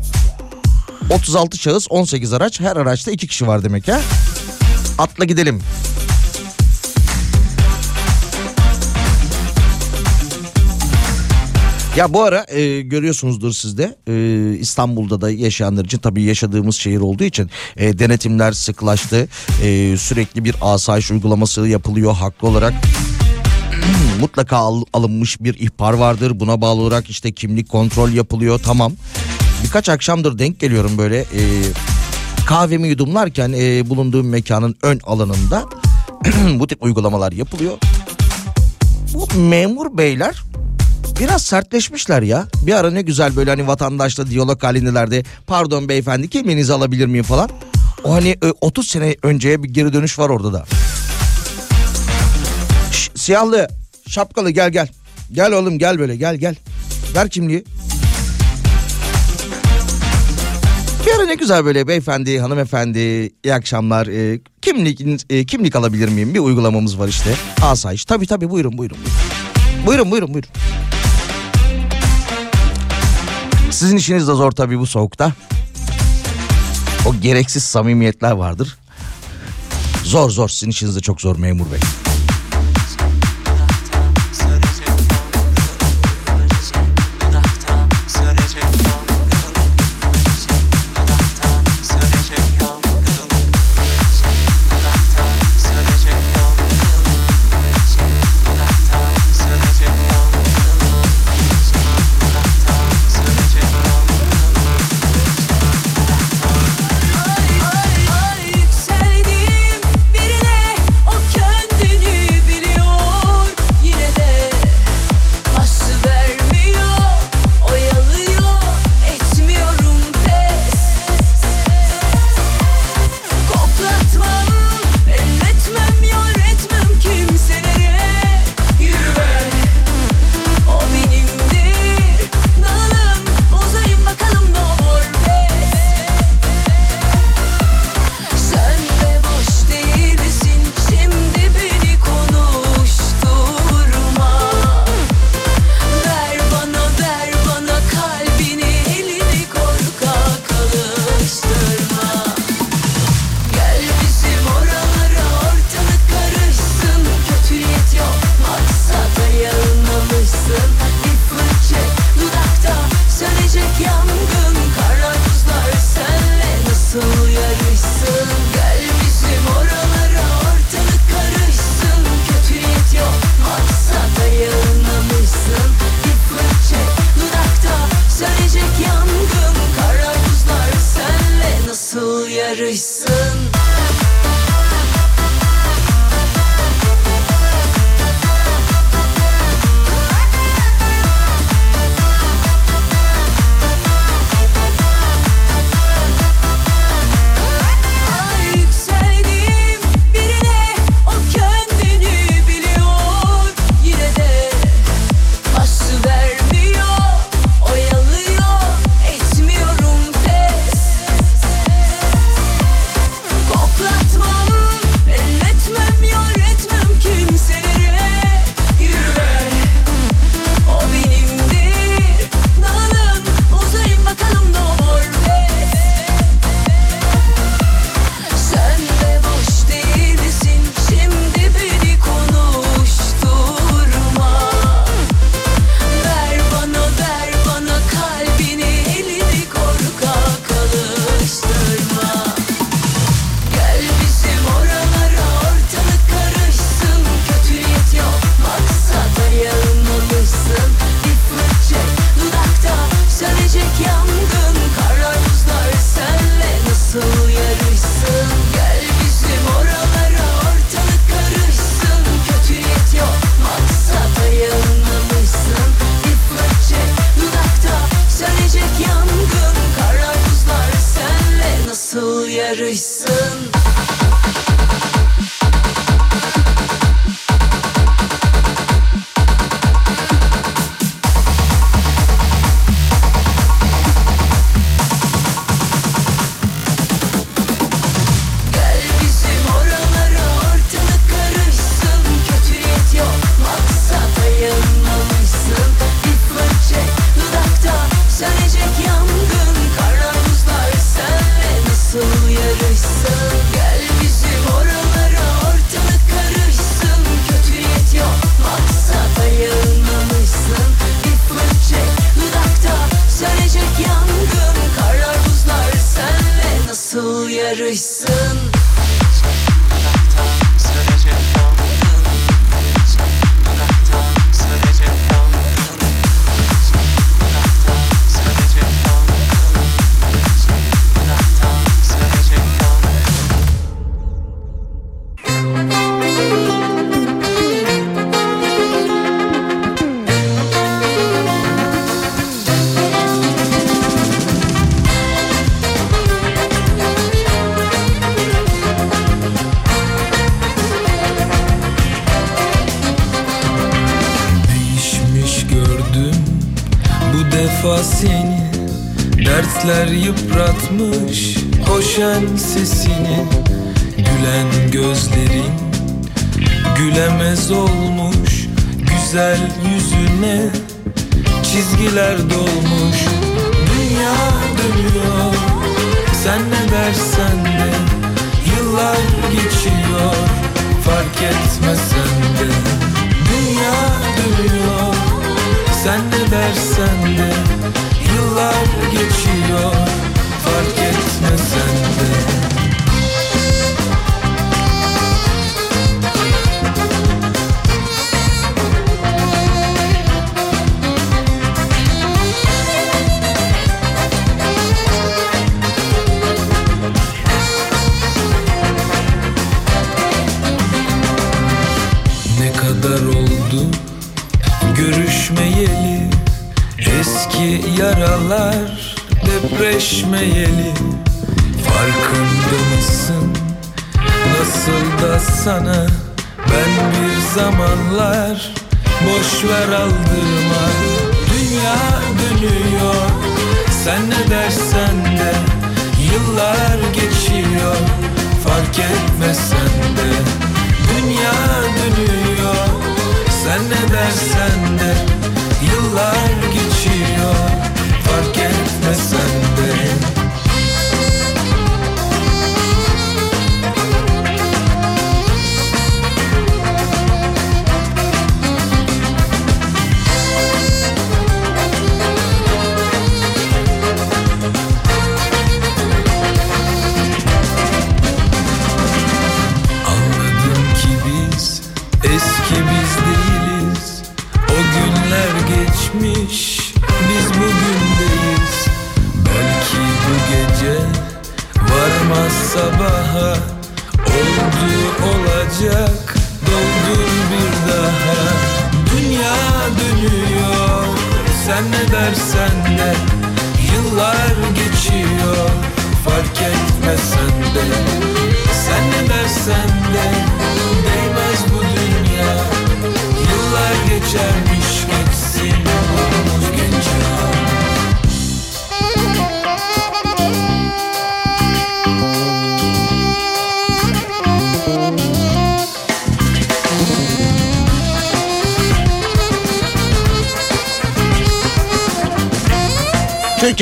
36 1.11 1.59
şahıs 1.59 1.87
18 1.91 2.33
araç 2.33 2.61
her 2.61 2.77
araçta 2.77 3.11
2 3.11 3.27
kişi 3.27 3.47
var 3.47 3.65
demek 3.65 3.89
ha. 3.89 4.01
Atla 4.99 5.25
gidelim. 5.25 5.63
Ya 11.97 12.15
bu 12.15 12.23
ara 12.23 12.45
e, 12.49 12.81
görüyorsunuzdur 12.81 13.53
siz 13.53 13.79
de 13.79 13.97
e, 14.09 14.15
İstanbul'da 14.59 15.21
da 15.21 15.31
yaşayanlar 15.31 15.85
için 15.85 15.99
tabii 15.99 16.23
yaşadığımız 16.23 16.77
şehir 16.77 16.99
olduğu 17.01 17.25
için 17.25 17.51
e, 17.77 17.99
denetimler 17.99 18.53
sıklaştı. 18.53 19.29
E, 19.63 19.97
sürekli 19.97 20.45
bir 20.45 20.55
asayiş 20.61 21.11
uygulaması 21.11 21.69
yapılıyor 21.69 22.15
haklı 22.15 22.49
olarak. 22.49 22.73
Mutlaka 24.21 24.57
al- 24.57 24.85
alınmış 24.93 25.41
bir 25.41 25.55
ihbar 25.59 25.93
vardır. 25.93 26.41
Buna 26.41 26.61
bağlı 26.61 26.81
olarak 26.81 27.11
işte 27.11 27.33
kimlik 27.33 27.69
kontrol 27.69 28.11
yapılıyor 28.11 28.61
tamam. 28.65 28.93
Birkaç 29.65 29.89
akşamdır 29.89 30.39
denk 30.39 30.61
geliyorum 30.61 30.99
böyle 30.99 31.21
e, 31.21 31.41
kahvemi 32.47 32.89
yudumlarken 32.89 33.53
e, 33.57 33.91
bulunduğum 33.91 34.29
mekanın 34.29 34.77
ön 34.83 35.01
alanında 35.05 35.65
bu 36.59 36.67
tip 36.67 36.83
uygulamalar 36.83 37.33
yapılıyor. 37.33 37.79
Bu 39.15 39.29
memur 39.41 39.99
beyler 39.99 40.43
biraz 41.21 41.43
sertleşmişler 41.43 42.23
ya. 42.23 42.47
Bir 42.67 42.73
ara 42.75 42.91
ne 42.91 43.03
güzel 43.03 43.37
böyle 43.37 43.51
hani 43.51 43.67
vatandaşla 43.67 44.27
diyalog 44.27 44.63
halindelerdi. 44.63 45.25
Pardon 45.47 45.89
beyefendi 45.89 46.29
kimliğinizi 46.31 46.73
alabilir 46.73 47.07
miyim 47.07 47.25
falan. 47.25 47.51
O 48.05 48.15
hani 48.15 48.29
e, 48.29 48.53
30 48.61 48.89
sene 48.89 49.17
önceye 49.23 49.63
bir 49.63 49.69
geri 49.69 49.93
dönüş 49.93 50.19
var 50.19 50.29
orada 50.29 50.53
da. 50.53 50.65
Şş, 52.93 53.11
siyahlı 53.15 53.69
şapkalı 54.09 54.51
gel 54.51 54.71
gel. 54.71 54.89
Gel 55.33 55.53
oğlum 55.53 55.79
gel 55.79 55.99
böyle 55.99 56.17
gel 56.17 56.37
gel. 56.37 56.55
Ver 57.15 57.29
kimliği. 57.29 57.65
Bir 61.07 61.13
ara 61.13 61.27
ne 61.27 61.35
güzel 61.35 61.65
böyle 61.65 61.89
beyefendi, 61.89 62.41
hanımefendi, 62.41 62.99
iyi 63.45 63.55
akşamlar. 63.55 64.07
E, 64.07 64.41
kimlik 64.63 65.01
e, 65.31 65.47
kimlik 65.47 65.77
alabilir 65.77 66.09
miyim? 66.09 66.35
Bir 66.35 66.39
uygulamamız 66.39 66.99
var 66.99 67.09
işte. 67.09 67.35
Asayiş. 67.63 68.05
Tabii 68.05 68.27
tabii 68.27 68.51
buyurun 68.51 68.79
buyurun. 68.79 68.99
Buyurun 68.99 69.42
buyurun 69.87 70.11
buyurun. 70.11 70.35
buyurun. 70.35 70.51
Sizin 73.71 73.97
işiniz 73.97 74.29
de 74.29 74.33
zor 74.33 74.53
tabii 74.53 74.79
bu 74.79 74.87
soğukta. 74.87 75.33
O 77.07 77.15
gereksiz 77.15 77.65
samimiyetler 77.65 78.33
vardır. 78.33 78.77
Zor 80.05 80.31
zor 80.31 80.49
sizin 80.49 80.71
işiniz 80.71 80.97
de 80.97 81.01
çok 81.01 81.21
zor 81.21 81.37
memur 81.37 81.73
bey. 81.73 82.02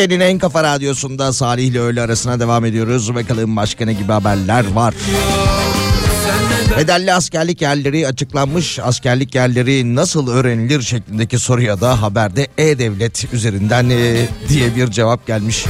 Türkiye'nin 0.01 0.25
en 0.25 0.39
kafa 0.39 0.63
radyosunda 0.63 1.33
Salih 1.33 1.67
ile 1.67 1.81
öğle 1.81 2.03
arasına 2.03 2.41
devam 2.41 2.65
ediyoruz. 2.65 3.15
Bakalım 3.15 3.57
başka 3.57 3.85
ne 3.85 3.93
gibi 3.93 4.13
haberler 4.13 4.73
var. 4.73 4.95
Bedelli 6.79 7.13
askerlik 7.13 7.63
yerleri 7.63 8.07
açıklanmış. 8.07 8.79
Askerlik 8.79 9.35
yerleri 9.35 9.95
nasıl 9.95 10.29
öğrenilir 10.29 10.83
şeklindeki 10.83 11.39
soruya 11.39 11.81
da 11.81 12.03
haberde 12.03 12.47
E-Devlet 12.59 13.33
üzerinden 13.33 13.91
e, 13.91 14.29
diye 14.49 14.77
bir 14.77 14.91
cevap 14.91 15.27
gelmiş. 15.27 15.65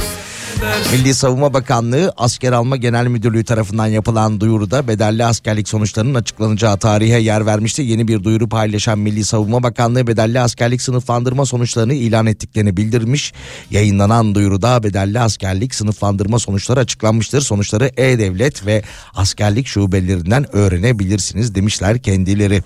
Milli 0.91 1.13
Savunma 1.13 1.53
Bakanlığı 1.53 2.13
Asker 2.17 2.51
Alma 2.51 2.77
Genel 2.77 3.07
Müdürlüğü 3.07 3.43
tarafından 3.43 3.87
yapılan 3.87 4.39
duyuruda 4.39 4.87
bedelli 4.87 5.25
askerlik 5.25 5.69
sonuçlarının 5.69 6.15
açıklanacağı 6.15 6.77
tarihe 6.77 7.17
yer 7.17 7.45
vermişti. 7.45 7.81
Yeni 7.81 8.07
bir 8.07 8.23
duyuru 8.23 8.49
paylaşan 8.49 8.99
Milli 8.99 9.25
Savunma 9.25 9.63
Bakanlığı 9.63 10.07
bedelli 10.07 10.39
askerlik 10.39 10.81
sınıflandırma 10.81 11.45
sonuçlarını 11.45 11.93
ilan 11.93 12.25
ettiklerini 12.25 12.77
bildirmiş. 12.77 13.33
Yayınlanan 13.71 14.35
duyuruda 14.35 14.83
bedelli 14.83 15.19
askerlik 15.19 15.75
sınıflandırma 15.75 16.39
sonuçları 16.39 16.79
açıklanmıştır. 16.79 17.41
Sonuçları 17.41 17.91
E-Devlet 17.97 18.65
ve 18.65 18.83
askerlik 19.15 19.67
şubelerinden 19.67 20.55
öğrenebilirsiniz 20.55 21.55
demişler 21.55 22.01
kendileri. 22.01 22.63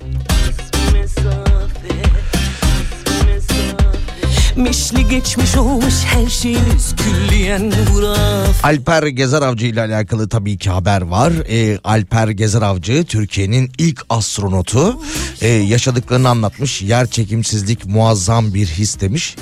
Mişli 4.56 5.08
geçmiş 5.10 5.56
olmuş 5.58 5.94
her 6.06 6.30
şeyiniz 6.30 6.96
külliyen 6.96 7.72
huraf 7.92 8.66
Alper 8.66 9.08
Gezer 9.08 9.42
Avcı 9.42 9.66
ile 9.66 9.82
alakalı 9.82 10.30
tabii 10.30 10.58
ki 10.58 10.70
haber 10.70 11.02
var. 11.02 11.34
Ee, 11.50 11.80
Alper 11.84 12.28
Gezer 12.28 12.62
Avcı 12.62 13.04
Türkiye'nin 13.06 13.72
ilk 13.78 14.06
astronotu. 14.10 15.00
Ee, 15.42 15.48
yaşadıklarını 15.48 16.30
anlatmış. 16.30 16.82
Yer 16.82 17.08
çekimsizlik 17.08 17.86
muazzam 17.86 18.54
bir 18.54 18.68
his 18.68 19.00
demiş. 19.00 19.36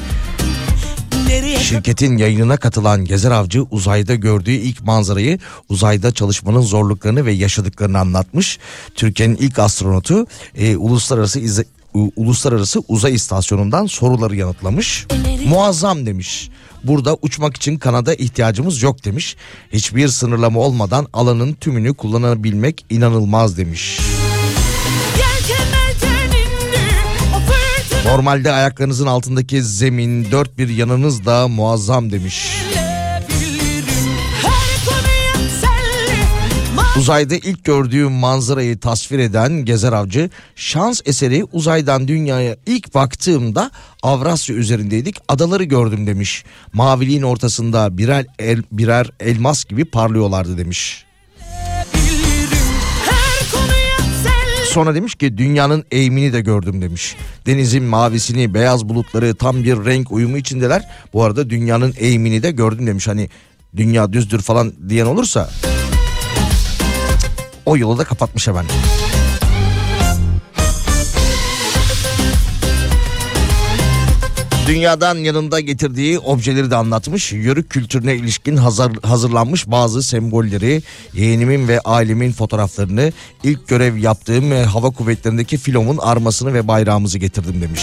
Şirketin 1.62 2.18
yayınına 2.18 2.58
katılan 2.58 3.06
Gezer 3.06 3.32
Avcı 3.32 3.64
uzayda 3.64 4.16
gördüğü 4.16 4.52
ilk 4.52 4.82
manzarayı, 4.84 5.40
uzayda 5.70 6.12
çalışmanın 6.12 6.62
zorluklarını 6.62 7.26
ve 7.26 7.32
yaşadıklarını 7.32 8.00
anlatmış. 8.00 8.60
Türkiye'nin 8.96 9.36
ilk 9.36 9.60
astronotu 9.60 10.28
e, 10.56 10.78
uluslararası 10.78 11.40
U- 11.40 11.64
uluslararası 11.94 12.84
uzay 12.88 13.14
istasyonundan 13.14 13.86
soruları 13.86 14.36
yanıtlamış. 14.36 15.08
Muazzam 15.48 16.06
demiş. 16.06 16.50
Burada 16.84 17.18
uçmak 17.22 17.58
için 17.58 17.78
kanada 17.78 18.14
ihtiyacımız 18.14 18.82
yok 18.82 19.06
demiş. 19.06 19.36
Hiçbir 19.74 20.08
sınırlama 20.08 20.60
olmadan 20.60 21.08
alanın 21.14 21.54
tümünü 21.54 21.94
kullanabilmek 21.94 22.86
inanılmaz 22.90 23.58
demiş. 23.58 24.00
Normalde 28.06 28.52
ayaklarınızın 28.52 29.08
altındaki 29.08 29.64
zemin 29.64 30.32
dört 30.32 30.58
bir 30.58 30.70
yanınız 30.70 31.26
da 31.26 31.48
muazzam 31.48 32.12
demiş. 32.12 32.63
Uzayda 36.98 37.36
ilk 37.36 37.64
gördüğü 37.64 38.10
manzarayı 38.10 38.80
tasvir 38.80 39.20
eden 39.20 39.66
Gezer 39.66 39.94
Avcı 39.94 40.30
şans 40.56 41.02
eseri 41.06 41.44
uzaydan 41.52 42.08
dünyaya 42.08 42.56
ilk 42.66 42.96
baktığımda 42.96 43.72
Avrasya 44.04 44.56
üzerindeydik 44.56 45.16
adaları 45.28 45.64
gördüm 45.64 46.08
demiş. 46.08 46.44
Maviliğin 46.74 47.22
ortasında 47.22 47.98
birer, 47.98 48.26
el, 48.40 48.64
birer 48.72 49.10
elmas 49.20 49.66
gibi 49.66 49.86
parlıyorlardı 49.86 50.58
demiş. 50.58 51.06
Sonra 54.66 54.96
demiş 54.96 55.16
ki 55.16 55.38
dünyanın 55.38 55.84
eğimini 55.92 56.34
de 56.34 56.42
gördüm 56.42 56.82
demiş. 56.82 57.16
Denizin 57.46 57.84
mavisini, 57.84 58.54
beyaz 58.54 58.90
bulutları 58.90 59.36
tam 59.36 59.64
bir 59.64 59.86
renk 59.86 60.12
uyumu 60.12 60.38
içindeler. 60.38 60.90
Bu 61.14 61.24
arada 61.24 61.50
dünyanın 61.50 61.94
eğimini 61.98 62.44
de 62.44 62.52
gördüm 62.52 62.88
demiş. 62.88 63.08
Hani 63.08 63.30
dünya 63.76 64.14
düzdür 64.14 64.42
falan 64.42 64.74
diyen 64.90 65.06
olursa 65.06 65.50
o 67.66 67.78
yolu 67.78 67.98
da 67.98 68.04
kapatmış 68.04 68.48
hemen. 68.48 68.66
Dünyadan 74.68 75.16
yanında 75.18 75.60
getirdiği 75.60 76.20
objeleri 76.20 76.72
de 76.72 76.76
anlatmış. 76.76 77.34
Yörük 77.34 77.70
kültürüne 77.70 78.16
ilişkin 78.16 78.58
hazır, 78.58 78.92
hazırlanmış 79.04 79.68
bazı 79.68 80.04
sembolleri, 80.04 80.84
yeğenimin 81.14 81.68
ve 81.68 81.80
ailemin 81.80 82.32
fotoğraflarını, 82.32 83.12
ilk 83.44 83.68
görev 83.68 83.98
yaptığım 83.98 84.54
e, 84.54 84.64
hava 84.64 84.90
kuvvetlerindeki 84.90 85.58
filomun 85.58 85.98
armasını 85.98 86.54
ve 86.54 86.68
bayrağımızı 86.68 87.18
getirdim 87.18 87.62
demiş. 87.62 87.82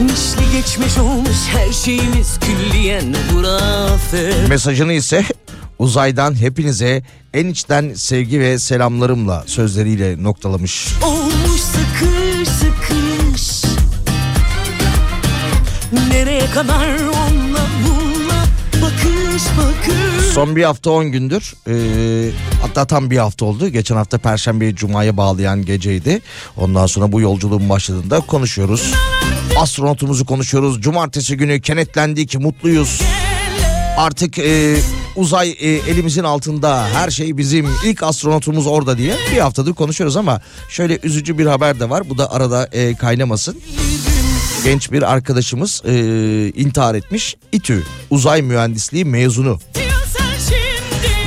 Misli 0.00 0.42
geçmiş 0.52 0.98
olmuş 0.98 1.36
her 1.52 1.72
şeyimiz 1.72 2.38
külliyen 2.40 3.14
hurafe 3.32 4.32
Mesajını 4.48 4.92
ise 4.92 5.24
uzaydan 5.82 6.40
hepinize 6.40 7.02
en 7.34 7.46
içten 7.46 7.94
sevgi 7.94 8.40
ve 8.40 8.58
selamlarımla 8.58 9.44
sözleriyle 9.46 10.22
noktalamış. 10.22 10.88
Olmuş 11.02 11.60
sıkış 11.60 12.48
sıkış 12.48 13.62
Nereye 16.08 16.46
kadar 16.46 16.94
onunla 16.94 17.60
bununla 17.84 18.44
bakış 18.82 19.42
bakış 19.58 20.26
Son 20.34 20.56
bir 20.56 20.64
hafta 20.64 20.90
10 20.90 21.04
gündür 21.12 21.54
e, 21.68 21.74
hatta 22.62 22.84
tam 22.84 23.10
bir 23.10 23.18
hafta 23.18 23.44
oldu. 23.44 23.68
Geçen 23.68 23.96
hafta 23.96 24.18
Perşembe'yi 24.18 24.76
Cuma'ya 24.76 25.16
bağlayan 25.16 25.64
geceydi. 25.64 26.22
Ondan 26.56 26.86
sonra 26.86 27.12
bu 27.12 27.20
yolculuğun 27.20 27.68
başladığında 27.68 28.20
konuşuyoruz. 28.20 28.94
Astronotumuzu 29.58 30.26
konuşuyoruz. 30.26 30.80
Cumartesi 30.80 31.36
günü 31.36 31.60
kenetlendik, 31.60 32.40
mutluyuz. 32.40 33.02
Artık 33.96 34.38
e, 34.38 34.76
uzay 35.16 35.50
e, 35.50 35.68
elimizin 35.68 36.24
altında 36.24 36.88
her 36.88 37.10
şey 37.10 37.36
bizim 37.36 37.68
ilk 37.84 38.02
astronotumuz 38.02 38.66
orada 38.66 38.98
diye 38.98 39.16
bir 39.32 39.38
haftadır 39.38 39.74
konuşuyoruz 39.74 40.16
ama 40.16 40.40
şöyle 40.68 40.98
üzücü 41.02 41.38
bir 41.38 41.46
haber 41.46 41.80
de 41.80 41.90
var. 41.90 42.10
Bu 42.10 42.18
da 42.18 42.32
arada 42.32 42.68
e, 42.72 42.94
kaynamasın. 42.94 43.60
Genç 44.64 44.92
bir 44.92 45.12
arkadaşımız 45.12 45.82
e, 45.84 45.92
intihar 46.56 46.94
etmiş. 46.94 47.36
İTÜ 47.52 47.82
uzay 48.10 48.42
mühendisliği 48.42 49.04
mezunu. 49.04 49.58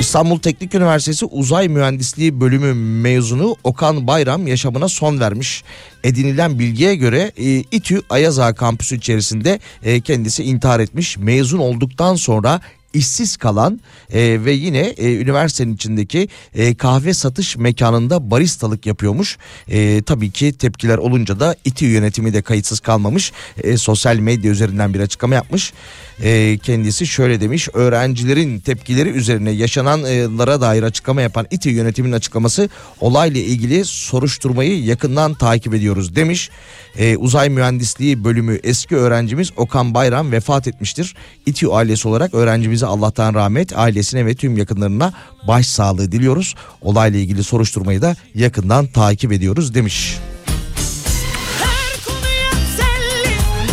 İstanbul 0.00 0.38
Teknik 0.38 0.74
Üniversitesi 0.74 1.24
Uzay 1.26 1.68
Mühendisliği 1.68 2.40
bölümü 2.40 2.74
mezunu 2.74 3.56
Okan 3.64 4.06
Bayram 4.06 4.46
yaşamına 4.46 4.88
son 4.88 5.20
vermiş. 5.20 5.64
Edinilen 6.04 6.58
bilgiye 6.58 6.94
göre 6.94 7.32
e, 7.36 7.44
İTÜ 7.44 8.02
Ayaza 8.10 8.54
kampüsü 8.54 8.96
içerisinde 8.96 9.60
e, 9.82 10.00
kendisi 10.00 10.44
intihar 10.44 10.80
etmiş. 10.80 11.16
Mezun 11.16 11.58
olduktan 11.58 12.14
sonra 12.14 12.60
işsiz 12.96 13.36
kalan 13.36 13.80
e, 14.12 14.44
ve 14.44 14.52
yine 14.52 14.78
e, 14.78 15.14
üniversitenin 15.16 15.74
içindeki 15.74 16.28
e, 16.54 16.74
kahve 16.74 17.14
satış 17.14 17.56
mekanında 17.56 18.30
baristalık 18.30 18.86
yapıyormuş. 18.86 19.38
E, 19.68 20.02
tabii 20.02 20.30
ki 20.30 20.52
tepkiler 20.52 20.98
olunca 20.98 21.40
da 21.40 21.56
İTÜ 21.64 21.86
yönetimi 21.86 22.32
de 22.32 22.42
kayıtsız 22.42 22.80
kalmamış. 22.80 23.32
E, 23.62 23.76
sosyal 23.76 24.16
medya 24.16 24.50
üzerinden 24.50 24.94
bir 24.94 25.00
açıklama 25.00 25.34
yapmış. 25.34 25.72
E, 26.22 26.58
kendisi 26.58 27.06
şöyle 27.06 27.40
demiş 27.40 27.68
öğrencilerin 27.72 28.60
tepkileri 28.60 29.08
üzerine 29.08 29.50
yaşananlara 29.50 30.60
dair 30.60 30.82
açıklama 30.82 31.22
yapan 31.22 31.46
İTÜ 31.50 31.70
yönetiminin 31.70 32.12
açıklaması 32.12 32.68
olayla 33.00 33.40
ilgili 33.40 33.84
soruşturmayı 33.84 34.84
yakından 34.84 35.34
takip 35.34 35.74
ediyoruz 35.74 36.16
demiş. 36.16 36.50
E, 36.98 37.16
uzay 37.16 37.48
mühendisliği 37.48 38.24
bölümü 38.24 38.60
eski 38.62 38.96
öğrencimiz 38.96 39.52
Okan 39.56 39.94
Bayram 39.94 40.32
vefat 40.32 40.68
etmiştir. 40.68 41.14
İTÜ 41.46 41.68
ailesi 41.68 42.08
olarak 42.08 42.34
öğrencimize 42.34 42.86
Allah'tan 42.86 43.34
rahmet 43.34 43.78
ailesine 43.78 44.26
ve 44.26 44.34
tüm 44.34 44.56
yakınlarına 44.56 45.12
başsağlığı 45.48 46.12
diliyoruz. 46.12 46.54
Olayla 46.80 47.18
ilgili 47.18 47.44
soruşturmayı 47.44 48.02
da 48.02 48.16
yakından 48.34 48.86
takip 48.86 49.32
ediyoruz 49.32 49.74
demiş. 49.74 50.18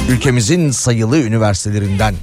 Ülkemizin 0.09 0.71
sayılı 0.71 1.19
üniversitelerinden 1.19 2.15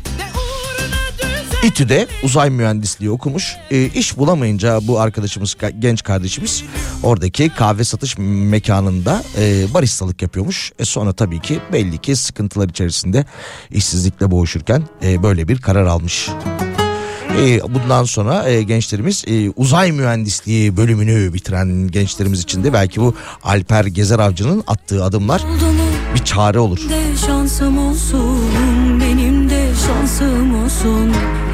İTÜ'de 1.64 2.06
uzay 2.22 2.50
mühendisliği 2.50 3.10
okumuş. 3.10 3.56
E, 3.70 3.84
iş 3.84 4.18
bulamayınca 4.18 4.80
bu 4.82 5.00
arkadaşımız 5.00 5.56
genç 5.78 6.02
kardeşimiz 6.02 6.64
oradaki 7.02 7.48
kahve 7.48 7.84
satış 7.84 8.18
mekanında 8.18 9.22
e, 9.38 9.74
baristalık 9.74 10.22
yapıyormuş. 10.22 10.72
E, 10.78 10.84
sonra 10.84 11.12
tabii 11.12 11.40
ki 11.40 11.58
belli 11.72 11.98
ki 11.98 12.16
sıkıntılar 12.16 12.68
içerisinde 12.68 13.24
işsizlikle 13.70 14.30
boğuşurken 14.30 14.82
e, 15.02 15.22
böyle 15.22 15.48
bir 15.48 15.60
karar 15.60 15.86
almış. 15.86 16.28
E, 17.38 17.60
bundan 17.74 18.04
sonra 18.04 18.48
e, 18.48 18.62
gençlerimiz 18.62 19.24
e, 19.26 19.50
uzay 19.50 19.92
mühendisliği 19.92 20.76
bölümünü 20.76 21.34
bitiren 21.34 21.88
gençlerimiz 21.88 22.40
için 22.40 22.64
de 22.64 22.72
belki 22.72 23.00
bu 23.00 23.14
Alper 23.42 23.84
Gezer 23.84 24.18
Avcı'nın 24.18 24.64
attığı 24.66 25.04
adımlar 25.04 25.42
bir 26.14 26.24
çare 26.24 26.58
olur. 26.58 26.78
de 26.88 27.16
şansım 27.26 27.78
olsun 27.78 29.00
Benim 29.00 29.50
de 29.50 29.68
şansım 29.86 30.64
olsun. 30.64 31.12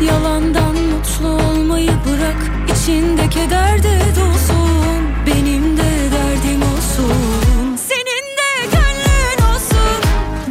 Yalandan 0.09 0.75
mutlu 0.75 1.29
olmayı 1.29 1.91
bırak 1.91 2.37
İçinde 2.77 3.29
keder 3.31 3.83
de 3.83 4.01
dolsun. 4.21 5.03
Benim 5.27 5.77
de 5.77 5.91
derdim 6.13 6.63
olsun. 6.63 7.77
Senin 7.89 8.27
de 8.37 8.77
gönlün 8.77 9.55
olsun. 9.55 10.03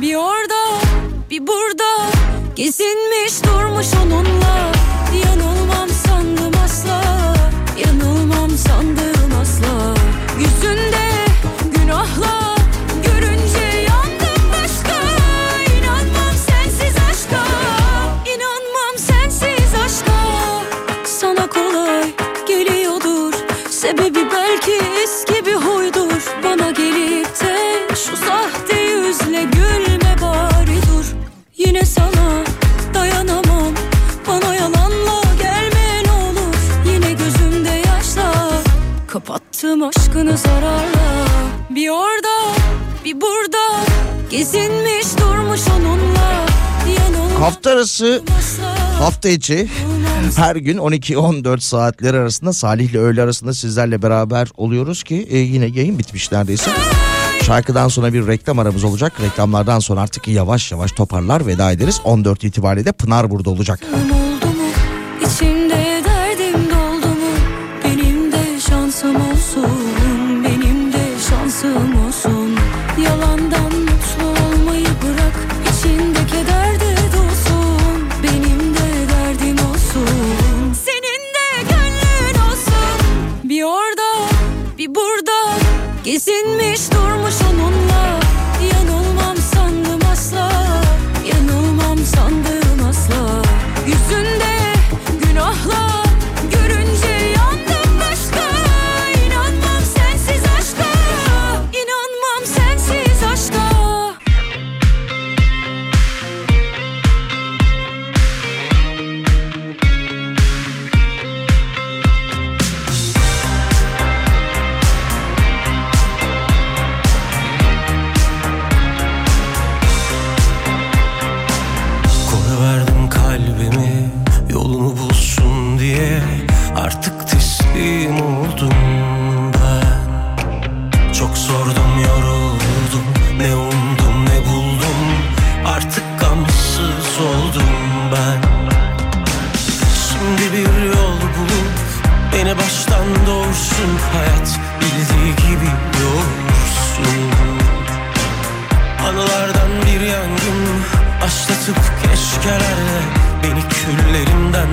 Bir 0.01 0.15
orada 0.15 0.79
bir 1.29 1.47
burada 1.47 2.11
Gezinmiş 2.55 3.43
durmuş 3.43 3.87
onunla 4.05 4.44
aşkını 39.87 40.37
zararla 40.37 41.25
Bir 41.69 41.89
orada 41.89 42.55
bir 43.05 43.21
burada 43.21 43.57
Gezinmiş 44.31 45.17
durmuş 45.19 45.61
onunla 45.77 46.45
Hafta 47.39 47.69
arası 47.71 48.23
hafta 48.99 49.29
içi 49.29 49.69
her 50.37 50.55
gün 50.55 50.77
12-14 50.77 51.59
saatler 51.59 52.13
arasında 52.13 52.53
Salih 52.53 52.89
ile 52.89 52.97
öğle 52.99 53.21
arasında 53.21 53.53
sizlerle 53.53 54.01
beraber 54.01 54.47
oluyoruz 54.57 55.03
ki 55.03 55.27
e, 55.29 55.37
yine 55.37 55.65
yayın 55.65 55.99
bitmiş 55.99 56.31
neredeyse. 56.31 56.71
Şarkıdan 57.45 57.87
sonra 57.87 58.13
bir 58.13 58.27
reklam 58.27 58.59
aramız 58.59 58.83
olacak. 58.83 59.13
Reklamlardan 59.21 59.79
sonra 59.79 60.01
artık 60.01 60.27
yavaş 60.27 60.71
yavaş 60.71 60.91
toparlar 60.91 61.47
veda 61.47 61.71
ederiz. 61.71 62.01
14 62.03 62.43
itibariyle 62.43 62.85
de 62.85 62.91
Pınar 62.91 63.31
burada 63.31 63.49
olacak. 63.49 63.79
oldu 63.93 64.47
mu? 64.47 64.65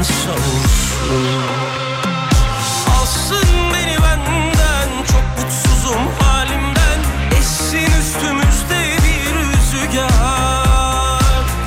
Savursun. 0.05 1.27
Alsın 3.01 3.49
beni 3.75 3.97
benden 4.03 4.89
Çok 5.13 5.45
mutsuzum 5.45 6.09
halimden. 6.21 7.01
Essin 7.39 7.91
üstümüzde 8.01 8.97
bir 9.03 9.35
rüzgar. 9.35 10.13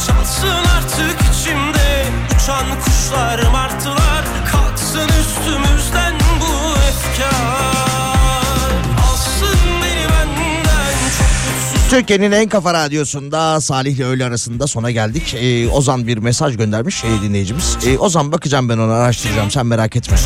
Çalsın 0.07 0.65
artık 0.77 1.17
içimde 1.21 2.05
Uçan 2.35 2.65
kuşlar 2.85 3.39
Türkiye'nin 11.95 12.31
en 12.31 12.49
kafa 12.49 12.73
radyosunda 12.73 13.61
Salih 13.61 13.95
ile 13.95 14.05
öğle 14.05 14.25
arasında 14.25 14.67
sona 14.67 14.91
geldik. 14.91 15.35
Ee, 15.39 15.69
Ozan 15.69 16.07
bir 16.07 16.17
mesaj 16.17 16.57
göndermiş 16.57 17.03
e, 17.03 17.07
dinleyicimiz. 17.23 17.77
Ee, 17.87 17.97
Ozan 17.97 18.31
bakacağım 18.31 18.69
ben 18.69 18.77
ona 18.77 18.93
araştıracağım 18.93 19.51
sen 19.51 19.65
merak 19.65 19.95
etme. 19.95 20.17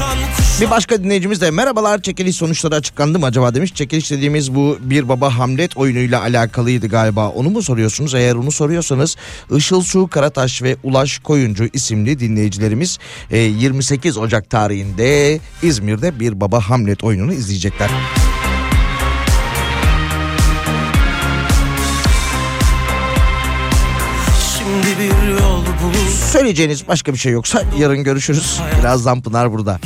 Bir 0.62 0.70
başka 0.70 1.04
dinleyicimiz 1.04 1.42
de 1.42 1.52
merhabalar 1.52 2.02
çekiliş 2.02 2.36
sonuçları 2.36 2.76
açıklandı 2.76 3.20
mı 3.20 3.26
acaba 3.26 3.56
demiş. 3.56 3.74
Çekiliş 3.74 4.12
dediğimiz 4.12 4.56
bu 4.56 4.78
bir 4.82 5.10
baba 5.10 5.38
Hamlet 5.38 5.78
oyunuyla 5.78 6.22
alakalıydı 6.22 6.88
galiba. 6.88 7.30
Onu 7.30 7.50
mu 7.50 7.62
soruyorsunuz? 7.62 8.16
Eğer 8.16 8.36
onu 8.36 8.52
soruyorsanız 8.52 9.16
Işıl 9.56 9.82
Su 9.82 10.08
Karataş 10.08 10.62
ve 10.64 10.78
Ulaş 10.84 11.20
Koyuncu 11.20 11.68
isimli 11.74 12.20
dinleyicilerimiz 12.20 12.98
e, 13.32 13.38
28 13.38 14.18
Ocak 14.18 14.50
tarihinde 14.50 15.40
İzmir'de 15.64 16.20
bir 16.20 16.42
baba 16.42 16.60
Hamlet 16.60 17.04
oyununu 17.04 17.34
izleyecekler. 17.34 17.90
Söyleyeceğiniz 26.32 26.88
başka 26.88 27.14
bir 27.14 27.18
şey 27.18 27.32
yoksa 27.32 27.64
yarın 27.78 28.04
görüşürüz. 28.04 28.60
Birazdan 28.80 29.22
Pınar 29.22 29.52
burada. 29.52 29.80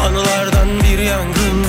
Anılardan 0.00 0.68
bir 0.80 0.98
yangın 0.98 1.66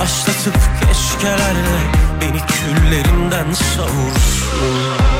Başlatıp 0.00 0.54
keşkelerle 0.80 1.78
Beni 2.20 2.40
küllerimden 2.46 3.52
savursun 3.52 5.11